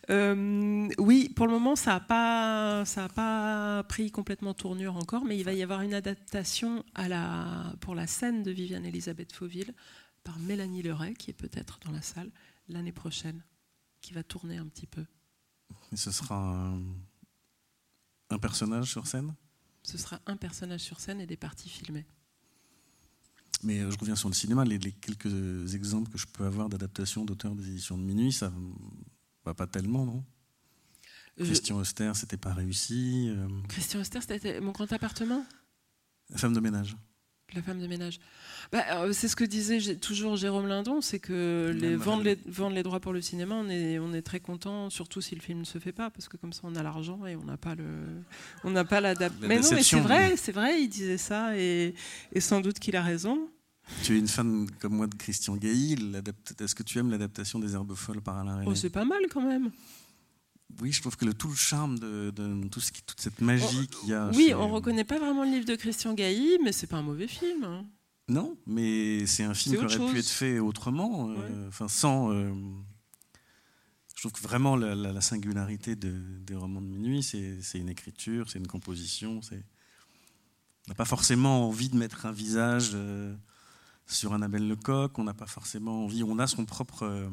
Euh, 0.09 0.87
oui, 0.97 1.29
pour 1.29 1.47
le 1.47 1.53
moment, 1.53 1.75
ça 1.75 1.93
n'a 1.93 1.99
pas, 1.99 2.83
pas 3.15 3.83
pris 3.83 4.11
complètement 4.11 4.53
tournure 4.53 4.95
encore, 4.97 5.25
mais 5.25 5.37
il 5.37 5.43
va 5.43 5.53
y 5.53 5.63
avoir 5.63 5.81
une 5.81 5.93
adaptation 5.93 6.83
à 6.93 7.07
la, 7.07 7.73
pour 7.79 7.95
la 7.95 8.07
scène 8.07 8.43
de 8.43 8.51
Viviane 8.51 8.85
Elisabeth 8.85 9.33
Fauville 9.33 9.73
par 10.23 10.39
Mélanie 10.39 10.81
Leray, 10.83 11.13
qui 11.13 11.31
est 11.31 11.33
peut-être 11.35 11.79
dans 11.85 11.91
la 11.91 12.01
salle 12.01 12.31
l'année 12.67 12.91
prochaine, 12.91 13.43
qui 14.01 14.13
va 14.13 14.23
tourner 14.23 14.57
un 14.57 14.67
petit 14.67 14.87
peu. 14.87 15.05
Et 15.91 15.97
ce 15.97 16.11
sera 16.11 16.35
un, 16.35 16.81
un 18.29 18.37
personnage 18.39 18.91
sur 18.91 19.07
scène? 19.07 19.33
Ce 19.83 19.97
sera 19.97 20.19
un 20.25 20.35
personnage 20.35 20.81
sur 20.81 20.99
scène 20.99 21.21
et 21.21 21.27
des 21.27 21.37
parties 21.37 21.69
filmées. 21.69 22.05
Mais 23.63 23.79
euh, 23.79 23.89
je 23.91 23.97
reviens 23.97 24.15
sur 24.15 24.29
le 24.29 24.35
cinéma, 24.35 24.65
les, 24.65 24.77
les 24.77 24.91
quelques 24.91 25.73
exemples 25.75 26.11
que 26.11 26.17
je 26.17 26.27
peux 26.27 26.45
avoir 26.45 26.69
d'adaptation 26.69 27.23
d'auteurs 27.23 27.55
des 27.55 27.69
éditions 27.69 27.97
de 27.97 28.03
minuit, 28.03 28.31
ça 28.31 28.51
bah, 29.45 29.53
pas 29.53 29.67
tellement, 29.67 30.05
non 30.05 30.23
Christian 31.37 31.77
Auster, 31.77 32.11
c'était 32.15 32.37
pas 32.37 32.53
réussi. 32.53 33.27
Euh. 33.29 33.47
Christian 33.67 33.99
Auster, 33.99 34.19
c'était 34.21 34.61
mon 34.61 34.71
grand 34.71 34.91
appartement? 34.91 35.45
La 36.29 36.37
femme 36.37 36.53
de 36.53 36.59
ménage. 36.59 36.95
La 37.53 37.61
femme 37.61 37.79
de 37.79 37.87
ménage. 37.87 38.19
Bah, 38.71 38.83
euh, 38.93 39.13
c'est 39.13 39.27
ce 39.27 39.35
que 39.35 39.43
disait 39.43 39.97
toujours 39.97 40.35
Jérôme 40.35 40.67
Lindon, 40.67 41.01
c'est 41.01 41.19
que 41.19 41.75
les, 41.77 41.95
vendre, 41.95 42.23
les, 42.23 42.39
vendre, 42.47 42.73
les, 42.73 42.81
droits 42.81 42.99
pour 42.99 43.13
le 43.13 43.21
cinéma, 43.21 43.55
on 43.55 43.69
est, 43.69 43.99
on 43.99 44.13
est 44.13 44.23
très 44.23 44.39
content, 44.39 44.89
surtout 44.89 45.21
si 45.21 45.35
le 45.35 45.41
film 45.41 45.59
ne 45.59 45.65
se 45.65 45.77
fait 45.77 45.91
pas, 45.91 46.09
parce 46.09 46.27
que 46.27 46.37
comme 46.37 46.53
ça 46.53 46.61
on 46.63 46.75
a 46.75 46.81
l'argent 46.81 47.23
et 47.27 47.35
on 47.35 47.43
n'a 47.43 47.57
pas 47.57 47.75
le, 47.75 47.85
on 48.63 48.71
n'a 48.71 48.83
pas 48.83 48.99
l'adaptation. 48.99 49.47
Mais 49.47 49.59
non, 49.59 49.69
mais 49.71 49.83
c'est 49.83 49.99
vrai, 49.99 50.37
c'est 50.37 50.51
vrai, 50.53 50.81
il 50.81 50.89
disait 50.89 51.19
ça 51.19 51.55
et, 51.55 51.93
et 52.31 52.39
sans 52.39 52.61
doute 52.61 52.79
qu'il 52.79 52.95
a 52.95 53.03
raison. 53.03 53.47
Tu 54.03 54.15
es 54.15 54.19
une 54.19 54.27
fan 54.27 54.69
comme 54.79 54.95
moi 54.95 55.07
de 55.07 55.15
Christian 55.15 55.55
Gailly. 55.55 55.95
Est-ce 56.59 56.75
que 56.75 56.83
tu 56.83 56.97
aimes 56.99 57.11
l'adaptation 57.11 57.59
des 57.59 57.73
Herbes 57.73 57.93
folles 57.93 58.21
par 58.21 58.37
Alain 58.37 58.55
René? 58.55 58.67
Oh, 58.67 58.75
C'est 58.75 58.89
pas 58.89 59.05
mal 59.05 59.21
quand 59.31 59.45
même. 59.47 59.71
Oui, 60.81 60.91
je 60.91 61.01
trouve 61.01 61.15
que 61.15 61.25
le, 61.25 61.33
tout 61.33 61.47
le 61.47 61.55
charme 61.55 61.99
de, 61.99 62.31
tout 62.69 62.79
ce 62.79 62.91
qui, 62.91 63.01
toute 63.03 63.21
cette 63.21 63.39
magie 63.41 63.87
qu'il 63.87 64.09
y 64.09 64.13
a. 64.13 64.29
Oui, 64.33 64.53
on 64.53 64.69
reconnaît 64.69 65.03
pas 65.03 65.19
vraiment 65.19 65.43
le 65.43 65.51
livre 65.51 65.65
de 65.65 65.75
Christian 65.75 66.13
Gailly, 66.13 66.57
mais 66.63 66.71
c'est 66.71 66.87
pas 66.87 66.97
un 66.97 67.03
mauvais 67.03 67.27
film. 67.27 67.63
Hein. 67.63 67.85
Non, 68.27 68.57
mais 68.65 69.25
c'est 69.27 69.43
un 69.43 69.53
film 69.53 69.75
qui 69.87 69.97
aurait 69.97 70.11
pu 70.11 70.19
être 70.19 70.29
fait 70.29 70.59
autrement, 70.59 71.29
euh, 71.29 71.67
enfin 71.67 71.87
sans. 71.87 72.31
Euh, 72.31 72.51
je 74.15 74.21
trouve 74.21 74.31
que 74.31 74.41
vraiment 74.41 74.75
la, 74.75 75.21
singularité 75.21 75.95
des 75.95 76.55
romans 76.55 76.81
de 76.81 76.87
minuit, 76.87 77.21
c'est 77.21 77.77
une 77.77 77.89
écriture, 77.89 78.49
c'est 78.49 78.57
une 78.57 78.67
composition. 78.67 79.39
On 79.51 80.89
n'a 80.89 80.95
pas 80.95 81.05
forcément 81.05 81.67
envie 81.67 81.89
de 81.89 81.97
mettre 81.97 82.25
un 82.25 82.31
visage. 82.31 82.91
Euh, 82.93 83.35
sur 84.07 84.33
Annabelle 84.33 84.67
Lecoq, 84.67 85.17
on 85.17 85.23
n'a 85.23 85.33
pas 85.33 85.47
forcément 85.47 86.05
envie, 86.05 86.23
on 86.23 86.39
a 86.39 86.47
son 86.47 86.65
propre... 86.65 87.03
Euh, 87.03 87.29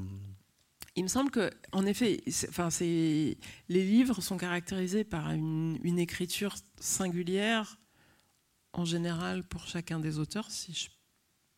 Il 0.97 1.05
me 1.05 1.09
semble 1.09 1.31
que, 1.31 1.51
en 1.73 1.85
effet, 1.87 2.23
enfin, 2.49 2.69
les 2.81 3.37
livres 3.69 4.21
sont 4.21 4.37
caractérisés 4.37 5.05
par 5.05 5.31
une, 5.31 5.99
écriture 5.99 6.55
singulière, 6.81 7.79
en 8.73 8.85
général 8.85 9.45
pour 9.45 9.67
chacun 9.67 10.01
des 10.01 10.19
auteurs, 10.19 10.51
si 10.51 10.73
je 10.73 10.89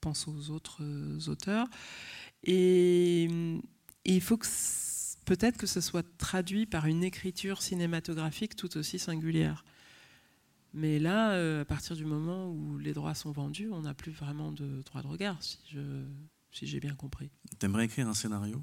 pense 0.00 0.26
aux 0.26 0.50
autres 0.50 0.82
euh, 0.82 1.18
auteurs. 1.28 1.68
Et, 2.42 3.28
il 4.06 4.20
faut 4.20 4.38
peut-être 5.24 5.56
que 5.56 5.66
ce 5.66 5.80
soit 5.80 6.04
traduit 6.18 6.66
par 6.66 6.84
une 6.84 7.02
écriture 7.02 7.62
cinématographique 7.62 8.54
tout 8.54 8.76
aussi 8.76 8.98
singulière. 8.98 9.64
Mais 10.76 10.98
là, 10.98 11.30
euh, 11.30 11.62
à 11.62 11.64
partir 11.64 11.94
du 11.94 12.04
moment 12.04 12.50
où 12.50 12.78
les 12.78 12.92
droits 12.92 13.14
sont 13.14 13.30
vendus, 13.30 13.68
on 13.70 13.82
n'a 13.82 13.94
plus 13.94 14.10
vraiment 14.10 14.50
de 14.50 14.82
droit 14.82 15.02
de 15.02 15.06
regard, 15.06 15.40
si, 15.40 15.60
je, 15.72 16.04
si 16.50 16.66
j'ai 16.66 16.80
bien 16.80 16.96
compris. 16.96 17.30
T'aimerais 17.60 17.84
écrire 17.84 18.08
un 18.08 18.14
scénario? 18.14 18.60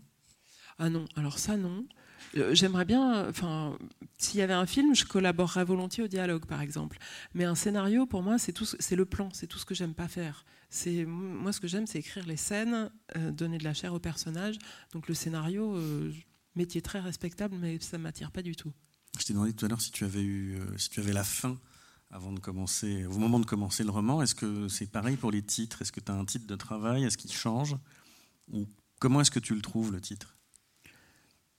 Ah 0.77 0.89
non, 0.89 1.05
alors 1.15 1.39
ça 1.39 1.55
non. 1.55 1.87
Euh, 2.35 2.53
j'aimerais 2.53 2.83
bien, 2.83 3.29
enfin, 3.29 3.77
s'il 4.17 4.41
y 4.41 4.43
avait 4.43 4.53
un 4.53 4.65
film, 4.65 4.93
je 4.93 5.05
collaborerais 5.05 5.63
volontiers 5.63 6.03
au 6.03 6.07
dialogue, 6.07 6.45
par 6.45 6.59
exemple. 6.59 6.97
Mais 7.33 7.45
un 7.45 7.55
scénario, 7.55 8.05
pour 8.05 8.23
moi, 8.23 8.37
c'est 8.37 8.51
tout, 8.51 8.65
c'est 8.65 8.97
le 8.97 9.05
plan, 9.05 9.29
c'est 9.31 9.47
tout 9.47 9.57
ce 9.57 9.65
que 9.65 9.73
j'aime 9.73 9.93
pas 9.93 10.09
faire. 10.09 10.43
C'est 10.69 11.05
moi, 11.05 11.53
ce 11.53 11.61
que 11.61 11.67
j'aime, 11.67 11.87
c'est 11.87 11.99
écrire 11.99 12.27
les 12.27 12.35
scènes, 12.35 12.91
euh, 13.15 13.31
donner 13.31 13.57
de 13.57 13.63
la 13.63 13.73
chair 13.73 13.93
aux 13.93 13.99
personnages. 13.99 14.57
Donc 14.91 15.07
le 15.07 15.13
scénario, 15.13 15.79
métier 16.57 16.81
très 16.81 16.99
respectable, 16.99 17.55
mais 17.57 17.79
ça 17.79 17.97
m'attire 17.97 18.31
pas 18.31 18.41
du 18.41 18.57
tout. 18.57 18.73
Je 19.17 19.23
t'ai 19.23 19.31
demandé 19.31 19.53
tout 19.53 19.65
à 19.65 19.69
l'heure 19.69 19.81
si 19.81 19.91
tu 19.91 20.03
avais 20.03 20.23
eu, 20.23 20.59
si 20.75 20.89
tu 20.89 20.99
avais 20.99 21.13
la 21.13 21.23
fin 21.23 21.57
avant 22.11 22.33
de 22.33 22.39
commencer, 22.39 23.05
au 23.05 23.17
moment 23.17 23.39
de 23.39 23.45
commencer 23.45 23.83
le 23.83 23.89
roman 23.89 24.21
Est-ce 24.21 24.35
que 24.35 24.67
c'est 24.67 24.87
pareil 24.91 25.15
pour 25.15 25.31
les 25.31 25.41
titres? 25.41 25.81
Est-ce 25.81 25.91
que 25.91 26.01
tu 26.01 26.11
as 26.11 26.15
un 26.15 26.25
titre 26.25 26.45
de 26.45 26.55
travail? 26.55 27.05
Est-ce 27.05 27.17
qu'il 27.17 27.31
change? 27.31 27.75
Ou 28.51 28.67
comment 28.99 29.21
est-ce 29.21 29.31
que 29.31 29.39
tu 29.39 29.55
le 29.55 29.61
trouves, 29.61 29.91
le 29.93 30.01
titre? 30.01 30.35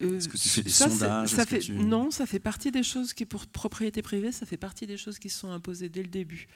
Euh, 0.02 0.18
Est-ce 0.18 0.28
que 0.28 0.36
tu 0.36 0.48
fais 0.48 0.62
des 0.62 0.70
sondages? 0.70 1.30
ça 1.30 1.46
fait, 1.46 1.66
Non, 1.70 2.10
ça 2.10 2.26
fait 2.26 2.38
partie 2.40 2.70
des 2.70 2.82
choses 2.82 3.14
qui, 3.14 3.24
pour 3.24 3.46
propriété 3.46 4.02
privée, 4.02 4.30
ça 4.30 4.44
fait 4.44 4.58
partie 4.58 4.86
des 4.86 4.98
choses 4.98 5.18
qui 5.18 5.30
sont 5.30 5.50
imposées 5.50 5.88
dès 5.88 6.02
le 6.02 6.08
début. 6.08 6.48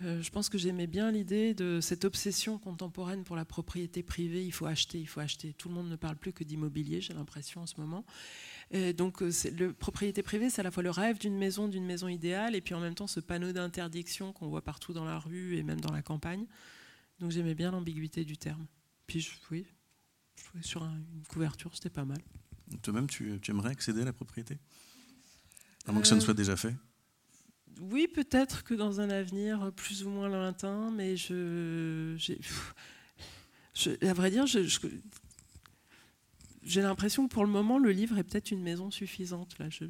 je 0.00 0.30
pense 0.30 0.48
que 0.48 0.58
j'aimais 0.58 0.88
bien 0.88 1.12
l'idée 1.12 1.54
de 1.54 1.80
cette 1.80 2.04
obsession 2.04 2.58
contemporaine 2.58 3.22
pour 3.22 3.36
la 3.36 3.44
propriété 3.44 4.02
privée. 4.02 4.44
Il 4.44 4.52
faut 4.52 4.66
acheter, 4.66 4.98
il 4.98 5.06
faut 5.06 5.20
acheter. 5.20 5.52
Tout 5.52 5.68
le 5.68 5.76
monde 5.76 5.88
ne 5.88 5.96
parle 5.96 6.16
plus 6.16 6.32
que 6.32 6.42
d'immobilier, 6.42 7.00
j'ai 7.00 7.14
l'impression 7.14 7.60
en 7.60 7.66
ce 7.66 7.74
moment. 7.78 8.04
Et 8.70 8.92
donc, 8.92 9.20
le 9.20 9.72
propriété 9.72 10.22
privée, 10.22 10.50
c'est 10.50 10.60
à 10.60 10.64
la 10.64 10.70
fois 10.70 10.82
le 10.82 10.90
rêve 10.90 11.18
d'une 11.18 11.36
maison, 11.36 11.68
d'une 11.68 11.84
maison 11.84 12.08
idéale, 12.08 12.54
et 12.54 12.60
puis 12.60 12.74
en 12.74 12.80
même 12.80 12.94
temps 12.94 13.06
ce 13.06 13.20
panneau 13.20 13.52
d'interdiction 13.52 14.32
qu'on 14.32 14.48
voit 14.48 14.62
partout 14.62 14.92
dans 14.92 15.04
la 15.04 15.18
rue 15.18 15.56
et 15.56 15.62
même 15.62 15.80
dans 15.80 15.92
la 15.92 16.02
campagne. 16.02 16.46
Donc, 17.20 17.30
j'aimais 17.30 17.54
bien 17.54 17.70
l'ambiguïté 17.70 18.24
du 18.24 18.36
terme. 18.36 18.66
Puis, 19.06 19.20
je, 19.20 19.30
oui, 19.50 19.66
je 20.56 20.62
sur 20.62 20.82
une 20.84 21.24
couverture, 21.28 21.74
c'était 21.74 21.90
pas 21.90 22.04
mal. 22.04 22.18
Toi-même, 22.82 23.06
tu, 23.06 23.38
aimerais 23.48 23.70
accéder 23.70 24.02
à 24.02 24.04
la 24.04 24.12
propriété? 24.12 24.58
À 25.86 25.92
moins 25.92 26.00
que 26.00 26.08
ça 26.08 26.14
ne 26.14 26.20
soit 26.20 26.34
déjà 26.34 26.56
fait? 26.56 26.74
oui, 27.80 28.06
peut-être 28.06 28.64
que 28.64 28.74
dans 28.74 29.00
un 29.00 29.10
avenir 29.10 29.72
plus 29.74 30.04
ou 30.04 30.10
moins 30.10 30.28
lointain, 30.28 30.90
mais 30.90 31.16
je, 31.16 32.16
à 34.02 34.12
vrai 34.12 34.30
dire, 34.30 34.46
j'ai 36.62 36.82
l'impression 36.82 37.26
que 37.26 37.32
pour 37.32 37.44
le 37.44 37.50
moment, 37.50 37.78
le 37.78 37.90
livre 37.90 38.18
est 38.18 38.24
peut-être 38.24 38.50
une 38.50 38.62
maison 38.62 38.90
suffisante. 38.90 39.58
Là, 39.58 39.68
je, 39.68 39.84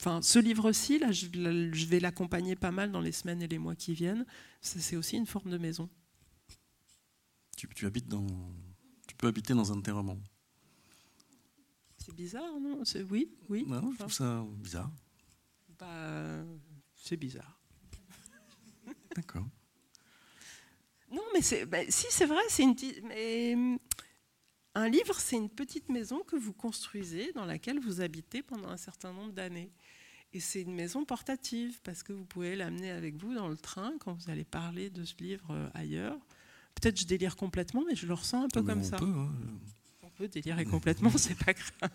enfin, 0.00 0.20
ce 0.22 0.38
livre-ci, 0.38 0.98
là, 0.98 1.12
je, 1.12 1.86
vais 1.86 2.00
l'accompagner 2.00 2.56
pas 2.56 2.70
mal 2.70 2.90
dans 2.90 3.00
les 3.00 3.12
semaines 3.12 3.42
et 3.42 3.48
les 3.48 3.58
mois 3.58 3.76
qui 3.76 3.94
viennent. 3.94 4.26
C'est 4.60 4.96
aussi 4.96 5.16
une 5.16 5.26
forme 5.26 5.50
de 5.50 5.58
maison. 5.58 5.88
Tu, 7.56 7.86
habites 7.86 8.08
dans, 8.08 8.26
tu 9.06 9.14
peux 9.16 9.26
habiter 9.26 9.54
dans 9.54 9.70
un 9.72 9.76
de 9.76 9.82
tes 9.82 9.90
romans. 9.90 10.18
C'est 11.98 12.14
bizarre, 12.14 12.58
non? 12.60 12.82
Oui, 13.10 13.30
oui. 13.48 13.64
Non, 13.66 13.92
je 13.92 13.98
trouve 13.98 14.12
ça 14.12 14.44
bizarre. 14.56 14.90
Bah, 15.78 16.42
c'est 16.94 17.16
bizarre. 17.16 17.60
D'accord. 19.14 19.46
Non, 21.12 21.22
mais 21.34 21.42
c'est, 21.42 21.66
bah, 21.66 21.78
si 21.88 22.06
c'est 22.10 22.26
vrai, 22.26 22.40
c'est 22.48 22.62
une 22.62 22.74
mais 23.04 23.54
un 24.74 24.88
livre, 24.88 25.14
c'est 25.18 25.36
une 25.36 25.50
petite 25.50 25.88
maison 25.88 26.20
que 26.26 26.36
vous 26.36 26.52
construisez 26.52 27.32
dans 27.32 27.44
laquelle 27.44 27.80
vous 27.80 28.00
habitez 28.00 28.42
pendant 28.42 28.68
un 28.68 28.76
certain 28.76 29.12
nombre 29.12 29.32
d'années. 29.32 29.70
Et 30.32 30.38
c'est 30.38 30.62
une 30.62 30.74
maison 30.74 31.04
portative 31.04 31.80
parce 31.82 32.02
que 32.02 32.12
vous 32.12 32.24
pouvez 32.24 32.54
l'amener 32.54 32.90
avec 32.90 33.16
vous 33.16 33.34
dans 33.34 33.48
le 33.48 33.56
train 33.56 33.92
quand 33.98 34.12
vous 34.12 34.30
allez 34.30 34.44
parler 34.44 34.88
de 34.88 35.04
ce 35.04 35.14
livre 35.18 35.50
euh, 35.50 35.68
ailleurs. 35.74 36.16
Peut-être 36.76 37.00
je 37.00 37.04
délire 37.04 37.34
complètement, 37.34 37.82
mais 37.86 37.96
je 37.96 38.06
le 38.06 38.14
ressens 38.14 38.44
un 38.44 38.48
peu 38.48 38.62
comme 38.62 38.84
ça. 38.84 38.96
Hein. 39.02 39.28
On 40.02 40.10
peut 40.10 40.28
délirer 40.28 40.64
complètement, 40.64 41.10
c'est 41.16 41.34
pas 41.34 41.52
grave. 41.52 41.90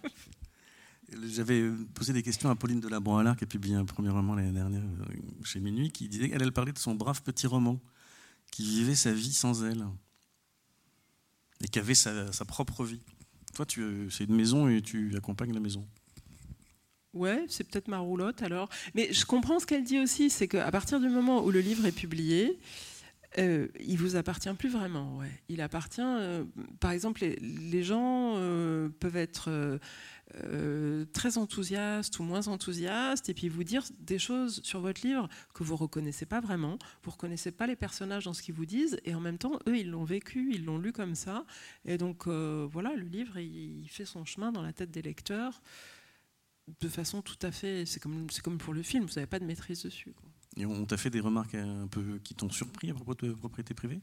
J'avais 1.27 1.69
posé 1.93 2.11
des 2.11 2.23
questions 2.23 2.49
à 2.49 2.55
Pauline 2.55 2.79
de 2.79 2.89
la 2.89 2.99
qui 3.35 3.43
a 3.43 3.47
publié 3.47 3.75
un 3.75 3.85
premier 3.85 4.09
roman 4.09 4.35
l'année 4.35 4.51
dernière 4.51 4.81
euh, 4.81 5.43
chez 5.43 5.59
Minuit, 5.59 5.91
qui 5.91 6.09
disait 6.09 6.29
qu'elle 6.29 6.51
parlait 6.51 6.73
de 6.73 6.79
son 6.79 6.95
brave 6.95 7.21
petit 7.21 7.47
roman, 7.47 7.79
qui 8.51 8.63
vivait 8.63 8.95
sa 8.95 9.13
vie 9.13 9.31
sans 9.31 9.63
elle, 9.63 9.85
et 11.63 11.67
qui 11.67 11.79
avait 11.79 11.95
sa, 11.95 12.31
propre 12.47 12.83
vie. 12.83 13.01
Toi, 13.53 13.65
c'est 14.09 14.25
une 14.25 14.35
maison 14.35 14.67
et 14.67 14.81
tu 14.81 15.13
accompagnes 15.15 15.53
la 15.53 15.59
maison. 15.59 15.85
Ouais, 17.13 17.45
c'est 17.47 17.63
peut-être 17.63 17.87
ma 17.87 17.99
roulotte 17.99 18.41
alors. 18.41 18.69
Mais 18.93 19.13
je 19.13 19.25
comprends 19.25 19.59
ce 19.59 19.65
qu'elle 19.65 19.85
dit 19.85 19.99
aussi, 19.99 20.29
c'est 20.29 20.49
qu'à 20.49 20.69
partir 20.69 20.99
du 20.99 21.07
moment 21.07 21.43
où 21.43 21.51
le 21.51 21.61
livre 21.61 21.85
est 21.85 21.93
publié, 21.93 22.59
euh, 23.37 23.67
il 23.79 23.97
vous 23.97 24.15
appartient 24.15 24.53
plus 24.53 24.69
vraiment. 24.69 25.19
Il 25.49 25.61
appartient, 25.61 26.01
euh, 26.01 26.45
par 26.79 26.91
exemple, 26.91 27.25
les, 27.41 27.83
gens 27.83 28.33
euh, 28.37 28.89
peuvent 28.99 29.17
être 29.17 29.79
très 31.13 31.37
enthousiaste 31.37 32.19
ou 32.19 32.23
moins 32.23 32.47
enthousiaste, 32.47 33.29
et 33.29 33.33
puis 33.33 33.47
vous 33.47 33.63
dire 33.63 33.83
des 33.99 34.19
choses 34.19 34.61
sur 34.63 34.81
votre 34.81 35.05
livre 35.05 35.29
que 35.53 35.63
vous 35.63 35.75
reconnaissez 35.75 36.25
pas 36.25 36.41
vraiment, 36.41 36.77
vous 37.03 37.11
reconnaissez 37.11 37.51
pas 37.51 37.67
les 37.67 37.75
personnages 37.75 38.25
dans 38.25 38.33
ce 38.33 38.41
qu'ils 38.41 38.55
vous 38.55 38.65
disent, 38.65 38.97
et 39.05 39.15
en 39.15 39.19
même 39.19 39.37
temps, 39.37 39.59
eux, 39.67 39.77
ils 39.77 39.89
l'ont 39.89 40.03
vécu, 40.03 40.51
ils 40.53 40.65
l'ont 40.65 40.77
lu 40.77 40.91
comme 40.91 41.15
ça, 41.15 41.45
et 41.85 41.97
donc 41.97 42.27
voilà, 42.27 42.95
le 42.95 43.05
livre, 43.05 43.37
il, 43.37 43.87
fait 43.89 44.05
son 44.05 44.25
chemin 44.25 44.51
dans 44.51 44.61
la 44.61 44.73
tête 44.73 44.91
des 44.91 45.01
lecteurs 45.01 45.61
de 46.81 46.89
façon 46.89 47.21
tout 47.21 47.37
à 47.43 47.51
fait, 47.51 47.85
c'est 47.85 47.99
comme, 47.99 48.27
comme 48.43 48.57
pour 48.57 48.73
le 48.73 48.81
film, 48.81 49.05
vous 49.05 49.13
n'avez 49.13 49.27
pas 49.27 49.39
de 49.39 49.45
maîtrise 49.45 49.83
dessus. 49.83 50.15
Et 50.57 50.65
on 50.65 50.85
t'a 50.85 50.97
fait 50.97 51.09
des 51.09 51.19
remarques 51.19 51.55
un 51.55 51.87
peu 51.87 52.19
qui 52.23 52.33
t'ont 52.33 52.49
surpris 52.49 52.89
à 52.89 52.93
propos 52.93 53.13
de 53.15 53.33
propriété 53.33 53.73
privée? 53.73 53.99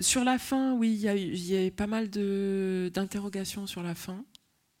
Sur 0.00 0.24
la 0.24 0.38
fin, 0.38 0.74
oui, 0.74 0.92
il 0.92 1.00
y, 1.00 1.56
a 1.56 1.66
eu 1.66 1.70
pas 1.70 1.86
mal 1.86 2.10
d'interrogations 2.10 3.66
sur 3.66 3.82
la 3.82 3.94
fin. 3.94 4.24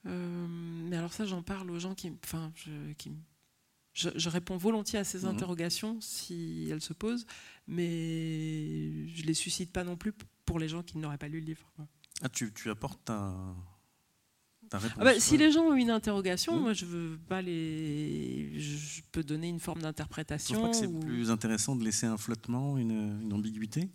Euh, 0.06 0.46
mais 0.48 0.96
alors 0.96 1.12
ça, 1.12 1.24
j'en 1.24 1.42
parle 1.42 1.70
aux 1.70 1.78
gens 1.78 1.94
qui, 1.94 2.12
enfin, 2.22 2.52
je, 2.54 2.92
qui, 2.92 3.12
je, 3.92 4.28
réponds 4.28 4.56
volontiers 4.56 4.98
à 4.98 5.04
ces 5.04 5.20
mhm. 5.20 5.30
interrogations 5.30 6.00
si 6.00 6.68
elles 6.70 6.82
se 6.82 6.92
posent, 6.92 7.26
mais 7.66 9.08
je 9.08 9.24
les 9.24 9.34
suscite 9.34 9.72
pas 9.72 9.84
non 9.84 9.96
plus 9.96 10.12
pour 10.44 10.58
les 10.58 10.68
gens 10.68 10.82
qui 10.82 10.98
n'auraient 10.98 11.18
pas 11.18 11.28
lu 11.28 11.40
le 11.40 11.46
livre. 11.46 11.66
Ah, 12.22 12.28
tu, 12.28 12.52
tu 12.52 12.70
apportes 12.70 13.04
ta 13.04 13.34
réponse. 14.72 14.98
Ah 15.00 15.04
bah, 15.04 15.20
si 15.20 15.36
les 15.36 15.50
gens 15.52 15.62
ont 15.62 15.74
une 15.74 15.90
interrogation, 15.90 16.56
moi 16.58 16.72
je 16.72 16.84
veux 16.84 17.18
pas 17.28 17.42
les, 17.42 18.58
je 18.58 19.02
peux 19.12 19.22
donner 19.22 19.48
une 19.48 19.60
forme 19.60 19.82
d'interprétation. 19.82 20.54
Je 20.54 20.58
crois 20.58 20.70
que 20.70 20.76
c'est 20.76 21.00
plus 21.00 21.30
intéressant 21.30 21.76
de 21.76 21.84
laisser 21.84 22.06
un 22.06 22.16
flottement, 22.16 22.78
une, 22.78 23.20
une 23.22 23.32
ambiguïté? 23.32 23.88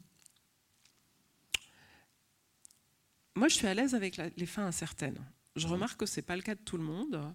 Moi, 3.33 3.47
je 3.47 3.55
suis 3.55 3.67
à 3.67 3.73
l'aise 3.73 3.95
avec 3.95 4.21
les 4.35 4.45
fins 4.45 4.65
incertaines. 4.65 5.17
Je 5.55 5.65
remarque 5.65 5.99
que 5.99 6.05
ce 6.05 6.19
n'est 6.19 6.21
pas 6.21 6.35
le 6.35 6.41
cas 6.41 6.53
de 6.53 6.59
tout 6.59 6.75
le 6.75 6.83
monde. 6.83 7.33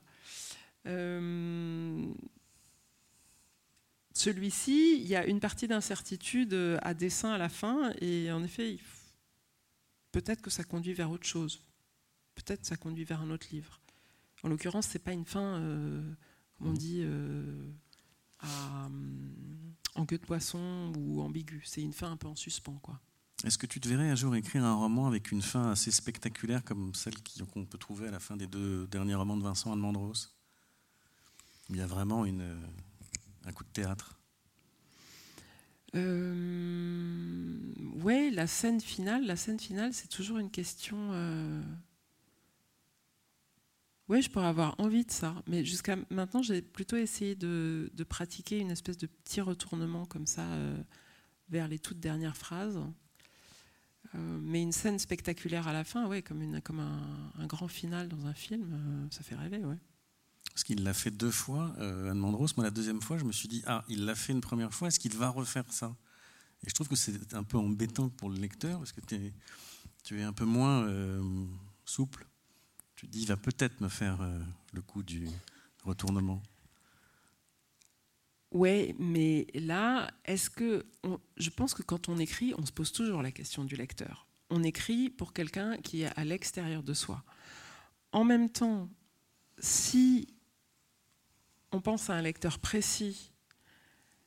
Euh, 0.87 2.05
celui-ci, 4.13 4.99
il 5.01 5.07
y 5.07 5.17
a 5.17 5.27
une 5.27 5.41
partie 5.41 5.67
d'incertitude 5.67 6.55
à 6.83 6.93
dessein 6.93 7.33
à 7.33 7.39
la 7.39 7.49
fin, 7.49 7.93
et 8.03 8.31
en 8.31 8.45
effet, 8.45 8.79
peut-être 10.13 10.43
que 10.43 10.51
ça 10.51 10.65
conduit 10.65 10.93
vers 10.93 11.11
autre 11.11 11.27
chose. 11.27 11.63
Peut-être 12.37 12.65
ça 12.65 12.77
conduit 12.77 13.05
vers 13.05 13.21
un 13.21 13.31
autre 13.31 13.49
livre. 13.51 13.81
En 14.45 14.49
l'occurrence, 14.49 14.87
ce 14.87 14.95
n'est 14.95 15.03
pas 15.03 15.13
une 15.13 15.25
fin, 15.25 15.59
euh, 15.59 16.01
comme 16.59 16.69
on 16.69 16.71
mmh. 16.71 16.79
dit, 16.79 17.01
euh, 17.03 17.69
en 19.97 20.07
queue 20.07 20.19
de 20.19 20.25
poisson 20.25 20.93
ou 20.97 21.21
ambiguë. 21.23 21.63
C'est 21.65 21.83
une 21.83 21.93
fin 21.93 22.13
un 22.13 22.17
peu 22.17 22.29
en 22.29 22.37
suspens, 22.37 22.79
quoi. 22.83 23.01
Est-ce 23.45 23.59
que 23.59 23.67
tu 23.67 23.81
te 23.81 23.89
verrais 23.89 24.09
un 24.09 24.15
jour 24.15 24.35
écrire 24.35 24.65
un 24.65 24.75
roman 24.75 25.07
avec 25.07 25.31
une 25.31 25.43
fin 25.43 25.71
assez 25.71 25.91
spectaculaire 25.91 26.65
comme 26.65 26.95
celle 26.95 27.15
qu'on 27.53 27.67
peut 27.67 27.77
trouver 27.77 28.09
à 28.09 28.11
la 28.11 28.21
fin 28.21 28.37
des 28.37 28.47
deux 28.47 28.87
derniers 28.87 29.15
romans 29.15 29.37
de 29.37 29.43
Vincent 29.43 29.73
Almandros? 29.73 30.35
Il 31.69 31.77
y 31.77 31.81
a 31.81 31.87
vraiment 31.87 32.25
une, 32.25 32.57
un 33.45 33.53
coup 33.53 33.65
de 33.65 33.71
théâtre? 33.71 34.19
Euh, 35.95 37.57
ouais, 38.03 38.31
la 38.31 38.47
scène 38.47 38.81
finale, 38.81 39.27
la 39.27 39.37
scène 39.37 39.59
finale, 39.59 39.93
c'est 39.93 40.09
toujours 40.09 40.39
une 40.39 40.51
question. 40.51 40.97
Euh... 41.13 41.63
Oui, 44.09 44.23
je 44.23 44.31
pourrais 44.31 44.47
avoir 44.47 44.79
envie 44.79 45.05
de 45.05 45.11
ça, 45.11 45.35
mais 45.49 45.65
jusqu'à 45.65 45.97
maintenant, 46.11 46.41
j'ai 46.41 46.63
plutôt 46.63 46.97
essayé 46.97 47.35
de, 47.35 47.91
pratiquer 48.09 48.59
une 48.59 48.71
espèce 48.71 48.97
de 48.99 49.07
petit 49.07 49.41
retournement 49.41 50.07
comme 50.07 50.27
ça 50.27 50.43
euh, 50.43 50.81
vers 51.49 51.67
les 51.67 51.81
toutes 51.81 51.99
dernières 51.99 52.37
phrases. 52.37 52.79
Euh, 54.15 54.39
mais 54.41 54.63
une 54.63 54.71
scène 54.71 55.01
spectaculaire 55.01 55.67
à 55.67 55.73
la 55.73 55.83
fin, 55.83 56.07
ouais, 56.07 56.23
comme, 56.23 56.41
un, 56.41 57.47
grand 57.47 57.67
final 57.67 58.09
dans 58.09 58.27
un 58.27 58.35
film, 58.35 58.73
euh, 58.73 59.07
ça 59.11 59.25
fait 59.25 59.35
rêver. 59.35 59.65
Ouais. 59.65 59.79
Parce 60.53 60.63
qu'il 60.63 60.85
l'a 60.85 60.95
fait 60.95 61.11
deux 61.11 61.33
fois, 61.33 61.75
Anne 61.79 62.19
Mandros. 62.19 62.47
Moi, 62.57 62.65
la 62.65 62.71
deuxième 62.71 63.03
fois, 63.03 63.19
je 63.19 63.25
me 63.25 63.33
suis 63.33 63.49
dit, 63.49 63.65
ah, 63.67 63.85
il 63.89 64.05
l'a 64.05 64.15
fait 64.15 64.33
une 64.33 64.41
première 64.41 64.73
fois, 64.73 64.87
est-ce 64.87 65.01
qu'il 65.01 65.17
va 65.17 65.31
refaire 65.31 65.71
ça? 65.73 65.97
Et 66.65 66.71
je 66.71 66.75
trouve 66.75 66.89
que 66.89 66.97
c'est 66.97 67.35
un 67.35 67.43
peu 67.43 67.59
embêtant 67.59 68.09
pour 68.09 68.31
le 68.31 68.37
lecteur, 68.37 68.79
parce 68.79 68.93
que 68.93 69.01
tu 69.01 70.21
es 70.21 70.23
un 70.23 70.33
peu 70.33 70.45
moins 70.45 70.89
souple. 71.85 72.25
Tu 72.97 73.07
dis, 73.07 73.23
il 73.23 73.29
va 73.29 73.37
peut-être 73.37 73.81
me 73.81 73.89
faire 73.89 74.19
le 74.73 74.83
coup 74.83 75.03
du 75.03 75.29
retournement. 75.85 76.43
Oui, 78.53 78.95
mais 78.99 79.47
là, 79.55 80.11
est-ce 80.25 80.49
que. 80.49 80.87
je 81.37 81.51
pense 81.51 81.75
que 81.75 81.83
quand 81.83 82.09
on 82.09 82.19
écrit, 82.19 82.55
on 82.57 82.65
se 82.65 82.73
pose 82.73 82.93
toujours 82.93 83.23
la 83.23 83.31
question 83.31 83.65
du 83.65 83.77
lecteur. 83.77 84.27
On 84.49 84.63
écrit 84.63 85.11
pour 85.11 85.33
quelqu'un 85.33 85.77
qui 85.79 86.03
est 86.03 86.19
à 86.19 86.25
l'extérieur 86.25 86.83
de 86.83 86.95
soi. 86.95 87.23
En 88.13 88.25
même 88.25 88.49
temps, 88.49 88.89
si 89.59 90.29
on 91.73 91.81
pense 91.81 92.09
à 92.09 92.15
un 92.15 92.23
lecteur 92.23 92.59
précis, 92.59 93.33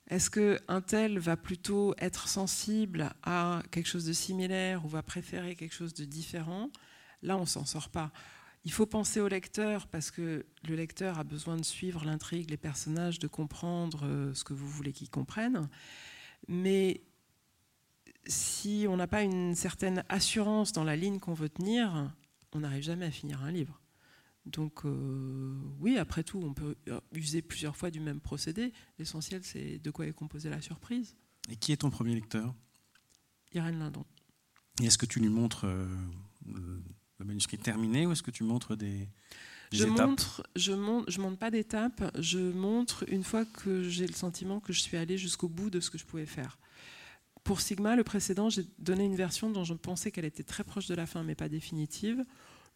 est-ce 0.07 0.30
qu'un 0.30 0.82
tel 0.82 1.17
va 1.17 1.38
plutôt 1.38 1.95
être 1.97 2.28
sensible 2.28 3.11
à 3.24 3.63
quelque 3.72 3.88
chose 3.88 4.05
de 4.05 4.13
similaire 4.13 4.84
ou 4.86 4.89
va 4.89 5.01
préférer 5.01 5.55
quelque 5.55 5.74
chose 5.74 5.93
de 5.93 6.03
différent? 6.03 6.70
Là, 7.22 7.38
on 7.38 7.45
s'en 7.45 7.65
sort 7.65 7.89
pas. 7.89 8.11
Il 8.66 8.72
faut 8.72 8.86
penser 8.86 9.20
au 9.20 9.28
lecteur 9.28 9.88
parce 9.88 10.12
que 10.12 10.45
le 10.68 10.76
lecteur 10.76 11.18
a 11.18 11.24
besoin 11.24 11.55
de 11.55 11.64
suivre 11.64 12.03
l'intrigue, 12.03 12.49
les 12.49 12.57
personnages, 12.57 13.20
de 13.20 13.28
comprendre 13.28 14.05
euh, 14.05 14.34
ce 14.34 14.43
que 14.43 14.53
vous 14.53 14.68
voulez 14.68 14.91
qu'il 14.91 15.10
comprenne. 15.10 15.70
Mais 16.47 17.01
si 18.28 18.86
on 18.89 18.97
n'a 18.97 19.07
pas 19.07 19.24
une 19.24 19.55
certaine 19.55 20.03
assurance 20.10 20.72
dans 20.74 20.84
la 20.84 20.95
ligne 20.95 21.20
qu'on 21.20 21.34
veut 21.34 21.49
tenir, 21.49 22.14
on 22.53 22.60
n'arrive 22.60 22.84
jamais 22.84 23.05
à 23.05 23.12
finir 23.12 23.43
un 23.43 23.51
livre. 23.51 23.82
Donc 24.45 24.86
euh, 24.86 25.55
oui, 25.80 25.97
après 25.97 26.24
tout, 26.24 26.41
on 26.43 26.53
peut 26.53 26.76
user 27.14 27.41
plusieurs 27.41 27.76
fois 27.76 27.91
du 27.91 27.99
même 27.99 28.20
procédé. 28.20 28.74
L'essentiel, 28.97 29.43
c'est 29.43 29.80
de 29.80 29.91
quoi 29.91 30.07
est 30.07 30.14
composée 30.14 30.49
la 30.49 30.62
surprise. 30.62 31.16
Et 31.49 31.55
qui 31.55 31.72
est 31.72 31.78
ton 31.78 31.89
premier 31.89 32.16
lecteur? 32.16 32.53
Irène 33.53 33.80
Lindon. 33.80 34.05
Et 34.82 34.86
est-ce 34.86 34.97
que 34.97 35.05
tu 35.05 35.20
lui 35.20 35.30
montres 35.30 35.66
euh, 35.66 35.88
le 37.20 37.26
manuscrit 37.26 37.57
terminé 37.57 38.05
ou 38.05 38.11
est-ce 38.11 38.24
que 38.24 38.32
tu 38.32 38.43
montres 38.43 38.76
des, 38.76 39.07
je 39.72 39.86
montre, 39.86 40.43
je 40.55 40.74
montre, 40.74 41.11
je 41.11 41.22
montre 41.22 41.38
pas 41.38 41.51
d'étapes. 41.51 42.11
Je 42.20 42.39
montre 42.39 43.05
une 43.07 43.24
fois 43.24 43.45
que 43.45 43.84
j'ai 43.84 44.07
le 44.07 44.13
sentiment 44.13 44.59
que 44.59 44.74
je 44.74 44.80
suis 44.80 44.97
allée 44.97 45.17
jusqu'au 45.17 45.47
bout 45.47 45.70
de 45.70 45.80
ce 45.80 45.89
que 45.89 45.97
je 45.97 46.05
pouvais 46.05 46.26
faire. 46.26 46.57
Pour 47.43 47.61
Sigma, 47.61 47.95
le 47.95 48.03
précédent, 48.03 48.49
j'ai 48.49 48.65
donné 48.80 49.05
une 49.05 49.15
version 49.15 49.49
dont 49.49 49.63
je 49.63 49.74
pensais 49.74 50.11
qu'elle 50.11 50.26
était 50.26 50.43
très 50.43 50.63
proche 50.63 50.88
de 50.88 50.95
la 50.95 51.05
fin, 51.05 51.24
mais 51.24 51.36
pas 51.36 51.49
définitive. 51.49 52.26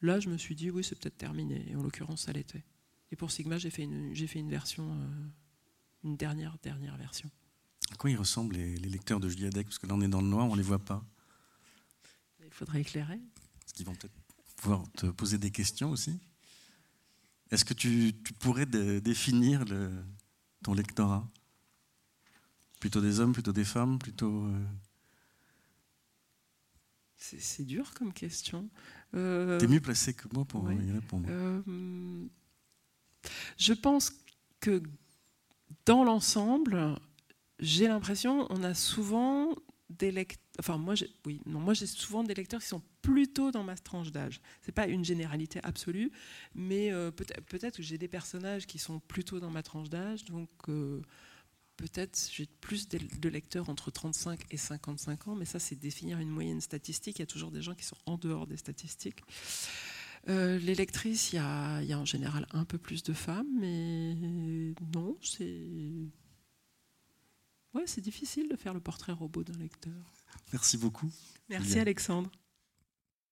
Là, 0.01 0.19
je 0.19 0.29
me 0.29 0.37
suis 0.37 0.55
dit, 0.55 0.69
oui, 0.69 0.83
c'est 0.83 0.97
peut-être 0.97 1.17
terminé. 1.17 1.65
Et 1.69 1.75
en 1.75 1.83
l'occurrence, 1.83 2.23
ça 2.23 2.31
l'était. 2.31 2.63
Et 3.11 3.15
pour 3.15 3.31
Sigma, 3.31 3.57
j'ai 3.57 3.69
fait 3.69 3.83
une, 3.83 4.13
j'ai 4.13 4.27
fait 4.27 4.39
une 4.39 4.49
version, 4.49 4.87
euh, 4.91 5.27
une 6.03 6.15
dernière, 6.15 6.57
dernière 6.61 6.97
version. 6.97 7.29
À 7.91 7.95
quoi 7.95 8.09
ils 8.09 8.17
ressemblent 8.17 8.55
les, 8.55 8.75
lecteurs 8.75 9.19
de 9.19 9.29
Julia 9.29 9.49
Deck 9.49 9.67
Parce 9.67 9.79
que 9.79 9.87
là, 9.87 9.93
on 9.95 10.01
est 10.01 10.07
dans 10.07 10.21
le 10.21 10.27
noir, 10.27 10.47
on 10.47 10.53
ne 10.53 10.57
les 10.57 10.63
voit 10.63 10.79
pas. 10.79 11.03
Il 12.43 12.51
faudrait 12.51 12.81
éclairer. 12.81 13.19
Parce 13.59 13.73
qu'ils 13.73 13.85
vont 13.85 13.93
peut-être 13.93 14.22
pouvoir 14.63 14.89
te 14.93 15.07
poser 15.07 15.37
des 15.37 15.51
questions 15.51 15.91
aussi. 15.91 16.17
Est-ce 17.51 17.65
que 17.65 17.73
tu, 17.73 18.13
pourrais 18.39 18.65
définir 18.65 19.65
le, 19.65 19.91
ton 20.63 20.73
lectorat? 20.73 21.29
Plutôt 22.79 23.01
des 23.01 23.19
hommes, 23.19 23.33
plutôt 23.33 23.53
des 23.53 23.65
femmes, 23.65 23.99
plutôt... 23.99 24.45
Euh 24.45 24.65
c'est 27.39 27.63
dur 27.63 27.93
comme 27.93 28.11
question. 28.11 28.69
Euh... 29.15 29.57
Tu 29.57 29.63
es 29.63 29.67
mieux 29.69 29.79
placé 29.79 30.13
que 30.13 30.27
moi 30.33 30.43
pour 30.43 30.69
y 30.69 30.91
répondre. 30.91 31.25
Euh, 31.29 32.27
je 33.57 33.71
pense 33.71 34.11
que 34.59 34.83
dans 35.85 36.03
l'ensemble, 36.03 36.99
j'ai 37.59 37.87
l'impression 37.87 38.45
on 38.49 38.61
a 38.63 38.73
souvent 38.73 39.55
des 39.89 40.11
lecteurs. 40.11 40.42
Enfin, 40.59 40.77
moi, 40.77 40.93
oui, 41.25 41.41
non, 41.47 41.59
moi 41.59 41.73
j'ai 41.73 41.87
souvent 41.87 42.23
des 42.23 42.35
lecteurs 42.35 42.61
qui 42.61 42.67
sont 42.67 42.83
plutôt 43.01 43.51
dans 43.51 43.63
ma 43.63 43.75
tranche 43.75 44.11
d'âge. 44.11 44.39
C'est 44.61 44.71
pas 44.71 44.87
une 44.87 45.03
généralité 45.03 45.59
absolue, 45.63 46.11
mais 46.53 46.91
euh, 46.91 47.09
peut-être 47.11 47.77
que 47.77 47.83
j'ai 47.83 47.97
des 47.97 48.07
personnages 48.07 48.67
qui 48.67 48.77
sont 48.77 48.99
plutôt 48.99 49.39
dans 49.39 49.49
ma 49.49 49.63
tranche 49.63 49.89
d'âge, 49.89 50.25
donc 50.25 50.49
euh, 50.69 51.01
peut-être 51.77 52.29
j'ai 52.31 52.45
plus 52.61 52.87
de 52.87 53.29
lecteurs 53.29 53.69
entre 53.69 53.89
35 53.89 54.41
et 54.51 54.57
55 54.57 55.27
ans, 55.27 55.35
mais 55.35 55.45
ça 55.45 55.57
c'est 55.57 55.75
définir 55.75 56.19
une 56.19 56.29
moyenne 56.29 56.61
statistique. 56.61 57.17
Il 57.17 57.21
y 57.21 57.23
a 57.23 57.27
toujours 57.27 57.51
des 57.51 57.63
gens 57.63 57.73
qui 57.73 57.85
sont 57.85 57.97
en 58.05 58.17
dehors 58.17 58.45
des 58.45 58.57
statistiques. 58.57 59.21
Euh, 60.29 60.57
les 60.59 60.75
lectrices, 60.75 61.33
il 61.33 61.37
y, 61.37 61.39
a, 61.39 61.81
il 61.81 61.87
y, 61.87 61.93
a, 61.93 61.99
en 61.99 62.05
général 62.05 62.47
un 62.51 62.63
peu 62.63 62.77
plus 62.77 63.03
de 63.03 63.11
femmes, 63.11 63.49
mais 63.59 64.15
non, 64.93 65.17
c'est 65.21 65.67
ouais, 67.73 67.83
c'est 67.87 68.01
difficile 68.01 68.47
de 68.49 68.55
faire 68.55 68.73
le 68.73 68.79
portrait 68.79 69.11
robot 69.11 69.43
d'un 69.43 69.57
lecteur. 69.57 70.22
Merci 70.51 70.77
beaucoup. 70.77 71.09
Merci 71.49 71.79
Alexandre. 71.79 72.29